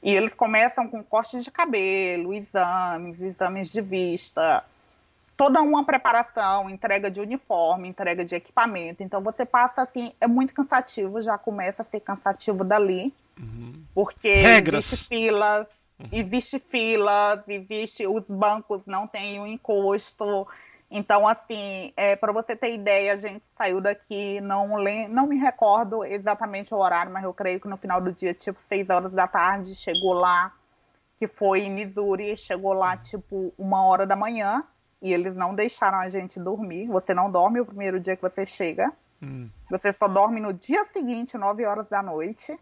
E 0.00 0.14
eles 0.14 0.32
começam 0.32 0.86
com 0.86 1.02
corte 1.02 1.40
de 1.40 1.50
cabelo, 1.50 2.32
exames, 2.32 3.20
exames 3.20 3.72
de 3.72 3.80
vista, 3.80 4.64
toda 5.40 5.62
uma 5.62 5.82
preparação, 5.82 6.68
entrega 6.68 7.10
de 7.10 7.18
uniforme, 7.18 7.88
entrega 7.88 8.22
de 8.22 8.34
equipamento. 8.34 9.02
Então 9.02 9.22
você 9.22 9.46
passa 9.46 9.80
assim, 9.80 10.12
é 10.20 10.26
muito 10.26 10.52
cansativo, 10.52 11.22
já 11.22 11.38
começa 11.38 11.80
a 11.80 11.84
ser 11.86 12.00
cansativo 12.00 12.62
dali. 12.62 13.10
Uhum. 13.38 13.82
Porque 13.94 14.34
Regras. 14.34 14.84
existe 14.84 15.08
filas, 15.08 15.66
uhum. 15.98 16.08
existe 16.12 16.58
filas, 16.58 17.40
existe 17.48 18.06
os 18.06 18.26
bancos 18.26 18.82
não 18.84 19.06
têm 19.06 19.40
o 19.40 19.46
encosto. 19.46 20.46
Então, 20.90 21.26
assim, 21.26 21.90
é, 21.96 22.14
para 22.16 22.32
você 22.32 22.54
ter 22.54 22.74
ideia, 22.74 23.14
a 23.14 23.16
gente 23.16 23.48
saiu 23.56 23.80
daqui, 23.80 24.42
não, 24.42 24.76
não 25.08 25.26
me 25.26 25.38
recordo 25.38 26.04
exatamente 26.04 26.74
o 26.74 26.76
horário, 26.76 27.10
mas 27.10 27.24
eu 27.24 27.32
creio 27.32 27.58
que 27.60 27.68
no 27.68 27.78
final 27.78 27.98
do 27.98 28.12
dia, 28.12 28.34
tipo, 28.34 28.60
seis 28.68 28.90
horas 28.90 29.12
da 29.12 29.26
tarde, 29.26 29.74
chegou 29.74 30.12
lá, 30.12 30.52
que 31.18 31.26
foi 31.26 31.60
em 31.60 31.70
Missouri, 31.70 32.36
chegou 32.36 32.74
lá, 32.74 32.94
tipo, 32.98 33.54
uma 33.56 33.84
hora 33.84 34.06
da 34.06 34.16
manhã, 34.16 34.62
e 35.02 35.12
eles 35.12 35.34
não 35.34 35.54
deixaram 35.54 35.98
a 35.98 36.08
gente 36.08 36.38
dormir. 36.38 36.86
Você 36.88 37.14
não 37.14 37.30
dorme 37.30 37.60
o 37.60 37.66
primeiro 37.66 37.98
dia 37.98 38.16
que 38.16 38.22
você 38.22 38.44
chega. 38.44 38.92
Hum. 39.22 39.48
Você 39.70 39.92
só 39.92 40.06
dorme 40.08 40.40
no 40.40 40.52
dia 40.52 40.84
seguinte, 40.86 41.38
9 41.38 41.64
horas 41.64 41.88
da 41.88 42.02
noite. 42.02 42.58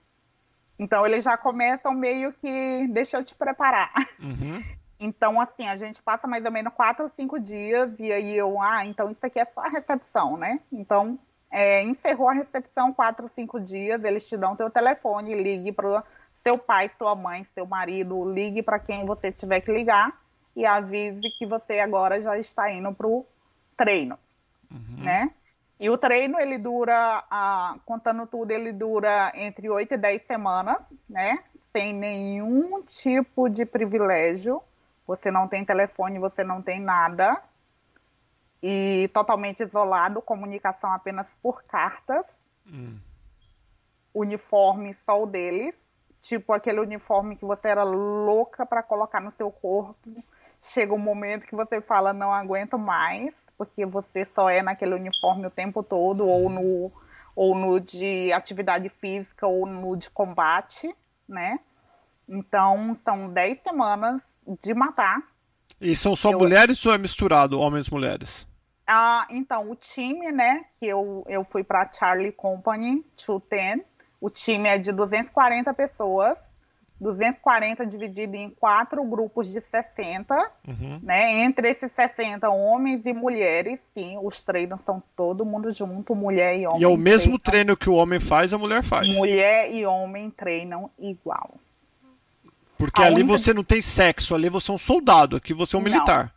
Então 0.78 1.04
eles 1.04 1.24
já 1.24 1.36
começam 1.36 1.92
meio 1.92 2.32
que 2.32 2.86
deixa 2.88 3.16
eu 3.16 3.24
te 3.24 3.34
preparar. 3.34 3.92
Uhum. 4.20 4.62
Então, 5.00 5.40
assim, 5.40 5.68
a 5.68 5.76
gente 5.76 6.02
passa 6.02 6.26
mais 6.26 6.44
ou 6.44 6.50
menos 6.50 6.74
quatro 6.74 7.04
ou 7.04 7.10
cinco 7.10 7.38
dias, 7.38 7.88
e 8.00 8.12
aí 8.12 8.36
eu, 8.36 8.60
ah, 8.60 8.84
então 8.84 9.08
isso 9.08 9.24
aqui 9.24 9.38
é 9.38 9.44
só 9.44 9.60
a 9.60 9.68
recepção, 9.68 10.36
né? 10.36 10.58
Então, 10.72 11.16
é, 11.52 11.82
encerrou 11.82 12.28
a 12.28 12.32
recepção 12.32 12.92
quatro 12.92 13.26
ou 13.26 13.30
cinco 13.32 13.60
dias, 13.60 14.02
eles 14.02 14.28
te 14.28 14.36
dão 14.36 14.56
teu 14.56 14.68
telefone, 14.68 15.40
ligue 15.40 15.70
para 15.70 16.02
seu 16.42 16.58
pai, 16.58 16.90
sua 16.98 17.14
mãe, 17.14 17.46
seu 17.54 17.64
marido, 17.64 18.28
ligue 18.28 18.60
para 18.60 18.80
quem 18.80 19.06
você 19.06 19.30
tiver 19.30 19.60
que 19.60 19.70
ligar 19.70 20.12
e 20.58 20.66
avise 20.66 21.30
que 21.38 21.46
você 21.46 21.78
agora 21.78 22.20
já 22.20 22.36
está 22.36 22.68
indo 22.68 22.92
para 22.92 23.06
o 23.06 23.24
treino, 23.76 24.18
uhum. 24.68 25.04
né? 25.04 25.30
E 25.78 25.88
o 25.88 25.96
treino, 25.96 26.40
ele 26.40 26.58
dura, 26.58 27.24
ah, 27.30 27.76
contando 27.86 28.26
tudo, 28.26 28.50
ele 28.50 28.72
dura 28.72 29.30
entre 29.36 29.70
8 29.70 29.94
e 29.94 29.96
10 29.96 30.22
semanas, 30.22 30.78
né? 31.08 31.38
Sem 31.72 31.94
nenhum 31.94 32.82
tipo 32.82 33.48
de 33.48 33.64
privilégio. 33.64 34.60
Você 35.06 35.30
não 35.30 35.46
tem 35.46 35.64
telefone, 35.64 36.18
você 36.18 36.42
não 36.42 36.60
tem 36.60 36.80
nada. 36.80 37.40
E 38.60 39.08
totalmente 39.14 39.62
isolado, 39.62 40.20
comunicação 40.20 40.92
apenas 40.92 41.28
por 41.40 41.62
cartas. 41.62 42.26
Hum. 42.66 42.98
Uniforme 44.12 44.96
só 45.06 45.22
o 45.22 45.26
deles. 45.26 45.80
Tipo 46.20 46.52
aquele 46.52 46.80
uniforme 46.80 47.36
que 47.36 47.44
você 47.44 47.68
era 47.68 47.84
louca 47.84 48.66
para 48.66 48.82
colocar 48.82 49.20
no 49.20 49.30
seu 49.30 49.52
corpo 49.52 50.10
chega 50.62 50.92
um 50.92 50.98
momento 50.98 51.46
que 51.46 51.54
você 51.54 51.80
fala, 51.80 52.12
não 52.12 52.32
aguento 52.32 52.78
mais, 52.78 53.32
porque 53.56 53.84
você 53.84 54.24
só 54.34 54.48
é 54.48 54.62
naquele 54.62 54.94
uniforme 54.94 55.46
o 55.46 55.50
tempo 55.50 55.82
todo, 55.82 56.26
ou 56.26 56.48
no, 56.48 56.92
ou 57.34 57.54
no 57.54 57.80
de 57.80 58.32
atividade 58.32 58.88
física, 58.88 59.46
ou 59.46 59.66
no 59.66 59.96
de 59.96 60.10
combate, 60.10 60.94
né? 61.28 61.58
Então, 62.28 62.96
são 63.04 63.32
10 63.32 63.62
semanas 63.62 64.20
de 64.62 64.74
matar. 64.74 65.22
E 65.80 65.94
são 65.96 66.14
só 66.14 66.30
Eu... 66.30 66.38
mulheres 66.38 66.84
ou 66.84 66.92
é 66.92 66.98
misturado, 66.98 67.58
homens 67.58 67.88
e 67.88 67.92
mulheres? 67.92 68.46
Ah, 68.86 69.26
então, 69.28 69.70
o 69.70 69.76
time, 69.76 70.32
né, 70.32 70.64
que 70.78 70.86
eu, 70.86 71.22
eu 71.28 71.44
fui 71.44 71.62
para 71.62 71.90
Charlie 71.92 72.32
Company, 72.32 73.04
210, 73.16 73.82
o 74.20 74.30
time 74.30 74.68
é 74.68 74.78
de 74.78 74.92
240 74.92 75.74
pessoas, 75.74 76.38
240 77.00 77.86
dividido 77.86 78.34
em 78.34 78.50
quatro 78.50 79.02
grupos 79.04 79.52
de 79.52 79.60
60, 79.60 80.34
uhum. 80.66 81.00
né? 81.02 81.44
Entre 81.44 81.70
esses 81.70 81.92
60, 81.92 82.48
homens 82.50 83.06
e 83.06 83.12
mulheres, 83.12 83.78
sim, 83.94 84.18
os 84.20 84.42
treinos 84.42 84.80
são 84.84 85.02
todo 85.16 85.44
mundo 85.44 85.72
junto, 85.72 86.14
mulher 86.14 86.58
e 86.58 86.66
homem. 86.66 86.80
E 86.80 86.84
é 86.84 86.88
o 86.88 86.96
mesmo 86.96 87.38
treinam. 87.38 87.38
treino 87.38 87.76
que 87.76 87.88
o 87.88 87.94
homem 87.94 88.18
faz, 88.18 88.52
a 88.52 88.58
mulher 88.58 88.82
faz. 88.82 89.06
Mulher 89.14 89.72
e 89.72 89.86
homem 89.86 90.30
treinam 90.30 90.90
igual. 90.98 91.54
Porque 92.76 93.00
a 93.00 93.06
ali 93.06 93.22
única... 93.22 93.38
você 93.38 93.54
não 93.54 93.62
tem 93.62 93.80
sexo, 93.80 94.34
ali 94.34 94.48
você 94.48 94.70
é 94.70 94.74
um 94.74 94.78
soldado, 94.78 95.36
aqui 95.36 95.54
você 95.54 95.76
é 95.76 95.78
um 95.78 95.82
não. 95.82 95.90
militar. 95.90 96.34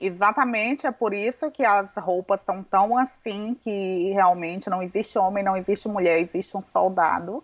Exatamente, 0.00 0.86
é 0.86 0.92
por 0.92 1.12
isso 1.12 1.50
que 1.50 1.64
as 1.64 1.88
roupas 1.96 2.40
são 2.42 2.62
tão 2.62 2.96
assim 2.96 3.56
que 3.60 4.12
realmente 4.12 4.70
não 4.70 4.82
existe 4.82 5.18
homem, 5.18 5.42
não 5.42 5.56
existe 5.56 5.88
mulher, 5.88 6.20
existe 6.20 6.56
um 6.56 6.62
soldado. 6.72 7.42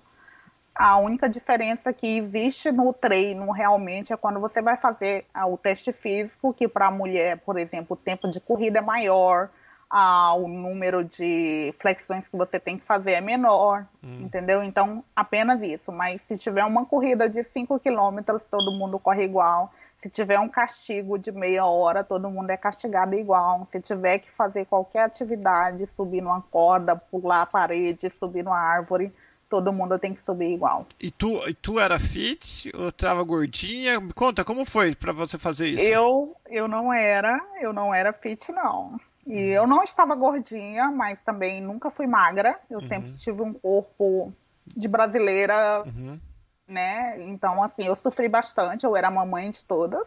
A 0.75 0.99
única 0.99 1.29
diferença 1.29 1.93
que 1.93 2.19
existe 2.19 2.73
no 2.73 2.93
treino 2.93 3.51
realmente 3.53 4.13
é 4.13 4.17
quando 4.17 4.41
você 4.41 4.61
vai 4.61 4.77
fazer 4.77 5.25
ah, 5.33 5.47
o 5.47 5.57
teste 5.57 5.93
físico, 5.93 6.53
que 6.53 6.67
para 6.67 6.89
a 6.89 6.91
mulher, 6.91 7.39
por 7.39 7.57
exemplo, 7.57 7.95
o 7.95 7.97
tempo 7.97 8.29
de 8.29 8.41
corrida 8.41 8.81
é 8.81 8.83
maior, 8.83 9.51
ah, 9.89 10.35
o 10.35 10.49
número 10.49 11.05
de 11.05 11.73
flexões 11.79 12.27
que 12.27 12.37
você 12.37 12.59
tem 12.59 12.77
que 12.77 12.85
fazer 12.85 13.13
é 13.13 13.21
menor, 13.21 13.87
hum. 14.03 14.23
entendeu? 14.23 14.65
Então, 14.65 15.05
apenas 15.15 15.63
isso. 15.63 15.93
Mas 15.93 16.21
se 16.23 16.37
tiver 16.37 16.65
uma 16.65 16.85
corrida 16.85 17.29
de 17.29 17.45
5 17.45 17.79
quilômetros, 17.79 18.43
todo 18.51 18.73
mundo 18.73 18.99
corre 18.99 19.23
igual. 19.23 19.73
Se 20.03 20.11
tiver 20.11 20.41
um 20.41 20.49
castigo 20.49 21.17
de 21.17 21.31
meia 21.31 21.65
hora, 21.65 22.03
todo 22.03 22.29
mundo 22.29 22.51
é 22.51 22.57
castigado 22.57 23.15
igual. 23.15 23.69
Se 23.71 23.81
tiver 23.81 24.19
que 24.19 24.31
fazer 24.33 24.67
qualquer 24.67 25.05
atividade, 25.05 25.89
subir 25.97 26.21
numa 26.21 26.43
corda, 26.43 26.97
pular 26.97 27.43
a 27.43 27.47
parede, 27.47 28.13
subir 28.19 28.43
numa 28.43 28.59
árvore, 28.59 29.13
todo 29.49 29.73
mundo 29.73 29.99
tem 29.99 30.15
que 30.15 30.23
subir 30.23 30.53
igual. 30.53 30.87
E 31.01 31.11
tu, 31.11 31.49
e 31.49 31.55
tu 31.55 31.79
era 31.79 31.99
fit 31.99 32.71
ou 32.77 32.91
tava 32.91 33.23
gordinha? 33.23 34.01
Me 34.01 34.13
conta, 34.13 34.45
como 34.45 34.65
foi 34.65 34.95
para 34.95 35.13
você 35.13 35.39
fazer 35.39 35.69
isso? 35.69 35.85
Eu, 35.85 36.37
eu 36.47 36.67
não 36.67 36.93
era, 36.93 37.41
eu 37.61 37.73
não 37.73 37.95
era 37.95 38.13
fit 38.13 38.51
não. 38.53 38.99
E 39.27 39.33
uhum. 39.33 39.39
eu 39.39 39.67
não 39.67 39.83
estava 39.83 40.15
gordinha, 40.15 40.91
mas 40.91 41.19
também 41.25 41.61
nunca 41.61 41.91
fui 41.91 42.07
magra. 42.07 42.59
Eu 42.71 42.81
uhum. 42.81 42.87
sempre 42.87 43.11
tive 43.13 43.43
um 43.43 43.53
corpo 43.53 44.33
de 44.67 44.89
brasileira, 44.89 45.83
uhum. 45.85 46.19
né? 46.67 47.17
Então, 47.23 47.63
assim, 47.63 47.87
eu 47.87 47.97
sofri 47.97 48.29
bastante. 48.29 48.85
Eu 48.85 48.97
era 48.97 49.09
a 49.09 49.11
mamãe 49.11 49.51
de 49.51 49.65
todas. 49.65 50.07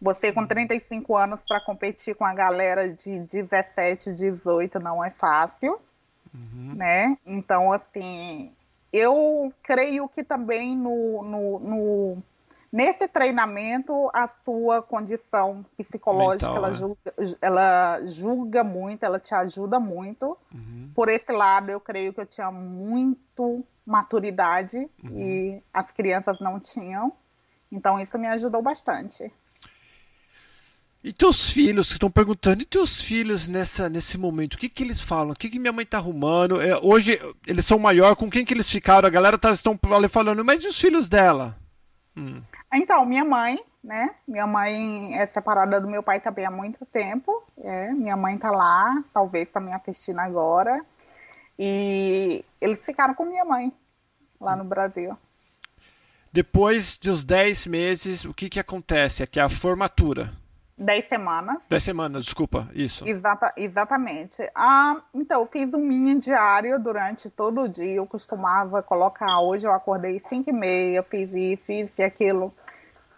Você 0.00 0.32
com 0.32 0.46
35 0.46 1.12
uhum. 1.12 1.18
anos 1.18 1.40
para 1.46 1.60
competir 1.60 2.14
com 2.14 2.24
a 2.24 2.34
galera 2.34 2.88
de 2.88 3.20
17, 3.20 4.12
18 4.12 4.78
não 4.78 5.02
é 5.02 5.10
fácil 5.10 5.80
uhum. 6.34 6.74
né? 6.74 7.16
Então, 7.26 7.72
assim, 7.72 8.52
eu 8.92 9.52
creio 9.62 10.08
que 10.08 10.22
também 10.22 10.76
no, 10.76 11.22
no, 11.22 11.58
no, 11.58 12.22
nesse 12.70 13.08
treinamento 13.08 14.10
a 14.12 14.28
sua 14.28 14.82
condição 14.82 15.64
psicológica 15.76 16.52
Mental, 16.52 16.56
ela, 16.56 16.68
né? 16.68 16.74
julga, 16.74 17.14
ela 17.40 18.06
julga 18.06 18.64
muito, 18.64 19.02
ela 19.04 19.18
te 19.18 19.34
ajuda 19.34 19.80
muito. 19.80 20.36
Uhum. 20.52 20.90
Por 20.94 21.08
esse 21.08 21.32
lado, 21.32 21.70
eu 21.70 21.80
creio 21.80 22.12
que 22.12 22.20
eu 22.20 22.26
tinha 22.26 22.50
muito 22.50 23.64
maturidade 23.84 24.88
uhum. 25.02 25.18
e 25.18 25.62
as 25.72 25.90
crianças 25.90 26.38
não 26.40 26.60
tinham. 26.60 27.12
Então 27.70 27.98
isso 27.98 28.18
me 28.18 28.28
ajudou 28.28 28.62
bastante. 28.62 29.32
E 31.04 31.12
teus 31.12 31.50
filhos 31.50 31.88
que 31.88 31.94
estão 31.94 32.10
perguntando, 32.10 32.62
e 32.62 32.64
teus 32.64 33.00
filhos 33.00 33.48
nessa, 33.48 33.88
nesse 33.88 34.16
momento, 34.16 34.54
o 34.54 34.58
que, 34.58 34.68
que 34.68 34.84
eles 34.84 35.00
falam? 35.00 35.32
O 35.32 35.34
que, 35.34 35.50
que 35.50 35.58
minha 35.58 35.72
mãe 35.72 35.84
tá 35.84 35.98
arrumando? 35.98 36.62
É, 36.62 36.78
hoje 36.80 37.18
eles 37.44 37.66
são 37.66 37.76
maior, 37.78 38.14
com 38.14 38.30
quem 38.30 38.44
que 38.44 38.54
eles 38.54 38.70
ficaram? 38.70 39.08
A 39.08 39.10
galera 39.10 39.36
tá, 39.36 39.50
estão 39.50 39.78
falando, 40.08 40.44
mas 40.44 40.62
e 40.62 40.68
os 40.68 40.80
filhos 40.80 41.08
dela? 41.08 41.56
Hum. 42.16 42.40
Então, 42.72 43.04
minha 43.04 43.24
mãe, 43.24 43.58
né? 43.82 44.14
Minha 44.28 44.46
mãe 44.46 45.18
é 45.18 45.26
separada 45.26 45.80
do 45.80 45.88
meu 45.88 46.04
pai 46.04 46.20
também 46.20 46.46
há 46.46 46.50
muito 46.50 46.86
tempo. 46.86 47.42
É, 47.58 47.92
minha 47.92 48.16
mãe 48.16 48.38
tá 48.38 48.52
lá, 48.52 49.02
talvez 49.12 49.48
tá 49.50 49.58
me 49.58 49.72
assistindo 49.72 50.20
agora. 50.20 50.84
E 51.58 52.44
eles 52.60 52.84
ficaram 52.84 53.12
com 53.14 53.24
minha 53.24 53.44
mãe 53.44 53.72
lá 54.40 54.54
no 54.54 54.64
Brasil. 54.64 55.18
Depois 56.32 56.96
dos 56.96 57.24
10 57.24 57.66
meses, 57.66 58.24
o 58.24 58.32
que, 58.32 58.48
que 58.48 58.60
acontece? 58.60 59.22
Aqui 59.22 59.40
é 59.40 59.42
a 59.42 59.48
formatura. 59.48 60.32
Dez 60.76 61.06
semanas. 61.06 61.58
Dez 61.68 61.82
semanas, 61.82 62.24
desculpa, 62.24 62.68
isso. 62.74 63.06
Exata, 63.06 63.52
exatamente. 63.56 64.42
Ah, 64.54 65.02
então, 65.14 65.40
eu 65.40 65.46
fiz 65.46 65.72
um 65.74 65.78
mini 65.78 66.18
diário 66.18 66.78
durante 66.80 67.28
todo 67.28 67.62
o 67.62 67.68
dia. 67.68 67.94
Eu 67.94 68.06
costumava 68.06 68.82
colocar, 68.82 69.40
hoje 69.40 69.66
eu 69.66 69.72
acordei 69.72 70.20
cinco 70.28 70.50
e 70.50 70.52
meia, 70.52 71.02
fiz 71.02 71.30
isso, 71.32 71.62
fiz 71.64 72.00
aquilo. 72.00 72.52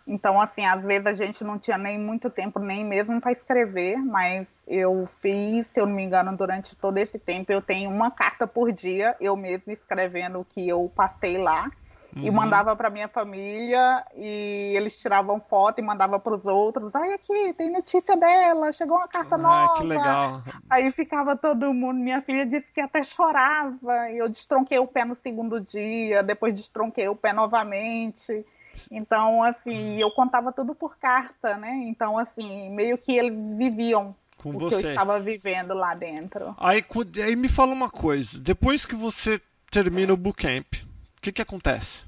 Então, 0.06 0.38
assim, 0.38 0.66
às 0.66 0.82
vezes 0.82 1.06
a 1.06 1.14
gente 1.14 1.42
não 1.42 1.58
tinha 1.58 1.78
nem 1.78 1.98
muito 1.98 2.28
tempo, 2.28 2.58
nem 2.58 2.84
mesmo 2.84 3.20
para 3.20 3.32
escrever, 3.32 3.96
mas 3.96 4.46
eu 4.66 5.08
fiz, 5.22 5.66
se 5.68 5.80
eu 5.80 5.86
não 5.86 5.94
me 5.94 6.02
engano, 6.02 6.36
durante 6.36 6.76
todo 6.76 6.98
esse 6.98 7.18
tempo, 7.18 7.50
eu 7.50 7.62
tenho 7.62 7.88
uma 7.88 8.10
carta 8.10 8.46
por 8.46 8.70
dia, 8.70 9.16
eu 9.18 9.34
mesmo 9.34 9.72
escrevendo 9.72 10.40
o 10.40 10.44
que 10.44 10.68
eu 10.68 10.92
passei 10.94 11.38
lá 11.38 11.70
uhum. 12.16 12.22
e 12.24 12.30
mandava 12.30 12.74
para 12.76 12.90
minha 12.90 13.08
família 13.08 14.04
e 14.14 14.72
eles 14.74 15.00
tiravam 15.00 15.40
foto 15.40 15.78
e 15.78 15.82
mandava 15.82 16.18
para 16.18 16.34
os 16.34 16.44
outros. 16.44 16.94
Aí 16.94 17.12
aqui 17.12 17.52
tem 17.54 17.70
notícia 17.70 18.16
dela, 18.16 18.72
chegou 18.72 18.96
uma 18.96 19.08
carta 19.08 19.34
ah, 19.34 19.38
nova. 19.38 19.80
Que 19.80 19.84
legal. 19.84 20.42
Aí 20.68 20.90
ficava 20.92 21.36
todo 21.36 21.72
mundo. 21.72 21.98
Minha 21.98 22.22
filha 22.22 22.46
disse 22.46 22.66
que 22.72 22.80
até 22.80 23.02
chorava. 23.02 24.10
Eu 24.10 24.28
destronquei 24.28 24.78
o 24.78 24.86
pé 24.86 25.04
no 25.04 25.14
segundo 25.14 25.60
dia, 25.60 26.22
depois 26.22 26.54
destronquei 26.54 27.08
o 27.08 27.16
pé 27.16 27.32
novamente. 27.32 28.44
Então, 28.90 29.42
assim, 29.42 30.00
eu 30.00 30.10
contava 30.10 30.52
tudo 30.52 30.74
por 30.74 30.96
carta, 30.98 31.56
né? 31.56 31.82
Então, 31.84 32.18
assim, 32.18 32.70
meio 32.70 32.98
que 32.98 33.12
eles 33.12 33.38
viviam 33.56 34.14
com 34.36 34.50
o 34.50 34.58
você. 34.58 34.76
que 34.76 34.86
eu 34.86 34.90
estava 34.90 35.20
vivendo 35.20 35.74
lá 35.74 35.94
dentro. 35.94 36.54
Aí, 36.58 36.84
aí 37.24 37.36
me 37.36 37.48
fala 37.48 37.72
uma 37.72 37.88
coisa, 37.88 38.40
depois 38.40 38.84
que 38.84 38.94
você 38.94 39.40
termina 39.70 40.12
o 40.12 40.16
bootcamp, 40.16 40.66
que, 41.24 41.32
que 41.32 41.42
acontece? 41.42 42.04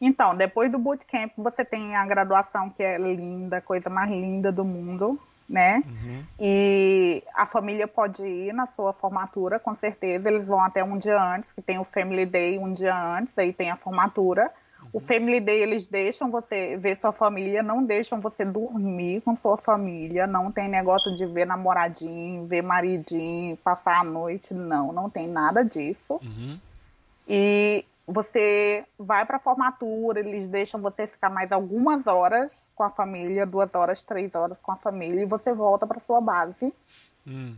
Então, 0.00 0.34
depois 0.34 0.72
do 0.72 0.78
bootcamp, 0.78 1.32
você 1.36 1.64
tem 1.64 1.94
a 1.94 2.04
graduação, 2.06 2.70
que 2.70 2.82
é 2.82 2.98
linda, 2.98 3.60
coisa 3.60 3.88
mais 3.88 4.10
linda 4.10 4.50
do 4.50 4.64
mundo, 4.64 5.20
né? 5.48 5.82
Uhum. 5.86 6.24
E 6.40 7.22
a 7.34 7.46
família 7.46 7.86
pode 7.86 8.24
ir 8.24 8.52
na 8.52 8.66
sua 8.66 8.92
formatura, 8.92 9.60
com 9.60 9.76
certeza. 9.76 10.28
Eles 10.28 10.48
vão 10.48 10.60
até 10.60 10.82
um 10.82 10.98
dia 10.98 11.22
antes, 11.22 11.52
que 11.52 11.62
tem 11.62 11.78
o 11.78 11.84
Family 11.84 12.26
Day 12.26 12.58
um 12.58 12.72
dia 12.72 12.96
antes, 12.96 13.36
aí 13.38 13.52
tem 13.52 13.70
a 13.70 13.76
formatura. 13.76 14.50
Uhum. 14.82 14.88
O 14.94 15.00
Family 15.00 15.38
Day, 15.38 15.62
eles 15.62 15.86
deixam 15.86 16.30
você 16.30 16.76
ver 16.76 16.98
sua 16.98 17.12
família, 17.12 17.62
não 17.62 17.84
deixam 17.84 18.20
você 18.20 18.44
dormir 18.44 19.20
com 19.20 19.36
sua 19.36 19.56
família, 19.56 20.26
não 20.26 20.50
tem 20.50 20.68
negócio 20.68 21.14
de 21.14 21.26
ver 21.26 21.46
namoradinho, 21.46 22.46
ver 22.46 22.62
maridinho, 22.62 23.56
passar 23.58 24.00
a 24.00 24.04
noite, 24.04 24.52
não, 24.52 24.92
não 24.92 25.08
tem 25.08 25.28
nada 25.28 25.62
disso. 25.62 26.14
Uhum. 26.14 26.58
E 27.28 27.84
você 28.06 28.84
vai 28.98 29.24
para 29.24 29.36
a 29.36 29.40
formatura, 29.40 30.20
eles 30.20 30.48
deixam 30.48 30.80
você 30.80 31.06
ficar 31.06 31.30
mais 31.30 31.52
algumas 31.52 32.06
horas 32.06 32.70
com 32.74 32.82
a 32.82 32.90
família, 32.90 33.46
duas 33.46 33.74
horas, 33.74 34.04
três 34.04 34.34
horas 34.34 34.60
com 34.60 34.72
a 34.72 34.76
família, 34.76 35.22
e 35.22 35.26
você 35.26 35.52
volta 35.52 35.86
para 35.86 36.00
sua 36.00 36.20
base. 36.20 36.72
Hum. 37.26 37.54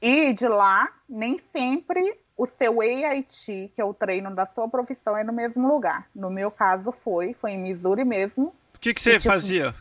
E 0.00 0.32
de 0.34 0.46
lá, 0.46 0.88
nem 1.08 1.38
sempre 1.38 2.18
o 2.36 2.46
seu 2.46 2.80
AIT, 2.82 3.72
que 3.74 3.80
é 3.80 3.84
o 3.84 3.94
treino 3.94 4.34
da 4.34 4.46
sua 4.46 4.68
profissão, 4.68 5.16
é 5.16 5.24
no 5.24 5.32
mesmo 5.32 5.66
lugar. 5.66 6.06
No 6.14 6.30
meu 6.30 6.50
caso 6.50 6.92
foi, 6.92 7.32
foi 7.32 7.52
em 7.52 7.58
Missouri 7.58 8.04
mesmo. 8.04 8.54
O 8.74 8.78
que, 8.78 8.92
que 8.92 9.00
você 9.00 9.16
e, 9.16 9.18
tipo, 9.18 9.32
fazia? 9.32 9.74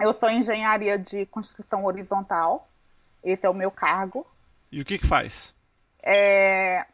Eu 0.00 0.14
sou 0.14 0.30
engenharia 0.30 0.98
de 0.98 1.26
construção 1.26 1.84
horizontal. 1.84 2.66
Esse 3.22 3.44
é 3.44 3.50
o 3.50 3.54
meu 3.54 3.70
cargo. 3.70 4.26
E 4.72 4.80
o 4.80 4.84
que, 4.84 4.98
que 4.98 5.06
faz? 5.06 5.54
É, 6.02 6.86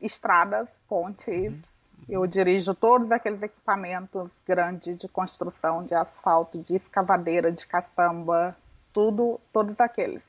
estradas, 0.00 0.68
pontes, 0.88 1.52
uhum. 1.52 1.62
Eu 2.08 2.26
dirijo 2.26 2.72
todos 2.74 3.10
aqueles 3.10 3.42
equipamentos 3.42 4.30
grandes 4.46 4.96
de 4.96 5.08
construção, 5.08 5.84
de 5.84 5.94
asfalto, 5.94 6.58
de 6.58 6.76
escavadeira, 6.76 7.50
de 7.50 7.66
caçamba, 7.66 8.56
tudo, 8.92 9.40
todos 9.52 9.78
aqueles. 9.80 10.22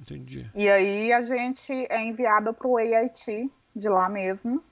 Entendi. 0.00 0.50
E 0.54 0.68
aí 0.68 1.12
a 1.12 1.22
gente 1.22 1.72
é 1.72 2.02
enviado 2.02 2.52
para 2.52 2.66
o 2.66 2.76
AIT 2.76 3.50
de 3.74 3.88
lá 3.88 4.08
mesmo. 4.08 4.62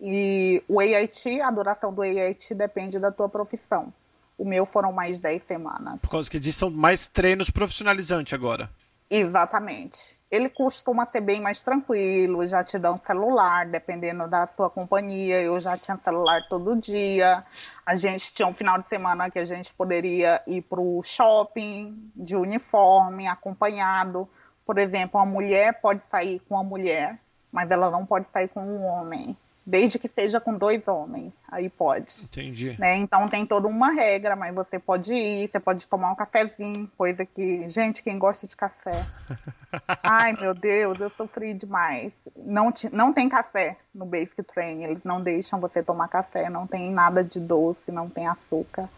E 0.00 0.62
o 0.66 0.80
AIT, 0.80 1.40
a 1.40 1.50
duração 1.50 1.92
do 1.92 2.02
AIT 2.02 2.54
depende 2.54 2.98
da 2.98 3.12
tua 3.12 3.28
profissão. 3.28 3.92
O 4.36 4.44
meu 4.44 4.66
foram 4.66 4.92
mais 4.92 5.18
10 5.18 5.42
semanas. 5.44 6.00
Por 6.00 6.10
causa 6.10 6.30
que 6.30 6.52
são 6.52 6.70
mais 6.70 7.06
treinos 7.06 7.50
profissionalizantes 7.50 8.32
agora. 8.32 8.70
Exatamente 9.08 10.19
ele 10.30 10.48
costuma 10.48 11.04
ser 11.06 11.20
bem 11.20 11.40
mais 11.40 11.62
tranquilo, 11.62 12.46
já 12.46 12.62
te 12.62 12.78
dão 12.78 12.96
celular, 12.98 13.66
dependendo 13.66 14.28
da 14.28 14.46
sua 14.46 14.70
companhia. 14.70 15.40
Eu 15.40 15.58
já 15.58 15.76
tinha 15.76 15.96
celular 15.96 16.46
todo 16.48 16.76
dia. 16.76 17.44
A 17.84 17.96
gente 17.96 18.32
tinha 18.32 18.46
um 18.46 18.54
final 18.54 18.78
de 18.78 18.88
semana 18.88 19.28
que 19.28 19.38
a 19.38 19.44
gente 19.44 19.74
poderia 19.74 20.40
ir 20.46 20.62
para 20.62 20.80
o 20.80 21.02
shopping 21.02 22.12
de 22.14 22.36
uniforme, 22.36 23.26
acompanhado, 23.26 24.28
por 24.70 24.78
exemplo, 24.78 25.18
uma 25.18 25.26
mulher 25.26 25.80
pode 25.80 26.00
sair 26.04 26.38
com 26.48 26.54
uma 26.54 26.62
mulher, 26.62 27.18
mas 27.50 27.68
ela 27.72 27.90
não 27.90 28.06
pode 28.06 28.28
sair 28.30 28.46
com 28.46 28.60
um 28.60 28.84
homem 28.84 29.36
desde 29.64 29.98
que 29.98 30.08
seja 30.08 30.40
com 30.40 30.56
dois 30.56 30.88
homens, 30.88 31.32
aí 31.48 31.68
pode. 31.68 32.22
Entendi. 32.22 32.76
Né? 32.78 32.96
Então 32.96 33.28
tem 33.28 33.46
toda 33.46 33.68
uma 33.68 33.90
regra, 33.90 34.34
mas 34.34 34.54
você 34.54 34.78
pode 34.78 35.14
ir, 35.14 35.48
você 35.48 35.60
pode 35.60 35.86
tomar 35.88 36.10
um 36.10 36.14
cafezinho, 36.14 36.90
coisa 36.96 37.24
que, 37.24 37.68
gente, 37.68 38.02
quem 38.02 38.18
gosta 38.18 38.46
de 38.46 38.56
café. 38.56 39.04
Ai, 40.02 40.32
meu 40.32 40.54
Deus, 40.54 40.98
eu 41.00 41.10
sofri 41.10 41.54
demais. 41.54 42.12
Não, 42.36 42.72
não 42.92 43.12
tem 43.12 43.28
café 43.28 43.76
no 43.94 44.04
Basic 44.04 44.42
Training, 44.42 44.84
eles 44.84 45.04
não 45.04 45.22
deixam 45.22 45.60
você 45.60 45.82
tomar 45.82 46.08
café, 46.08 46.48
não 46.50 46.66
tem 46.66 46.90
nada 46.90 47.22
de 47.22 47.38
doce, 47.38 47.92
não 47.92 48.08
tem 48.08 48.26
açúcar. 48.26 48.88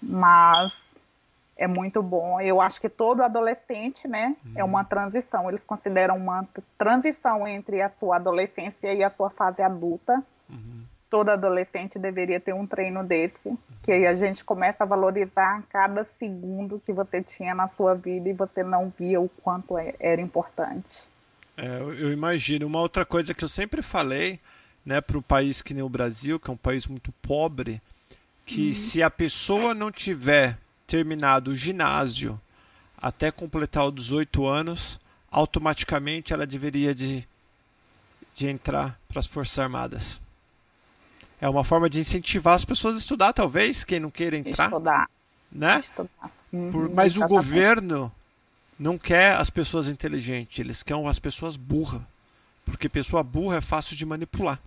Mas 0.00 0.72
é 1.58 1.66
muito 1.66 2.00
bom. 2.00 2.40
Eu 2.40 2.60
acho 2.60 2.80
que 2.80 2.88
todo 2.88 3.20
adolescente, 3.20 4.06
né, 4.06 4.36
uhum. 4.46 4.52
é 4.54 4.64
uma 4.64 4.84
transição. 4.84 5.48
Eles 5.48 5.62
consideram 5.66 6.16
uma 6.16 6.46
transição 6.78 7.46
entre 7.46 7.82
a 7.82 7.90
sua 7.90 8.16
adolescência 8.16 8.94
e 8.94 9.02
a 9.02 9.10
sua 9.10 9.28
fase 9.28 9.60
adulta. 9.60 10.24
Uhum. 10.48 10.84
Todo 11.10 11.30
adolescente 11.30 11.98
deveria 11.98 12.38
ter 12.38 12.54
um 12.54 12.66
treino 12.66 13.02
desse, 13.02 13.34
uhum. 13.44 13.58
que 13.82 13.90
aí 13.90 14.06
a 14.06 14.14
gente 14.14 14.44
começa 14.44 14.84
a 14.84 14.86
valorizar 14.86 15.64
cada 15.68 16.04
segundo 16.04 16.80
que 16.86 16.92
você 16.92 17.20
tinha 17.22 17.54
na 17.54 17.68
sua 17.68 17.94
vida 17.94 18.28
e 18.28 18.32
você 18.32 18.62
não 18.62 18.88
via 18.88 19.20
o 19.20 19.28
quanto 19.28 19.76
é, 19.76 19.94
era 19.98 20.20
importante. 20.20 21.08
É, 21.56 21.80
eu 21.80 22.12
imagino. 22.12 22.68
Uma 22.68 22.78
outra 22.78 23.04
coisa 23.04 23.34
que 23.34 23.42
eu 23.42 23.48
sempre 23.48 23.82
falei, 23.82 24.38
né, 24.86 25.00
para 25.00 25.18
um 25.18 25.22
país 25.22 25.60
que 25.60 25.74
nem 25.74 25.82
o 25.82 25.88
Brasil, 25.88 26.38
que 26.38 26.48
é 26.48 26.52
um 26.52 26.58
país 26.58 26.86
muito 26.86 27.10
pobre, 27.20 27.82
que 28.46 28.68
uhum. 28.68 28.74
se 28.74 29.02
a 29.02 29.10
pessoa 29.10 29.74
não 29.74 29.90
tiver 29.90 30.56
terminado 30.88 31.50
o 31.52 31.56
ginásio 31.56 32.40
até 32.96 33.30
completar 33.30 33.86
os 33.86 33.94
18 33.94 34.44
anos, 34.46 34.98
automaticamente 35.30 36.32
ela 36.32 36.46
deveria 36.46 36.92
de, 36.92 37.28
de 38.34 38.48
entrar 38.48 38.98
para 39.06 39.20
as 39.20 39.26
Forças 39.26 39.56
Armadas. 39.58 40.20
É 41.40 41.48
uma 41.48 41.62
forma 41.62 41.88
de 41.88 42.00
incentivar 42.00 42.54
as 42.54 42.64
pessoas 42.64 42.96
a 42.96 42.98
estudar, 42.98 43.32
talvez, 43.32 43.84
quem 43.84 44.00
não 44.00 44.10
queira 44.10 44.36
entrar. 44.36 44.64
Estudar. 44.64 45.08
Né? 45.52 45.80
Estudar. 45.84 46.32
Uhum, 46.52 46.72
Por, 46.72 46.90
mas 46.90 47.12
exatamente. 47.12 47.24
o 47.24 47.28
governo 47.28 48.12
não 48.76 48.98
quer 48.98 49.36
as 49.36 49.50
pessoas 49.50 49.86
inteligentes, 49.86 50.58
eles 50.58 50.82
querem 50.82 51.06
as 51.06 51.20
pessoas 51.20 51.56
burras. 51.56 52.02
Porque 52.64 52.88
pessoa 52.88 53.22
burra 53.22 53.58
é 53.58 53.60
fácil 53.60 53.96
de 53.96 54.04
manipular 54.04 54.60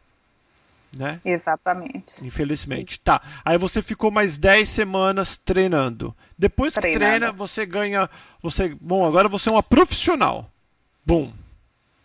né? 0.98 1.22
Exatamente. 1.24 2.26
Infelizmente. 2.26 3.00
Tá. 3.00 3.22
Aí 3.46 3.58
você 3.58 3.82
ficou 3.82 4.12
mais 4.12 4.38
10 4.38 4.68
semanas 4.68 5.38
treinando. 5.38 6.16
Depois 6.38 6.76
que 6.76 6.92
treina, 6.92 7.32
você 7.32 7.66
ganha. 7.66 8.10
Você, 8.42 8.76
bom, 8.80 9.06
agora 9.06 9.30
você 9.30 9.50
é 9.50 9.52
uma 9.52 9.64
profissional. 9.64 10.50
Bom. 11.06 11.32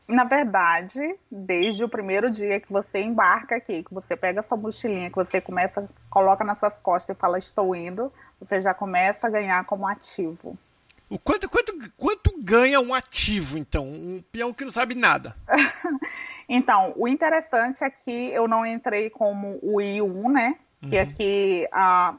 Na 0.09 0.22
verdade, 0.22 1.01
desde 1.30 1.82
o 1.82 1.89
primeiro 1.89 2.30
dia 2.30 2.61
que 2.61 2.72
você 2.72 3.01
embarca 3.01 3.57
aqui, 3.57 3.82
que 3.82 3.93
você 3.93 4.16
pega 4.16 4.45
sua 4.47 4.57
mochilinha, 4.57 5.11
que 5.11 5.16
você 5.16 5.41
começa, 5.41 5.89
coloca 6.09 6.45
nas 6.45 6.59
suas 6.59 6.76
costas 6.76 7.16
e 7.16 7.18
fala 7.18 7.39
estou 7.39 7.74
indo, 7.74 8.12
você 8.41 8.61
já 8.61 8.72
começa 8.72 9.26
a 9.26 9.30
ganhar 9.30 9.64
como 9.64 9.87
ativo. 9.87 10.57
O 11.11 11.18
quanto, 11.18 11.49
quanto, 11.49 11.72
quanto 11.97 12.34
ganha 12.41 12.80
um 12.80 12.95
ativo, 12.95 13.59
então? 13.59 13.84
Um 13.84 14.22
peão 14.30 14.53
que 14.53 14.64
não 14.64 14.72
sabe 14.72 14.95
nada. 14.95 15.37
Então, 16.49 16.92
o 16.97 17.09
interessante 17.09 17.82
é 17.82 17.90
que 17.90 18.30
eu 18.32 18.47
não 18.47 18.64
entrei 18.64 19.11
como 19.11 19.59
o 19.62 19.78
I1, 19.78 20.32
né? 20.32 20.57
Que 20.80 20.97
uhum. 20.97 21.03
é 21.03 21.07
que 21.07 21.68
a, 21.72 22.14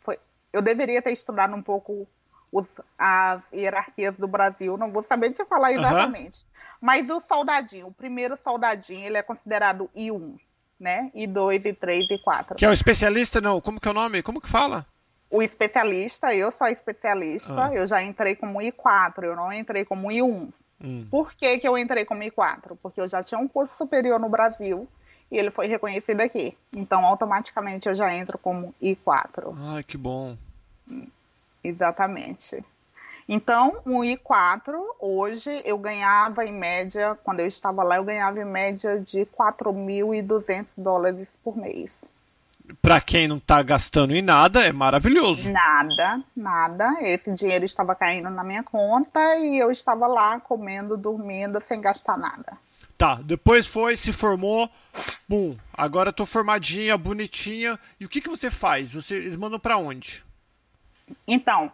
foi, 0.00 0.18
eu 0.52 0.62
deveria 0.62 1.02
ter 1.02 1.12
estudado 1.12 1.54
um 1.54 1.62
pouco 1.62 2.06
os, 2.52 2.68
as 2.96 3.42
hierarquias 3.52 4.14
do 4.16 4.28
Brasil, 4.28 4.76
não 4.76 4.92
vou 4.92 5.02
saber 5.02 5.30
te 5.32 5.44
falar 5.44 5.72
exatamente. 5.72 6.40
Uhum. 6.40 6.54
Mas 6.80 7.10
o 7.10 7.18
soldadinho, 7.18 7.88
o 7.88 7.92
primeiro 7.92 8.38
soldadinho, 8.44 9.04
ele 9.04 9.16
é 9.16 9.22
considerado 9.22 9.90
I1, 9.96 10.38
né? 10.78 11.10
I2, 11.14 11.62
I3 11.62 12.10
e 12.10 12.18
4. 12.18 12.56
Que 12.56 12.64
é 12.64 12.68
o 12.68 12.72
especialista, 12.72 13.40
não? 13.40 13.60
Como 13.60 13.80
que 13.80 13.88
é 13.88 13.90
o 13.90 13.94
nome? 13.94 14.22
Como 14.22 14.40
que 14.40 14.48
fala? 14.48 14.86
O 15.30 15.42
especialista, 15.42 16.32
eu 16.32 16.52
sou 16.52 16.68
especialista, 16.68 17.66
ah. 17.66 17.74
eu 17.74 17.84
já 17.86 18.02
entrei 18.02 18.36
como 18.36 18.60
I4, 18.60 19.24
eu 19.24 19.34
não 19.34 19.52
entrei 19.52 19.84
como 19.84 20.08
I1. 20.08 20.52
Hum. 20.84 21.06
Por 21.10 21.32
que, 21.32 21.58
que 21.58 21.66
eu 21.66 21.78
entrei 21.78 22.04
como 22.04 22.22
I4? 22.22 22.76
Porque 22.82 23.00
eu 23.00 23.08
já 23.08 23.22
tinha 23.22 23.40
um 23.40 23.48
curso 23.48 23.74
superior 23.76 24.20
no 24.20 24.28
Brasil 24.28 24.86
e 25.30 25.38
ele 25.38 25.50
foi 25.50 25.66
reconhecido 25.66 26.20
aqui. 26.20 26.56
Então, 26.76 27.04
automaticamente, 27.04 27.88
eu 27.88 27.94
já 27.94 28.14
entro 28.14 28.36
como 28.36 28.74
I4. 28.82 29.56
Ai, 29.56 29.82
que 29.82 29.96
bom. 29.96 30.36
Exatamente. 31.62 32.62
Então, 33.26 33.80
o 33.86 34.00
I4, 34.02 34.74
hoje, 35.00 35.62
eu 35.64 35.78
ganhava 35.78 36.44
em 36.44 36.52
média, 36.52 37.18
quando 37.24 37.40
eu 37.40 37.46
estava 37.46 37.82
lá, 37.82 37.96
eu 37.96 38.04
ganhava 38.04 38.38
em 38.38 38.44
média 38.44 39.00
de 39.00 39.24
4.200 39.24 40.66
dólares 40.76 41.26
por 41.42 41.56
mês 41.56 41.90
para 42.80 43.00
quem 43.00 43.28
não 43.28 43.36
está 43.36 43.62
gastando 43.62 44.14
em 44.14 44.22
nada, 44.22 44.64
é 44.64 44.72
maravilhoso. 44.72 45.50
Nada, 45.50 46.22
nada. 46.36 46.96
Esse 47.00 47.32
dinheiro 47.32 47.64
estava 47.64 47.94
caindo 47.94 48.30
na 48.30 48.42
minha 48.42 48.62
conta 48.62 49.36
e 49.36 49.58
eu 49.58 49.70
estava 49.70 50.06
lá 50.06 50.40
comendo, 50.40 50.96
dormindo, 50.96 51.60
sem 51.60 51.80
gastar 51.80 52.16
nada. 52.16 52.56
Tá, 52.96 53.16
depois 53.16 53.66
foi, 53.66 53.96
se 53.96 54.12
formou, 54.12 54.70
bum, 55.28 55.56
agora 55.72 56.12
tô 56.12 56.24
formadinha, 56.24 56.96
bonitinha. 56.96 57.78
E 57.98 58.04
o 58.04 58.08
que, 58.08 58.20
que 58.20 58.30
você 58.30 58.50
faz? 58.50 58.94
Você, 58.94 59.16
eles 59.16 59.36
mandam 59.36 59.58
para 59.58 59.76
onde? 59.76 60.24
Então, 61.26 61.70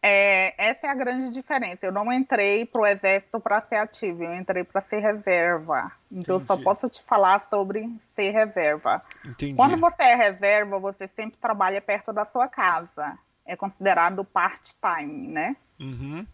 é, 0.00 0.54
essa 0.56 0.86
é 0.86 0.90
a 0.90 0.94
grande 0.94 1.30
diferença. 1.30 1.84
Eu 1.84 1.92
não 1.92 2.12
entrei 2.12 2.64
para 2.64 2.80
o 2.80 2.86
exército 2.86 3.40
para 3.40 3.60
ser 3.62 3.76
ativo, 3.76 4.24
eu 4.24 4.34
entrei 4.34 4.62
para 4.62 4.80
ser 4.82 5.00
reserva. 5.00 5.92
Então 6.10 6.36
Entendi. 6.36 6.42
eu 6.42 6.46
só 6.46 6.56
posso 6.56 6.88
te 6.88 7.02
falar 7.02 7.44
sobre 7.50 7.90
ser 8.14 8.30
reserva. 8.30 9.02
Entendi. 9.24 9.54
Quando 9.54 9.76
você 9.76 10.02
é 10.02 10.14
reserva, 10.14 10.78
você 10.78 11.08
sempre 11.08 11.38
trabalha 11.40 11.80
perto 11.80 12.12
da 12.12 12.24
sua 12.24 12.48
casa. 12.48 13.18
É 13.44 13.56
considerado 13.56 14.24
part-time, 14.24 15.28
né? 15.28 15.56
Uhum. 15.80 16.26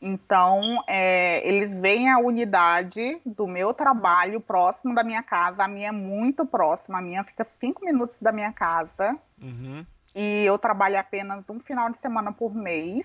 Então, 0.00 0.84
é, 0.86 1.46
eles 1.46 1.78
veem 1.78 2.10
a 2.10 2.18
unidade 2.18 3.20
do 3.24 3.46
meu 3.46 3.72
trabalho 3.72 4.40
próximo 4.40 4.94
da 4.94 5.02
minha 5.02 5.22
casa. 5.22 5.64
A 5.64 5.68
minha 5.68 5.88
é 5.88 5.92
muito 5.92 6.44
próxima, 6.44 6.98
a 6.98 7.02
minha 7.02 7.24
fica 7.24 7.46
cinco 7.60 7.84
minutos 7.84 8.20
da 8.20 8.32
minha 8.32 8.52
casa. 8.52 9.16
Uhum 9.40 9.86
e 10.18 10.46
eu 10.46 10.58
trabalho 10.58 10.98
apenas 10.98 11.44
um 11.50 11.60
final 11.60 11.90
de 11.90 12.00
semana 12.00 12.32
por 12.32 12.54
mês. 12.54 13.04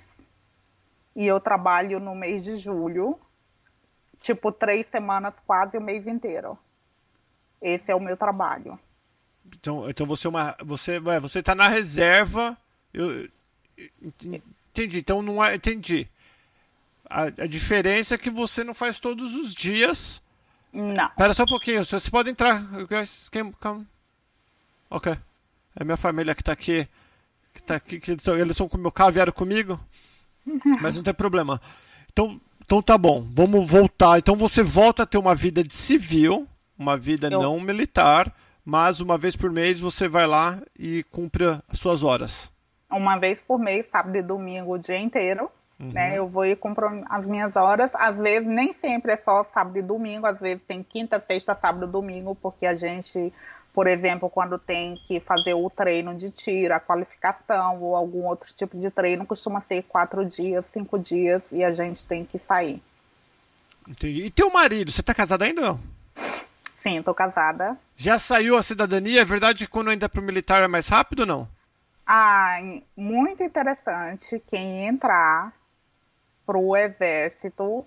E 1.14 1.28
eu 1.28 1.42
trabalho 1.42 2.00
no 2.00 2.16
mês 2.16 2.42
de 2.42 2.56
julho, 2.56 3.20
tipo 4.18 4.50
três 4.50 4.88
semanas, 4.88 5.34
quase 5.46 5.78
o 5.78 5.82
mês 5.82 6.08
inteiro. 6.08 6.58
Esse 7.62 7.92
é 7.92 7.96
o 7.96 8.00
meu 8.00 8.16
trabalho. 8.16 8.80
Então, 9.46 9.90
então 9.90 10.08
você 10.08 10.26
é 10.26 10.30
uma, 10.30 10.56
você, 10.64 11.02
você 11.02 11.40
está 11.40 11.54
na 11.54 11.68
reserva. 11.68 12.58
Eu, 12.94 13.28
entendi. 14.02 15.00
Então 15.00 15.22
não 15.22 15.44
é, 15.44 15.54
entendi. 15.54 16.08
A, 17.10 17.24
a 17.24 17.48
diferença 17.48 18.16
é 18.16 18.18
que 18.18 18.30
você 18.30 18.64
não 18.64 18.74
faz 18.74 19.02
todos 19.02 19.36
os 19.36 19.54
dias. 19.54 20.24
Não. 20.72 21.08
Espera 21.08 21.34
só 21.34 21.44
um 21.44 21.48
pouquinho. 21.48 21.84
Você 21.84 22.10
pode 22.10 22.30
entrar. 22.30 22.64
Ok. 24.90 25.18
É 25.76 25.84
minha 25.84 25.98
família 25.98 26.34
que 26.34 26.42
está 26.42 26.54
aqui 26.54 26.88
que 27.54 27.62
tá 27.62 27.76
aqui, 27.76 28.00
que 28.00 28.12
eles, 28.12 28.24
são, 28.24 28.36
eles 28.36 28.58
são 28.58 28.68
com 28.68 28.78
o 28.78 28.82
meu 28.82 28.92
carro, 28.92 29.12
vieram 29.12 29.34
comigo. 29.34 29.80
Mas 30.82 30.96
não 30.96 31.04
tem 31.04 31.14
problema. 31.14 31.62
Então, 32.12 32.40
então 32.64 32.82
tá 32.82 32.98
bom, 32.98 33.28
vamos 33.32 33.70
voltar. 33.70 34.18
Então 34.18 34.36
você 34.36 34.64
volta 34.64 35.04
a 35.04 35.06
ter 35.06 35.18
uma 35.18 35.36
vida 35.36 35.64
de 35.64 35.74
civil, 35.74 36.48
uma 36.78 36.98
vida 36.98 37.30
não 37.30 37.60
militar, 37.60 38.34
mas 38.66 39.00
uma 39.00 39.18
vez 39.18 39.36
por 39.36 39.52
mês 39.52 39.80
você 39.80 40.08
vai 40.08 40.26
lá 40.26 40.60
e 40.78 41.04
cumpre 41.12 41.46
as 41.46 41.80
suas 41.80 42.04
horas. 42.04 42.52
Uma 42.90 43.18
vez 43.18 43.40
por 43.48 43.60
mês, 43.60 43.86
sábado 43.92 44.18
e 44.18 44.22
domingo, 44.22 44.74
o 44.74 44.78
dia 44.78 44.98
inteiro. 44.98 45.50
Uhum. 45.80 45.92
Né? 45.92 46.18
Eu 46.18 46.28
vou 46.28 46.46
e 46.46 46.56
cumpro 46.56 47.04
as 47.10 47.26
minhas 47.26 47.56
horas. 47.56 47.90
Às 47.96 48.20
vezes, 48.20 48.48
nem 48.48 48.74
sempre 48.74 49.14
é 49.14 49.18
só 49.18 49.44
sábado 49.44 49.78
e 49.78 49.82
domingo, 49.82 50.28
às 50.28 50.40
vezes 50.40 50.62
tem 50.68 50.84
quinta, 50.84 51.20
sexta, 51.26 51.56
sábado 51.56 51.88
e 51.88 51.92
domingo, 51.92 52.36
porque 52.36 52.66
a 52.66 52.76
gente 52.76 53.34
por 53.74 53.88
exemplo, 53.88 54.30
quando 54.30 54.60
tem 54.60 54.98
que 55.08 55.20
fazer 55.20 55.54
o 55.54 55.70
treino 55.70 56.14
de 56.14 56.30
tiro, 56.30 56.74
a 56.74 56.80
qualificação 56.80 57.82
ou 57.82 57.96
algum 57.96 58.26
outro 58.26 58.54
tipo 58.54 58.78
de 58.78 58.92
treino, 58.92 59.26
costuma 59.26 59.62
ser 59.62 59.84
quatro 59.84 60.26
dias, 60.26 60.66
cinco 60.74 61.00
dias 61.00 61.42
e 61.52 61.64
a 61.64 61.72
gente 61.72 62.06
tem 62.06 62.26
que 62.26 62.38
sair. 62.38 62.82
Entendi. 63.88 64.26
E 64.26 64.30
teu 64.30 64.52
marido, 64.52 64.92
você 64.92 65.02
tá 65.02 65.14
casada 65.14 65.46
ainda 65.46 65.62
não? 65.62 65.80
Sim, 66.76 67.02
tô 67.02 67.14
casada. 67.14 67.78
Já 67.96 68.20
saiu 68.20 68.58
a 68.58 68.64
cidadania? 68.64 69.22
É 69.22 69.26
verdade 69.26 69.66
que 69.66 69.72
quando 69.72 69.90
ainda 69.90 70.06
é 70.06 70.10
pro 70.10 70.22
militar 70.22 70.64
é 70.64 70.68
mais 70.68 70.88
rápido 70.90 71.22
ou 71.22 71.26
não? 71.26 71.48
Ah, 72.06 72.58
muito 72.98 73.42
interessante 73.42 74.42
quem 74.48 74.88
entrar 74.88 75.54
pro 76.46 76.76
exército 76.76 77.86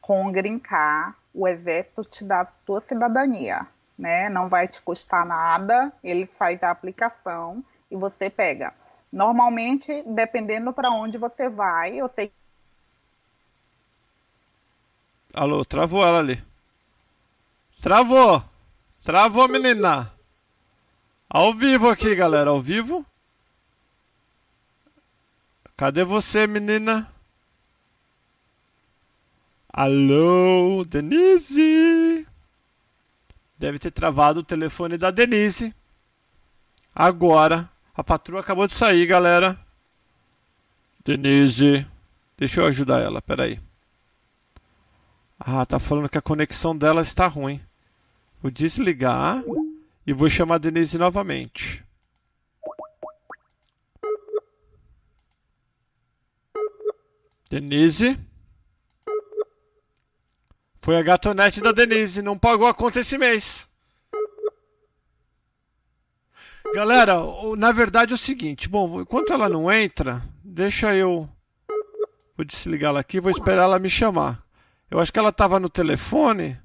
com 0.00 0.32
grincar, 0.32 1.14
o 1.34 1.46
exército 1.46 2.02
te 2.04 2.24
dá 2.24 2.40
a 2.40 2.44
tua 2.46 2.80
cidadania 2.80 3.66
né? 3.98 4.28
Não 4.28 4.48
vai 4.48 4.68
te 4.68 4.80
custar 4.80 5.26
nada, 5.26 5.92
ele 6.04 6.26
faz 6.26 6.62
a 6.62 6.70
aplicação 6.70 7.64
e 7.90 7.96
você 7.96 8.30
pega. 8.30 8.72
Normalmente, 9.12 10.02
dependendo 10.06 10.72
para 10.72 10.90
onde 10.90 11.18
você 11.18 11.48
vai, 11.48 11.96
eu 11.96 12.08
sei 12.08 12.30
Alô, 15.34 15.64
travou 15.64 16.04
ela 16.04 16.18
ali. 16.18 16.42
Travou! 17.80 18.42
Travou, 19.04 19.46
menina! 19.46 20.12
Ao 21.28 21.54
vivo 21.54 21.88
aqui, 21.88 22.14
galera, 22.14 22.50
ao 22.50 22.60
vivo. 22.60 23.04
Cadê 25.76 26.02
você, 26.02 26.46
menina? 26.46 27.08
Alô, 29.72 30.84
Denise? 30.84 32.26
Deve 33.58 33.78
ter 33.78 33.90
travado 33.90 34.40
o 34.40 34.44
telefone 34.44 34.96
da 34.96 35.10
Denise. 35.10 35.74
Agora. 36.94 37.68
A 37.94 38.04
patroa 38.04 38.40
acabou 38.40 38.66
de 38.66 38.72
sair, 38.72 39.04
galera. 39.06 39.58
Denise. 41.04 41.84
Deixa 42.36 42.60
eu 42.60 42.66
ajudar 42.66 43.00
ela, 43.00 43.20
peraí. 43.20 43.60
Ah, 45.38 45.66
tá 45.66 45.80
falando 45.80 46.08
que 46.08 46.18
a 46.18 46.22
conexão 46.22 46.76
dela 46.76 47.02
está 47.02 47.26
ruim. 47.26 47.60
Vou 48.40 48.52
desligar 48.52 49.42
e 50.06 50.12
vou 50.12 50.30
chamar 50.30 50.56
a 50.56 50.58
Denise 50.58 50.96
novamente. 50.96 51.84
Denise? 57.50 58.18
Foi 60.80 60.96
a 60.96 61.02
gatonete 61.02 61.60
da 61.60 61.72
Denise, 61.72 62.22
não 62.22 62.38
pagou 62.38 62.66
a 62.66 62.74
conta 62.74 63.00
esse 63.00 63.18
mês. 63.18 63.66
Galera, 66.74 67.16
na 67.56 67.72
verdade 67.72 68.12
é 68.12 68.14
o 68.14 68.18
seguinte, 68.18 68.68
bom, 68.68 69.00
enquanto 69.00 69.32
ela 69.32 69.48
não 69.48 69.72
entra, 69.72 70.22
deixa 70.44 70.94
eu 70.94 71.28
vou 72.36 72.44
desligar 72.44 72.90
ela 72.90 73.00
aqui, 73.00 73.20
vou 73.20 73.30
esperar 73.30 73.62
ela 73.62 73.78
me 73.78 73.88
chamar. 73.88 74.44
Eu 74.90 75.00
acho 75.00 75.12
que 75.12 75.18
ela 75.18 75.30
estava 75.30 75.58
no 75.58 75.68
telefone 75.68 76.58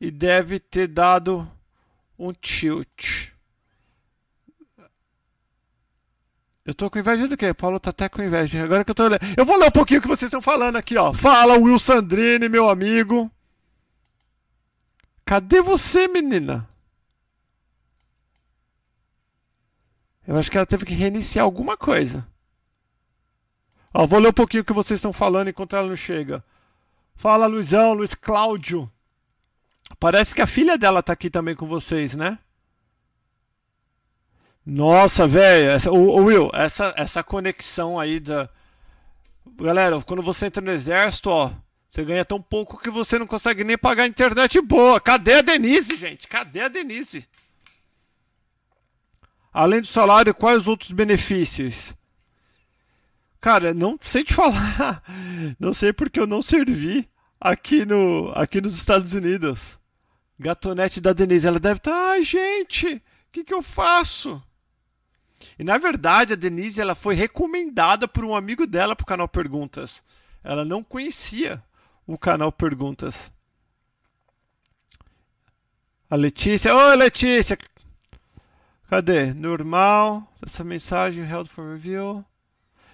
e 0.00 0.10
deve 0.10 0.58
ter 0.58 0.88
dado 0.88 1.50
um 2.18 2.32
tilt. 2.32 3.29
Eu 6.64 6.74
tô 6.74 6.90
com 6.90 6.98
inveja 6.98 7.26
do 7.26 7.36
quê? 7.36 7.54
Paulo 7.54 7.80
tá 7.80 7.90
até 7.90 8.08
com 8.08 8.22
inveja. 8.22 8.62
Agora 8.62 8.84
que 8.84 8.90
eu 8.90 8.94
tô 8.94 9.08
lendo. 9.08 9.20
Eu 9.36 9.44
vou 9.44 9.58
ler 9.58 9.68
um 9.68 9.72
pouquinho 9.72 9.98
o 9.98 10.02
que 10.02 10.08
vocês 10.08 10.28
estão 10.28 10.42
falando 10.42 10.76
aqui, 10.76 10.96
ó. 10.96 11.12
Fala, 11.12 11.58
Will 11.58 11.78
Sandrini, 11.78 12.48
meu 12.48 12.68
amigo. 12.68 13.30
Cadê 15.24 15.62
você, 15.62 16.06
menina? 16.06 16.68
Eu 20.26 20.36
acho 20.36 20.50
que 20.50 20.56
ela 20.56 20.66
teve 20.66 20.84
que 20.84 20.94
reiniciar 20.94 21.44
alguma 21.44 21.76
coisa. 21.76 22.26
Ó, 23.92 24.06
vou 24.06 24.20
ler 24.20 24.28
um 24.28 24.32
pouquinho 24.32 24.62
o 24.62 24.66
que 24.66 24.72
vocês 24.72 24.98
estão 24.98 25.12
falando 25.12 25.48
enquanto 25.48 25.74
ela 25.74 25.88
não 25.88 25.96
chega. 25.96 26.44
Fala, 27.16 27.46
Luizão, 27.46 27.94
Luiz 27.94 28.14
Cláudio. 28.14 28.90
Parece 29.98 30.34
que 30.34 30.42
a 30.42 30.46
filha 30.46 30.78
dela 30.78 31.02
tá 31.02 31.12
aqui 31.12 31.28
também 31.28 31.56
com 31.56 31.66
vocês, 31.66 32.14
né? 32.14 32.38
Nossa, 34.64 35.26
velho, 35.26 35.90
o, 35.90 36.24
Will, 36.24 36.50
essa, 36.52 36.94
essa 36.96 37.22
conexão 37.22 37.98
aí 37.98 38.20
da. 38.20 38.48
Galera, 39.56 40.00
quando 40.02 40.22
você 40.22 40.46
entra 40.46 40.62
no 40.62 40.70
exército, 40.70 41.30
ó, 41.30 41.50
você 41.88 42.04
ganha 42.04 42.24
tão 42.24 42.40
pouco 42.40 42.78
que 42.78 42.90
você 42.90 43.18
não 43.18 43.26
consegue 43.26 43.64
nem 43.64 43.76
pagar 43.76 44.06
internet 44.06 44.60
boa. 44.60 45.00
Cadê 45.00 45.34
a 45.34 45.42
Denise, 45.42 45.96
gente? 45.96 46.28
Cadê 46.28 46.62
a 46.62 46.68
Denise? 46.68 47.28
Além 49.52 49.80
do 49.80 49.86
salário, 49.86 50.34
quais 50.34 50.58
os 50.58 50.68
outros 50.68 50.92
benefícios? 50.92 51.94
Cara, 53.40 53.74
não 53.74 53.98
sei 54.00 54.22
te 54.22 54.34
falar. 54.34 55.02
Não 55.58 55.72
sei 55.72 55.92
porque 55.92 56.20
eu 56.20 56.26
não 56.26 56.42
servi 56.42 57.08
aqui, 57.40 57.86
no, 57.86 58.30
aqui 58.36 58.60
nos 58.60 58.74
Estados 58.74 59.14
Unidos. 59.14 59.78
Gatonete 60.38 61.00
da 61.00 61.14
Denise, 61.14 61.46
ela 61.46 61.58
deve 61.58 61.78
estar. 61.78 61.90
Tá, 61.90 62.10
Ai, 62.10 62.22
gente, 62.22 62.86
o 62.96 63.02
que, 63.32 63.42
que 63.42 63.54
eu 63.54 63.62
faço? 63.62 64.42
E 65.58 65.64
na 65.64 65.78
verdade, 65.78 66.32
a 66.32 66.36
Denise 66.36 66.80
ela 66.80 66.94
foi 66.94 67.14
recomendada 67.14 68.06
por 68.06 68.24
um 68.24 68.34
amigo 68.34 68.66
dela 68.66 68.94
para 68.94 69.04
o 69.04 69.06
canal 69.06 69.28
Perguntas. 69.28 70.02
Ela 70.42 70.64
não 70.64 70.82
conhecia 70.82 71.62
o 72.06 72.18
canal 72.18 72.50
Perguntas. 72.50 73.32
A 76.08 76.16
Letícia. 76.16 76.74
Oi, 76.74 76.96
Letícia! 76.96 77.56
Cadê? 78.88 79.32
Normal. 79.32 80.26
Essa 80.44 80.64
mensagem 80.64 81.22
held 81.22 81.48
for 81.50 81.72
review. 81.72 82.24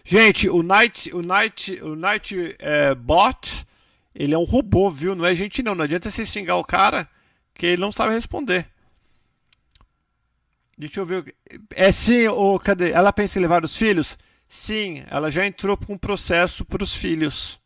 Gente, 0.05 0.49
o 0.49 0.63
Night, 0.63 1.13
o 1.15 1.23
Night, 1.23 1.83
o 1.83 1.97
Night 1.97 2.55
é, 2.59 2.95
Bot, 2.95 3.67
ele 4.15 4.35
é 4.35 4.39
um 4.39 4.45
robô, 4.45 4.91
viu? 4.91 5.15
Não 5.15 5.25
é 5.25 5.35
gente 5.35 5.63
não. 5.63 5.75
Não 5.75 5.85
adianta 5.85 6.11
você 6.11 6.25
xingar 6.25 6.57
o 6.57 6.65
cara 6.65 7.09
que 7.55 7.67
ele 7.67 7.81
não 7.81 7.91
sabe 7.91 8.13
responder. 8.13 8.69
Deixa 10.77 11.01
eu 11.01 11.07
ver. 11.07 11.35
É 11.71 11.91
sim, 11.91 12.27
ou 12.27 12.59
cadê? 12.59 12.91
Ela 12.91 13.13
pensa 13.13 13.39
em 13.39 13.43
levar 13.43 13.65
os 13.65 13.77
filhos? 13.77 14.19
Sim, 14.47 15.05
ela 15.09 15.31
já 15.31 15.47
entrou 15.47 15.77
com 15.77 15.95
um 15.95 15.99
processo 15.99 16.65
para 16.65 16.83
os 16.83 16.95
filhos. 16.95 17.59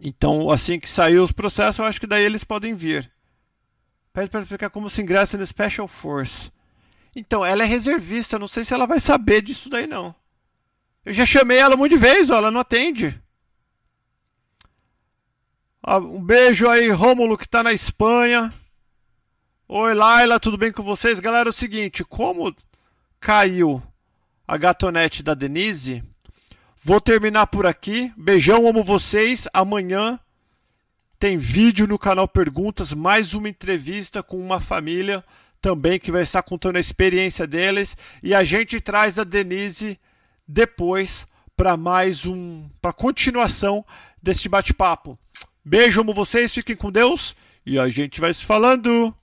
Então, 0.00 0.50
assim 0.50 0.78
que 0.78 0.88
sair 0.88 1.18
os 1.18 1.32
processos, 1.32 1.78
eu 1.78 1.84
acho 1.84 1.98
que 1.98 2.06
daí 2.06 2.24
eles 2.24 2.44
podem 2.44 2.74
vir. 2.74 3.10
Pede 4.12 4.30
para 4.30 4.42
explicar 4.42 4.70
como 4.70 4.90
se 4.90 5.00
ingressa 5.00 5.36
no 5.36 5.46
Special 5.46 5.88
Force. 5.88 6.52
Então, 7.16 7.44
ela 7.44 7.62
é 7.64 7.66
reservista, 7.66 8.38
não 8.38 8.46
sei 8.46 8.64
se 8.64 8.74
ela 8.74 8.86
vai 8.86 9.00
saber 9.00 9.42
disso 9.42 9.68
daí 9.68 9.86
não. 9.86 10.14
Eu 11.04 11.12
já 11.12 11.24
chamei 11.24 11.58
ela 11.58 11.74
um 11.74 11.78
monte 11.78 11.92
de 11.92 11.96
vezes, 11.96 12.30
ó, 12.30 12.36
ela 12.36 12.50
não 12.50 12.60
atende. 12.60 13.20
Ah, 15.82 15.98
um 15.98 16.22
beijo 16.22 16.68
aí, 16.68 16.90
Rômulo, 16.90 17.38
que 17.38 17.44
está 17.44 17.62
na 17.62 17.72
Espanha. 17.72 18.52
Oi, 19.70 19.92
Laila, 19.92 20.40
tudo 20.40 20.56
bem 20.56 20.72
com 20.72 20.82
vocês? 20.82 21.20
Galera, 21.20 21.50
é 21.50 21.52
o 21.52 21.52
seguinte, 21.52 22.02
como 22.02 22.56
caiu 23.20 23.82
a 24.46 24.56
gatonete 24.56 25.22
da 25.22 25.34
Denise, 25.34 26.02
vou 26.82 27.02
terminar 27.02 27.48
por 27.48 27.66
aqui. 27.66 28.10
Beijão, 28.16 28.66
amo 28.66 28.82
vocês. 28.82 29.46
Amanhã 29.52 30.18
tem 31.18 31.36
vídeo 31.36 31.86
no 31.86 31.98
canal 31.98 32.26
Perguntas, 32.26 32.94
mais 32.94 33.34
uma 33.34 33.46
entrevista 33.46 34.22
com 34.22 34.40
uma 34.40 34.58
família 34.58 35.22
também 35.60 36.00
que 36.00 36.10
vai 36.10 36.22
estar 36.22 36.42
contando 36.42 36.76
a 36.76 36.80
experiência 36.80 37.46
deles 37.46 37.94
e 38.22 38.34
a 38.34 38.44
gente 38.44 38.80
traz 38.80 39.18
a 39.18 39.24
Denise 39.24 40.00
depois 40.46 41.26
para 41.54 41.76
mais 41.76 42.24
um 42.24 42.70
para 42.80 42.94
continuação 42.94 43.84
deste 44.22 44.48
bate-papo. 44.48 45.18
Beijo, 45.62 46.00
amo 46.00 46.14
vocês, 46.14 46.54
fiquem 46.54 46.74
com 46.74 46.90
Deus 46.90 47.36
e 47.66 47.78
a 47.78 47.90
gente 47.90 48.18
vai 48.18 48.32
se 48.32 48.46
falando. 48.46 49.14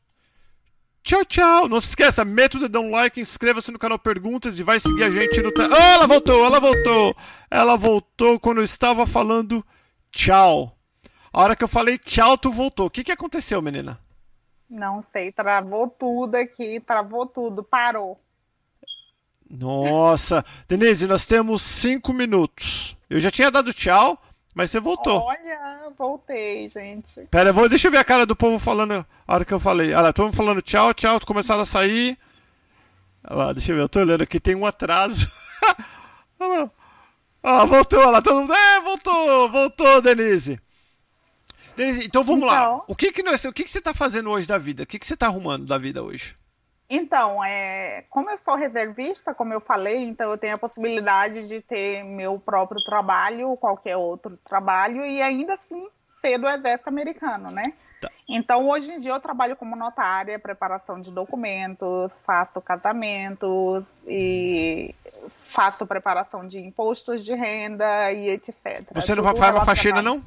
Tchau, 1.06 1.24
tchau. 1.24 1.70
Não 1.70 1.80
se 1.80 1.90
esqueça, 1.90 2.26
meta 2.26 2.58
o 2.58 2.60
dedão 2.60 2.90
like, 2.90 3.22
inscreva-se 3.22 3.72
no 3.72 3.78
canal 3.78 4.00
Perguntas 4.00 4.58
e 4.58 4.64
vai 4.64 4.80
seguir 4.80 5.04
a 5.04 5.12
gente 5.12 5.40
no. 5.40 5.50
Oh, 5.56 5.62
ela 5.72 6.08
voltou, 6.08 6.44
ela 6.44 6.60
voltou. 6.60 7.16
Ela 7.52 7.78
voltou 7.78 8.40
quando 8.40 8.58
eu 8.58 8.64
estava 8.64 9.06
falando 9.06 9.64
tchau. 10.12 10.76
A 11.32 11.42
hora 11.42 11.56
que 11.56 11.64
eu 11.64 11.68
falei 11.68 12.00
tchau, 12.00 12.40
tu 12.40 12.52
voltou. 12.52 12.88
O 12.88 12.90
que, 12.90 13.04
que 13.04 13.12
aconteceu, 13.12 13.62
menina? 13.62 14.00
Não 14.68 15.04
sei, 15.04 15.32
travou 15.32 15.88
tudo 15.88 16.34
aqui, 16.34 16.80
travou 16.80 17.28
tudo, 17.28 17.64
parou. 17.64 18.20
Nossa, 19.48 20.44
Denise, 20.68 21.06
nós 21.06 21.28
temos 21.28 21.62
cinco 21.62 22.12
minutos. 22.14 22.98
Eu 23.08 23.20
já 23.20 23.30
tinha 23.30 23.52
dado 23.52 23.72
tchau, 23.72 24.20
mas 24.56 24.72
você 24.72 24.80
voltou. 24.80 25.20
Olha, 25.22 25.92
voltei, 25.98 26.70
gente. 26.70 27.28
Pera, 27.30 27.52
vou, 27.52 27.68
deixa 27.68 27.90
eu 27.90 27.92
ver 27.92 27.98
a 27.98 28.06
cara 28.06 28.26
do 28.26 28.38
povo 28.38 28.58
falando 28.58 29.06
a 29.28 29.34
hora 29.34 29.44
que 29.44 29.54
eu 29.54 29.60
falei. 29.60 29.94
Olha 29.94 30.04
lá, 30.04 30.14
todo 30.14 30.28
mundo 30.28 30.38
falando 30.38 30.62
tchau, 30.62 30.94
tchau, 30.94 31.20
começaram 31.26 31.62
a 31.62 31.66
sair. 31.66 32.18
Olha 33.30 33.38
lá, 33.38 33.54
deixa 33.54 33.74
eu 33.74 33.76
ver, 33.76 33.82
eu 33.82 33.90
tô 33.90 34.00
olhando 34.00 34.22
aqui, 34.22 34.40
tem 34.40 34.56
um 34.56 34.66
atraso. 34.66 35.30
ah, 37.44 37.66
voltou, 37.66 38.00
olha 38.00 38.12
lá, 38.12 38.22
todo 38.22 38.40
mundo. 38.40 38.54
É, 38.54 38.80
voltou, 38.80 39.52
voltou, 39.52 40.02
Denise. 40.02 40.58
Denise, 41.76 42.06
então 42.06 42.24
vamos 42.24 42.46
então, 42.46 42.78
lá. 42.78 42.84
O 42.88 42.96
que 42.96 43.12
que, 43.12 43.24
nós, 43.24 43.44
o 43.44 43.52
que 43.52 43.66
que 43.66 43.70
você 43.70 43.80
está 43.80 43.94
fazendo 43.94 44.30
hoje 44.30 44.48
da 44.48 44.58
vida? 44.58 44.84
O 44.84 44.88
que 44.88 44.98
que 44.98 45.06
você 45.06 45.16
está 45.16 45.26
arrumando 45.28 45.66
da 45.66 45.78
vida 45.78 46.02
hoje? 46.02 46.34
Então, 46.90 47.44
é, 47.44 48.04
como 48.10 48.30
eu 48.30 48.38
sou 48.38 48.56
reservista, 48.56 49.34
como 49.34 49.52
eu 49.52 49.60
falei, 49.60 50.04
então 50.04 50.30
eu 50.30 50.38
tenho 50.38 50.56
a 50.56 50.60
possibilidade 50.60 51.48
de 51.48 51.60
ter 51.62 52.04
meu 52.04 52.40
próprio 52.40 52.84
trabalho, 52.84 53.50
ou 53.50 53.58
qualquer 53.58 53.98
outro 53.98 54.38
trabalho, 54.48 55.04
e 55.04 55.22
ainda 55.22 55.56
assim 55.56 55.88
ser 56.22 56.38
do 56.38 56.48
exército 56.48 56.90
americano, 56.90 57.50
né? 57.50 57.74
Tá. 58.02 58.12
Então, 58.28 58.68
hoje 58.68 58.92
em 58.92 59.00
dia 59.00 59.12
eu 59.12 59.20
trabalho 59.20 59.56
como 59.56 59.76
notária, 59.76 60.38
preparação 60.38 61.02
de 61.02 61.12
documentos, 61.12 62.14
faço 62.24 62.62
casamentos 62.62 63.84
e 64.08 64.94
faço 65.42 65.86
preparação 65.88 66.48
de 66.48 66.60
impostos 66.60 67.26
de 67.26 67.34
renda 67.34 68.12
e 68.12 68.30
etc. 68.30 68.84
Você 68.94 69.16
não 69.16 69.24
vai 69.24 69.36
fazer 69.36 69.54
uma 69.54 69.66
faxina, 69.66 70.02
não? 70.02 70.24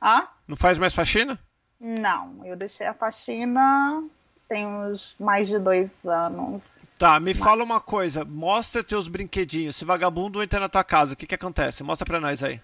Ah? 0.00 0.28
Não 0.46 0.56
faz 0.56 0.78
mais 0.78 0.94
faxina? 0.94 1.38
Não, 1.80 2.44
eu 2.44 2.56
deixei 2.56 2.86
a 2.86 2.94
faxina 2.94 4.02
tem 4.48 4.66
uns 4.66 5.14
mais 5.18 5.48
de 5.48 5.58
dois 5.58 5.90
anos. 6.04 6.62
Tá, 6.98 7.20
me 7.20 7.32
Mas... 7.32 7.38
fala 7.38 7.62
uma 7.62 7.80
coisa. 7.80 8.24
Mostra 8.24 8.82
teus 8.82 9.08
brinquedinhos. 9.08 9.76
Se 9.76 9.84
vagabundo 9.84 10.42
entra 10.42 10.58
na 10.58 10.68
tua 10.68 10.82
casa, 10.82 11.14
o 11.14 11.16
que 11.16 11.26
que 11.26 11.34
acontece? 11.34 11.84
Mostra 11.84 12.04
pra 12.04 12.18
nós 12.18 12.42
aí. 12.42 12.60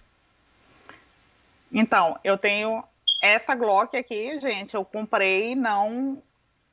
Então, 1.71 2.17
eu 2.23 2.37
tenho 2.37 2.83
essa 3.21 3.55
Glock 3.55 3.95
aqui, 3.97 4.39
gente, 4.39 4.75
eu 4.75 4.85
comprei 4.85 5.55
não 5.55 6.21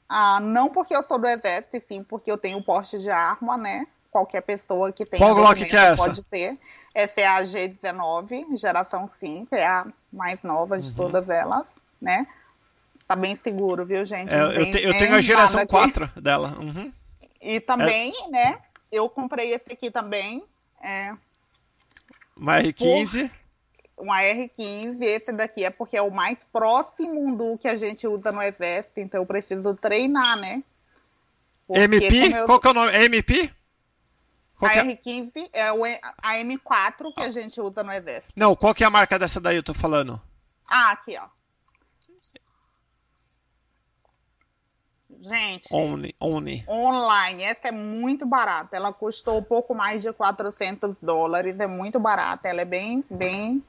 ah, 0.08 0.38
não 0.40 0.68
porque 0.68 0.94
eu 0.94 1.02
sou 1.02 1.18
do 1.18 1.26
exército, 1.26 1.82
sim 1.88 2.02
porque 2.02 2.30
eu 2.30 2.36
tenho 2.36 2.62
porte 2.62 2.98
de 2.98 3.10
arma, 3.10 3.56
né? 3.56 3.86
Qualquer 4.10 4.42
pessoa 4.42 4.92
que 4.92 5.06
tenha 5.06 5.24
Qual 5.24 5.34
Glock 5.34 5.64
que 5.64 5.74
é 5.74 5.80
essa? 5.80 6.04
pode 6.04 6.24
ter. 6.26 6.58
Essa 6.94 7.22
é 7.22 7.26
a 7.26 7.40
G19, 7.42 8.58
geração 8.58 9.08
5, 9.18 9.54
é 9.54 9.66
a 9.66 9.86
mais 10.12 10.42
nova 10.42 10.78
de 10.78 10.88
uhum. 10.88 10.94
todas 10.94 11.30
elas, 11.30 11.74
né? 11.98 12.26
Tá 13.12 13.16
bem 13.16 13.36
seguro, 13.36 13.84
viu, 13.84 14.02
gente? 14.06 14.32
É, 14.32 14.40
eu, 14.40 14.70
te, 14.70 14.82
eu 14.82 14.96
tenho 14.96 15.14
a 15.14 15.20
geração 15.20 15.66
4 15.66 16.10
dela. 16.16 16.56
Uhum. 16.58 16.90
E 17.42 17.60
também, 17.60 18.14
é. 18.24 18.28
né? 18.28 18.58
Eu 18.90 19.06
comprei 19.06 19.52
esse 19.52 19.70
aqui 19.70 19.90
também. 19.90 20.42
É, 20.82 21.12
Uma 22.34 22.62
R15. 22.62 23.28
Por, 23.28 24.04
uma 24.04 24.22
R15. 24.22 25.02
Esse 25.02 25.30
daqui 25.30 25.62
é 25.62 25.68
porque 25.68 25.94
é 25.94 26.00
o 26.00 26.10
mais 26.10 26.38
próximo 26.50 27.36
do 27.36 27.58
que 27.58 27.68
a 27.68 27.76
gente 27.76 28.08
usa 28.08 28.32
no 28.32 28.40
exército, 28.40 28.98
então 28.98 29.20
eu 29.20 29.26
preciso 29.26 29.74
treinar, 29.74 30.38
né? 30.38 30.64
Porque 31.66 31.82
MP? 31.82 32.34
Eu... 32.34 32.46
Qual 32.46 32.58
que 32.58 32.66
é 32.66 32.70
o 32.70 32.74
nome? 32.74 32.92
MP? 33.04 33.52
Qual 34.58 34.70
a 34.70 34.74
é? 34.74 34.84
R15 34.84 35.50
é 35.52 35.70
o, 35.70 35.84
a 35.84 36.36
M4 36.36 37.12
que 37.14 37.20
a 37.20 37.30
gente 37.30 37.60
usa 37.60 37.82
no 37.82 37.92
exército. 37.92 38.32
Não, 38.34 38.56
qual 38.56 38.74
que 38.74 38.82
é 38.82 38.86
a 38.86 38.90
marca 38.90 39.18
dessa 39.18 39.38
daí 39.38 39.56
eu 39.56 39.62
tô 39.62 39.74
falando? 39.74 40.18
Ah, 40.66 40.92
aqui, 40.92 41.14
ó. 41.18 41.41
Gente. 45.22 45.72
Only, 45.72 46.14
only. 46.18 46.64
Online. 46.68 47.44
Essa 47.44 47.68
é 47.68 47.72
muito 47.72 48.26
barata. 48.26 48.76
Ela 48.76 48.92
custou 48.92 49.38
um 49.38 49.42
pouco 49.42 49.72
mais 49.72 50.02
de 50.02 50.12
400 50.12 50.96
dólares. 51.00 51.60
É 51.60 51.66
muito 51.66 52.00
barata. 52.00 52.48
Ela 52.48 52.62
é 52.62 52.64
bem, 52.64 53.04
bem. 53.08 53.62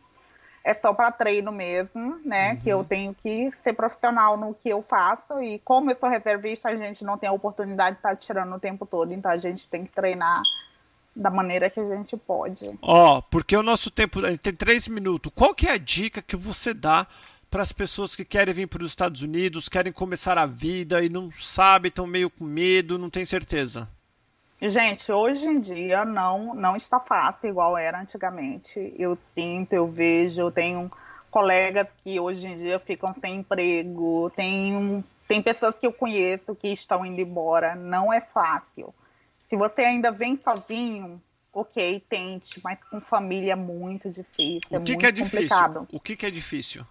É 0.64 0.74
só 0.74 0.94
para 0.94 1.12
treino 1.12 1.52
mesmo, 1.52 2.20
né? 2.26 2.54
Uhum. 2.54 2.60
Que 2.62 2.70
eu 2.70 2.84
tenho 2.84 3.14
que 3.22 3.52
ser 3.64 3.74
profissional 3.74 4.36
no 4.36 4.56
que 4.56 4.70
eu 4.70 4.82
faço. 4.82 5.42
E 5.44 5.60
como 5.60 5.92
eu 5.92 5.96
sou 5.96 6.10
reservista, 6.10 6.70
a 6.70 6.76
gente 6.76 7.04
não 7.04 7.18
tem 7.18 7.30
a 7.30 7.34
oportunidade 7.34 7.98
de 7.98 8.00
estar 8.00 8.10
tá 8.10 8.16
tirando 8.16 8.56
o 8.56 8.60
tempo 8.60 8.86
todo. 8.86 9.14
Então 9.14 9.30
a 9.30 9.38
gente 9.38 9.70
tem 9.70 9.86
que 9.86 9.92
treinar 9.92 10.42
da 11.16 11.30
maneira 11.30 11.70
que 11.70 11.80
a 11.80 11.96
gente 11.96 12.18
pode. 12.18 12.68
Ó, 12.82 13.18
oh, 13.18 13.22
porque 13.22 13.56
o 13.56 13.62
nosso 13.62 13.92
tempo 13.92 14.20
tem 14.38 14.54
três 14.54 14.88
minutos. 14.88 15.32
Qual 15.36 15.54
que 15.54 15.68
é 15.68 15.74
a 15.74 15.78
dica 15.78 16.22
que 16.22 16.36
você 16.36 16.74
dá 16.74 17.06
para 17.54 17.62
as 17.62 17.72
pessoas 17.72 18.16
que 18.16 18.26
querem 18.26 18.52
vir 18.52 18.68
para 18.68 18.82
os 18.82 18.90
Estados 18.90 19.22
Unidos, 19.22 19.70
querem 19.70 19.94
começar 19.94 20.40
a 20.40 20.46
vida 20.48 21.04
e 21.04 21.08
não 21.08 21.30
sabem, 21.30 21.90
estão 21.90 22.08
meio 22.08 22.28
com 22.28 22.44
medo, 22.44 22.98
não 22.98 23.12
tem 23.12 23.24
certeza? 23.26 23.88
Gente, 24.60 25.12
hoje 25.12 25.46
em 25.46 25.60
dia 25.60 26.04
não 26.04 26.56
não 26.56 26.76
está 26.76 27.00
fácil 27.00 27.50
igual 27.50 27.78
era 27.78 28.02
antigamente. 28.02 28.96
Eu 28.98 29.16
sinto, 29.36 29.72
eu 29.72 29.88
vejo, 29.88 30.42
eu 30.42 30.52
tenho 30.52 30.92
colegas 31.30 31.88
que 32.04 32.20
hoje 32.20 32.48
em 32.48 32.58
dia 32.58 32.80
ficam 32.80 33.14
sem 33.22 33.42
emprego, 33.42 34.32
tem, 34.36 35.04
tem 35.28 35.40
pessoas 35.40 35.76
que 35.78 35.86
eu 35.86 35.94
conheço 35.94 36.56
que 36.56 36.70
estão 36.70 37.06
indo 37.06 37.22
embora. 37.22 37.76
Não 37.76 38.12
é 38.12 38.20
fácil. 38.20 38.92
Se 39.48 39.56
você 39.56 39.82
ainda 39.82 40.10
vem 40.10 40.36
sozinho, 40.44 41.22
ok, 41.54 42.04
tente, 42.10 42.60
mas 42.64 42.80
com 42.90 43.00
família 43.00 43.52
é 43.52 43.56
muito 43.56 44.10
difícil. 44.10 44.62
O 44.72 44.78
é 44.78 44.80
que, 44.80 44.98
que 44.98 45.06
é 45.06 45.12
complicado. 45.12 45.82
difícil? 45.82 45.88
O 45.92 46.00
que, 46.00 46.16
que 46.16 46.26
é 46.26 46.32
difícil? 46.32 46.84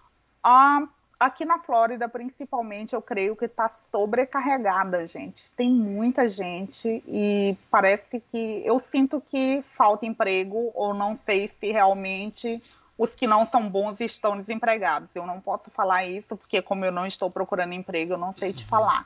Ah, 0.43 0.83
aqui 1.19 1.45
na 1.45 1.59
Flórida, 1.59 2.09
principalmente, 2.09 2.93
eu 2.93 3.01
creio 3.01 3.35
que 3.35 3.45
está 3.45 3.69
sobrecarregada, 3.91 5.07
gente. 5.07 5.51
Tem 5.53 5.69
muita 5.69 6.27
gente 6.27 7.03
e 7.07 7.57
parece 7.71 8.19
que 8.31 8.61
eu 8.65 8.79
sinto 8.79 9.21
que 9.21 9.63
falta 9.63 10.05
emprego, 10.05 10.71
ou 10.75 10.93
não 10.93 11.17
sei 11.17 11.47
se 11.47 11.71
realmente 11.71 12.61
os 12.97 13.15
que 13.15 13.25
não 13.25 13.45
são 13.45 13.67
bons 13.69 13.99
estão 14.01 14.37
desempregados. 14.37 15.09
Eu 15.15 15.25
não 15.25 15.39
posso 15.39 15.69
falar 15.71 16.05
isso, 16.05 16.35
porque 16.35 16.61
como 16.61 16.85
eu 16.85 16.91
não 16.91 17.05
estou 17.05 17.29
procurando 17.29 17.73
emprego, 17.73 18.13
eu 18.13 18.17
não 18.17 18.33
sei 18.33 18.53
te 18.53 18.65
falar. 18.65 19.05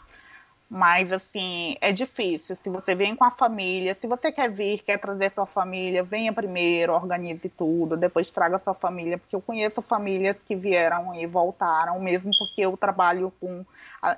Mas, 0.69 1.13
assim, 1.13 1.77
é 1.79 1.93
difícil. 1.93 2.57
Se 2.61 2.69
você 2.69 2.93
vem 2.93 3.15
com 3.15 3.23
a 3.23 3.31
família, 3.31 3.95
se 3.99 4.05
você 4.05 4.33
quer 4.33 4.51
vir, 4.51 4.83
quer 4.83 4.99
trazer 4.99 5.31
sua 5.31 5.45
família, 5.45 6.03
venha 6.03 6.33
primeiro, 6.33 6.91
organize 6.93 7.47
tudo, 7.47 7.95
depois 7.95 8.31
traga 8.31 8.59
sua 8.59 8.73
família, 8.73 9.17
porque 9.17 9.35
eu 9.35 9.41
conheço 9.41 9.81
famílias 9.81 10.37
que 10.45 10.55
vieram 10.55 11.15
e 11.15 11.25
voltaram, 11.25 11.97
mesmo 12.01 12.31
porque 12.37 12.61
eu 12.61 12.75
trabalho 12.75 13.31
com 13.39 13.65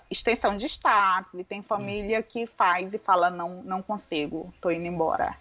extensão 0.09 0.57
de 0.57 0.65
status, 0.65 1.39
e 1.39 1.43
tem 1.43 1.61
família 1.61 2.21
que 2.23 2.47
faz 2.47 2.91
e 2.91 2.97
fala, 2.97 3.29
não, 3.29 3.61
não 3.61 3.83
consigo, 3.83 4.51
tô 4.59 4.71
indo 4.71 4.87
embora. 4.87 5.37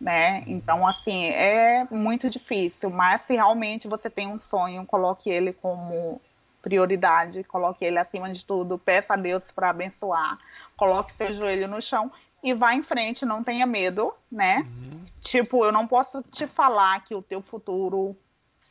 Né? 0.00 0.44
Então, 0.46 0.86
assim, 0.86 1.24
é 1.24 1.84
muito 1.90 2.30
difícil, 2.30 2.88
mas 2.88 3.22
se 3.22 3.32
realmente 3.32 3.88
você 3.88 4.08
tem 4.08 4.28
um 4.28 4.38
sonho, 4.38 4.86
coloque 4.86 5.28
ele 5.28 5.52
como 5.54 6.20
prioridade, 6.66 7.44
coloque 7.44 7.84
ele 7.84 7.96
acima 7.96 8.28
de 8.28 8.44
tudo, 8.44 8.76
peça 8.76 9.14
a 9.14 9.16
Deus 9.16 9.44
para 9.54 9.70
abençoar, 9.70 10.36
coloque 10.76 11.12
seu 11.12 11.32
joelho 11.32 11.68
no 11.68 11.80
chão 11.80 12.10
e 12.42 12.52
vá 12.52 12.74
em 12.74 12.82
frente, 12.82 13.24
não 13.24 13.44
tenha 13.44 13.64
medo, 13.64 14.12
né? 14.30 14.66
Uhum. 14.66 15.04
Tipo, 15.20 15.64
eu 15.64 15.70
não 15.70 15.86
posso 15.86 16.24
te 16.24 16.44
falar 16.44 17.04
que 17.04 17.14
o 17.14 17.22
teu 17.22 17.40
futuro 17.40 18.16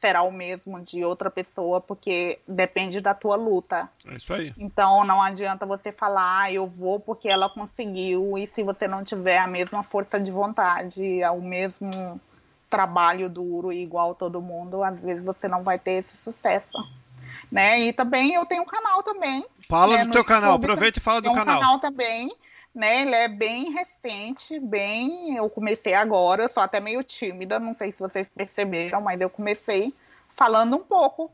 será 0.02 0.24
o 0.24 0.32
mesmo 0.32 0.82
de 0.82 1.06
outra 1.06 1.32
pessoa, 1.32 1.80
porque 1.80 2.40
depende 2.46 3.00
da 3.00 3.14
tua 3.14 3.38
luta. 3.38 3.90
É 4.06 4.16
isso 4.16 4.34
aí. 4.34 4.54
Então 4.58 5.06
não 5.06 5.22
adianta 5.22 5.66
você 5.66 5.94
falar, 5.94 6.42
ah, 6.42 6.52
eu 6.52 6.68
vou 6.68 7.00
porque 7.00 7.30
ela 7.30 7.50
conseguiu, 7.50 8.38
e 8.38 8.46
se 8.48 8.62
você 8.62 8.90
não 8.90 9.06
tiver 9.06 9.38
a 9.38 9.48
mesma 9.48 9.84
força 9.84 10.20
de 10.20 10.32
vontade, 10.32 11.02
o 11.34 11.42
mesmo 11.42 12.20
trabalho 12.70 13.30
duro 13.30 13.72
igual 13.72 14.14
todo 14.14 14.42
mundo, 14.42 14.84
às 14.84 15.02
vezes 15.02 15.24
você 15.24 15.48
não 15.48 15.64
vai 15.64 15.80
ter 15.80 16.04
esse 16.04 16.18
sucesso 16.18 16.78
né? 17.52 17.80
E 17.80 17.94
também 17.94 18.34
eu 18.34 18.46
tenho 18.46 18.64
um 18.64 18.66
canal 18.66 19.04
também. 19.04 19.46
Fala 19.70 19.98
né, 19.98 20.06
do 20.06 20.12
teu 20.12 20.24
canal, 20.24 20.54
aproveita 20.54 21.00
e 21.00 21.02
fala 21.02 21.22
do 21.22 21.32
um 21.32 21.36
canal. 21.36 21.60
canal 21.60 21.80
também, 21.80 22.36
né? 22.74 23.02
Ele 23.02 23.16
é 23.16 23.28
bem 23.28 23.72
recente, 23.72 24.60
bem. 24.60 25.36
Eu 25.36 25.50
comecei 25.50 25.94
agora, 25.94 26.48
sou 26.48 26.62
até 26.62 26.80
meio 26.80 27.04
tímida, 27.04 27.60
não 27.60 27.76
sei 27.76 27.92
se 27.92 28.00
vocês 28.00 28.28
perceberam, 28.36 29.02
mas 29.02 29.20
eu 29.20 29.30
comecei 29.30 29.88
falando 30.36 30.76
um 30.76 30.84
pouco 30.84 31.32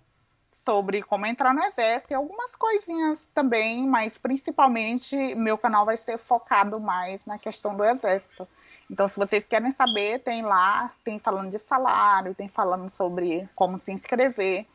sobre 0.64 1.02
como 1.02 1.26
entrar 1.26 1.54
no 1.54 1.64
exército 1.64 2.14
e 2.14 2.16
algumas 2.16 2.56
coisinhas 2.56 3.20
também, 3.34 3.88
mas 3.88 4.18
principalmente 4.18 5.16
meu 5.36 5.58
canal 5.58 5.86
vai 5.86 5.98
ser 5.98 6.18
focado 6.20 6.80
mais 6.82 7.26
na 7.26 7.38
questão 7.38 7.76
do 7.76 7.84
exército. 7.84 8.48
Então, 8.90 9.08
se 9.08 9.16
vocês 9.16 9.46
querem 9.46 9.72
saber, 9.72 10.20
tem 10.20 10.42
lá, 10.42 10.90
tem 11.04 11.18
falando 11.18 11.50
de 11.50 11.60
salário, 11.60 12.36
tem 12.36 12.50
falando 12.50 12.92
sobre 12.98 13.48
como 13.56 13.80
se 13.80 13.92
inscrever 13.92 14.68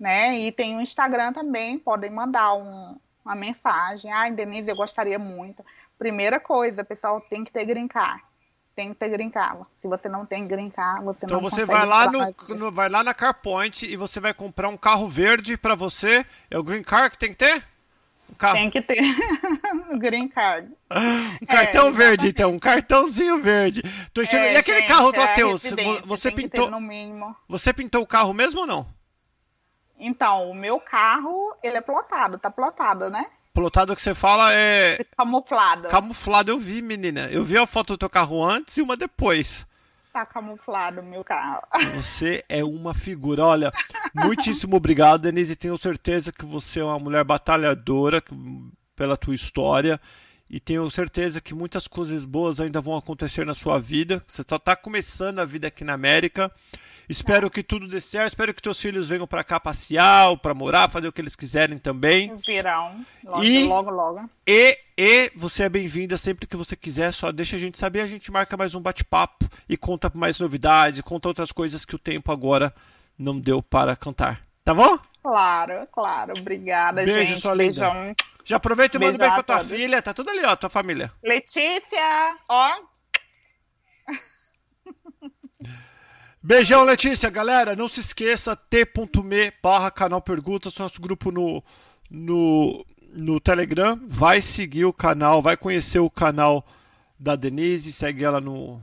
né? 0.00 0.38
E 0.38 0.50
tem 0.50 0.76
o 0.76 0.80
Instagram 0.80 1.34
também, 1.34 1.78
podem 1.78 2.10
mandar 2.10 2.54
um, 2.54 2.96
uma 3.22 3.34
mensagem. 3.34 4.10
Ah, 4.10 4.30
Denise, 4.30 4.70
eu 4.70 4.74
gostaria 4.74 5.18
muito. 5.18 5.62
Primeira 5.98 6.40
coisa, 6.40 6.82
pessoal, 6.82 7.20
tem 7.20 7.44
que 7.44 7.52
ter 7.52 7.66
green 7.66 7.86
card. 7.86 8.22
Tem 8.74 8.88
que 8.88 8.94
ter 8.94 9.10
green 9.10 9.28
card. 9.28 9.62
Se 9.82 9.86
você 9.86 10.08
não 10.08 10.24
tem 10.24 10.48
green 10.48 10.70
card, 10.70 11.04
você 11.04 11.26
então 11.26 11.40
não 11.40 11.50
você 11.50 11.66
vai 11.66 11.84
lá 11.84 12.10
no, 12.10 12.34
no, 12.56 12.72
vai 12.72 12.88
lá 12.88 13.04
na 13.04 13.12
CarPoint 13.12 13.84
e 13.84 13.94
você 13.94 14.18
vai 14.18 14.32
comprar 14.32 14.70
um 14.70 14.76
carro 14.76 15.06
verde 15.06 15.58
para 15.58 15.74
você. 15.74 16.24
É 16.50 16.58
o 16.58 16.64
green 16.64 16.82
card 16.82 17.10
que 17.10 17.18
tem 17.18 17.30
que 17.30 17.36
ter? 17.36 17.62
Carro... 18.38 18.54
Tem 18.54 18.70
que 18.70 18.80
ter 18.80 19.02
green 19.98 20.28
card. 20.28 20.70
um 21.42 21.46
cartão 21.46 21.88
é, 21.88 21.90
verde, 21.90 22.28
então, 22.28 22.52
um 22.52 22.58
cartãozinho 22.58 23.42
verde. 23.42 23.82
Tô 24.14 24.22
É, 24.22 24.54
e 24.54 24.56
aquele 24.56 24.78
gente, 24.78 24.88
carro 24.88 25.12
do 25.12 25.20
Ateus? 25.20 25.62
Você 26.06 26.30
pintou? 26.32 26.70
Você 27.48 27.72
pintou 27.72 28.02
o 28.02 28.06
carro 28.06 28.32
mesmo 28.32 28.60
ou 28.60 28.66
não? 28.66 28.99
Então, 30.00 30.50
o 30.50 30.54
meu 30.54 30.80
carro, 30.80 31.54
ele 31.62 31.76
é 31.76 31.80
plotado, 31.80 32.38
tá 32.38 32.50
plotado, 32.50 33.10
né? 33.10 33.26
Plotado 33.52 33.94
que 33.94 34.00
você 34.00 34.14
fala 34.14 34.52
é. 34.54 34.98
Camuflado. 35.16 35.88
Camuflado, 35.88 36.50
eu 36.50 36.58
vi, 36.58 36.80
menina. 36.80 37.28
Eu 37.30 37.44
vi 37.44 37.58
a 37.58 37.66
foto 37.66 37.92
do 37.92 37.98
teu 37.98 38.08
carro 38.08 38.42
antes 38.42 38.78
e 38.78 38.82
uma 38.82 38.96
depois. 38.96 39.66
Tá 40.12 40.24
camuflado 40.24 41.00
o 41.02 41.04
meu 41.04 41.22
carro. 41.22 41.62
Você 41.94 42.44
é 42.48 42.64
uma 42.64 42.94
figura. 42.94 43.44
Olha, 43.44 43.72
muitíssimo 44.14 44.76
obrigado, 44.76 45.22
Denise. 45.22 45.54
Tenho 45.54 45.76
certeza 45.78 46.32
que 46.32 46.44
você 46.44 46.80
é 46.80 46.84
uma 46.84 46.98
mulher 46.98 47.22
batalhadora 47.22 48.22
pela 48.96 49.16
tua 49.16 49.34
história. 49.34 50.00
E 50.48 50.58
tenho 50.58 50.90
certeza 50.90 51.40
que 51.40 51.54
muitas 51.54 51.86
coisas 51.86 52.24
boas 52.24 52.58
ainda 52.58 52.80
vão 52.80 52.96
acontecer 52.96 53.46
na 53.46 53.54
sua 53.54 53.78
vida. 53.78 54.20
Você 54.26 54.42
só 54.48 54.56
está 54.56 54.74
começando 54.74 55.38
a 55.38 55.44
vida 55.44 55.68
aqui 55.68 55.84
na 55.84 55.92
América. 55.92 56.50
Espero 57.10 57.50
que 57.50 57.60
tudo 57.60 57.88
dê 57.88 58.00
certo. 58.00 58.28
Espero 58.28 58.54
que 58.54 58.62
teus 58.62 58.80
filhos 58.80 59.08
venham 59.08 59.26
para 59.26 59.42
cá 59.42 59.58
passear, 59.58 60.36
para 60.36 60.54
morar, 60.54 60.88
fazer 60.88 61.08
o 61.08 61.12
que 61.12 61.20
eles 61.20 61.34
quiserem 61.34 61.76
também. 61.76 62.36
Virão. 62.46 63.04
Logo, 63.24 63.42
e, 63.42 63.64
logo, 63.64 63.90
logo. 63.90 64.30
E, 64.46 64.78
e 64.96 65.32
você 65.34 65.64
é 65.64 65.68
bem-vinda 65.68 66.16
sempre 66.16 66.46
que 66.46 66.56
você 66.56 66.76
quiser. 66.76 67.12
Só 67.12 67.32
deixa 67.32 67.56
a 67.56 67.58
gente 67.58 67.76
saber. 67.76 68.02
A 68.02 68.06
gente 68.06 68.30
marca 68.30 68.56
mais 68.56 68.76
um 68.76 68.80
bate-papo 68.80 69.44
e 69.68 69.76
conta 69.76 70.08
mais 70.14 70.38
novidades, 70.38 71.00
conta 71.00 71.26
outras 71.26 71.50
coisas 71.50 71.84
que 71.84 71.96
o 71.96 71.98
tempo 71.98 72.30
agora 72.30 72.72
não 73.18 73.40
deu 73.40 73.60
para 73.60 73.96
cantar. 73.96 74.46
Tá 74.64 74.72
bom? 74.72 74.96
Claro, 75.20 75.88
claro. 75.90 76.32
Obrigada, 76.38 77.02
Beijo, 77.02 77.26
gente. 77.26 77.40
Sua 77.40 77.54
linda. 77.54 77.90
Beijão. 77.90 78.14
Já 78.44 78.56
aproveita 78.56 78.96
e 78.96 79.00
manda 79.00 79.16
um 79.16 79.18
beijo 79.18 79.34
pra 79.34 79.42
tua 79.42 79.64
filha. 79.64 80.00
Tá 80.00 80.14
tudo 80.14 80.30
ali, 80.30 80.44
ó, 80.44 80.54
tua 80.54 80.70
família. 80.70 81.12
Letícia, 81.24 82.36
ó. 82.48 82.70
Beijão, 86.42 86.84
Letícia. 86.84 87.28
Galera, 87.28 87.76
não 87.76 87.86
se 87.86 88.00
esqueça, 88.00 88.56
t.me 88.56 89.52
barra 89.62 89.90
canal 89.90 90.22
Perguntas, 90.22 90.76
nosso 90.78 91.00
grupo 91.00 91.30
no, 91.30 91.62
no, 92.10 92.86
no 93.12 93.38
Telegram. 93.38 94.00
Vai 94.08 94.40
seguir 94.40 94.86
o 94.86 94.92
canal, 94.92 95.42
vai 95.42 95.56
conhecer 95.56 95.98
o 95.98 96.08
canal 96.08 96.66
da 97.18 97.36
Denise, 97.36 97.92
segue 97.92 98.24
ela 98.24 98.40
no, 98.40 98.80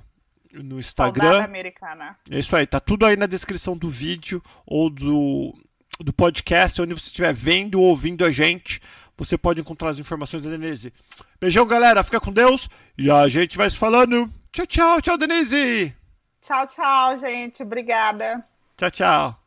no 0.54 0.80
Instagram. 0.80 1.24
Saudade 1.24 1.46
americana. 1.46 2.16
É 2.30 2.38
isso 2.38 2.56
aí, 2.56 2.68
tá 2.68 2.80
tudo 2.80 3.08
aí 3.08 3.16
na 3.16 3.26
descrição 3.26 3.76
do 3.76 3.90
vídeo 3.90 4.42
ou 4.64 4.92
do, 4.92 5.56
do 6.00 6.14
podcast, 6.14 6.80
onde 6.80 6.94
você 6.94 7.08
estiver 7.08 7.34
vendo 7.34 7.82
ou 7.82 7.88
ouvindo 7.88 8.24
a 8.24 8.32
gente. 8.32 8.80
Você 9.18 9.36
pode 9.36 9.60
encontrar 9.60 9.90
as 9.90 9.98
informações 9.98 10.44
da 10.44 10.52
Denise. 10.52 10.94
Beijão, 11.42 11.66
galera. 11.66 12.04
Fica 12.04 12.20
com 12.20 12.32
Deus. 12.32 12.70
E 12.96 13.10
a 13.10 13.28
gente 13.28 13.58
vai 13.58 13.68
se 13.68 13.76
falando. 13.76 14.30
Tchau, 14.52 14.68
tchau. 14.68 15.02
Tchau, 15.02 15.18
Denise. 15.18 15.96
Tchau, 16.48 16.66
tchau, 16.66 17.18
gente. 17.18 17.62
Obrigada. 17.62 18.42
Tchau, 18.78 18.90
tchau. 18.90 19.47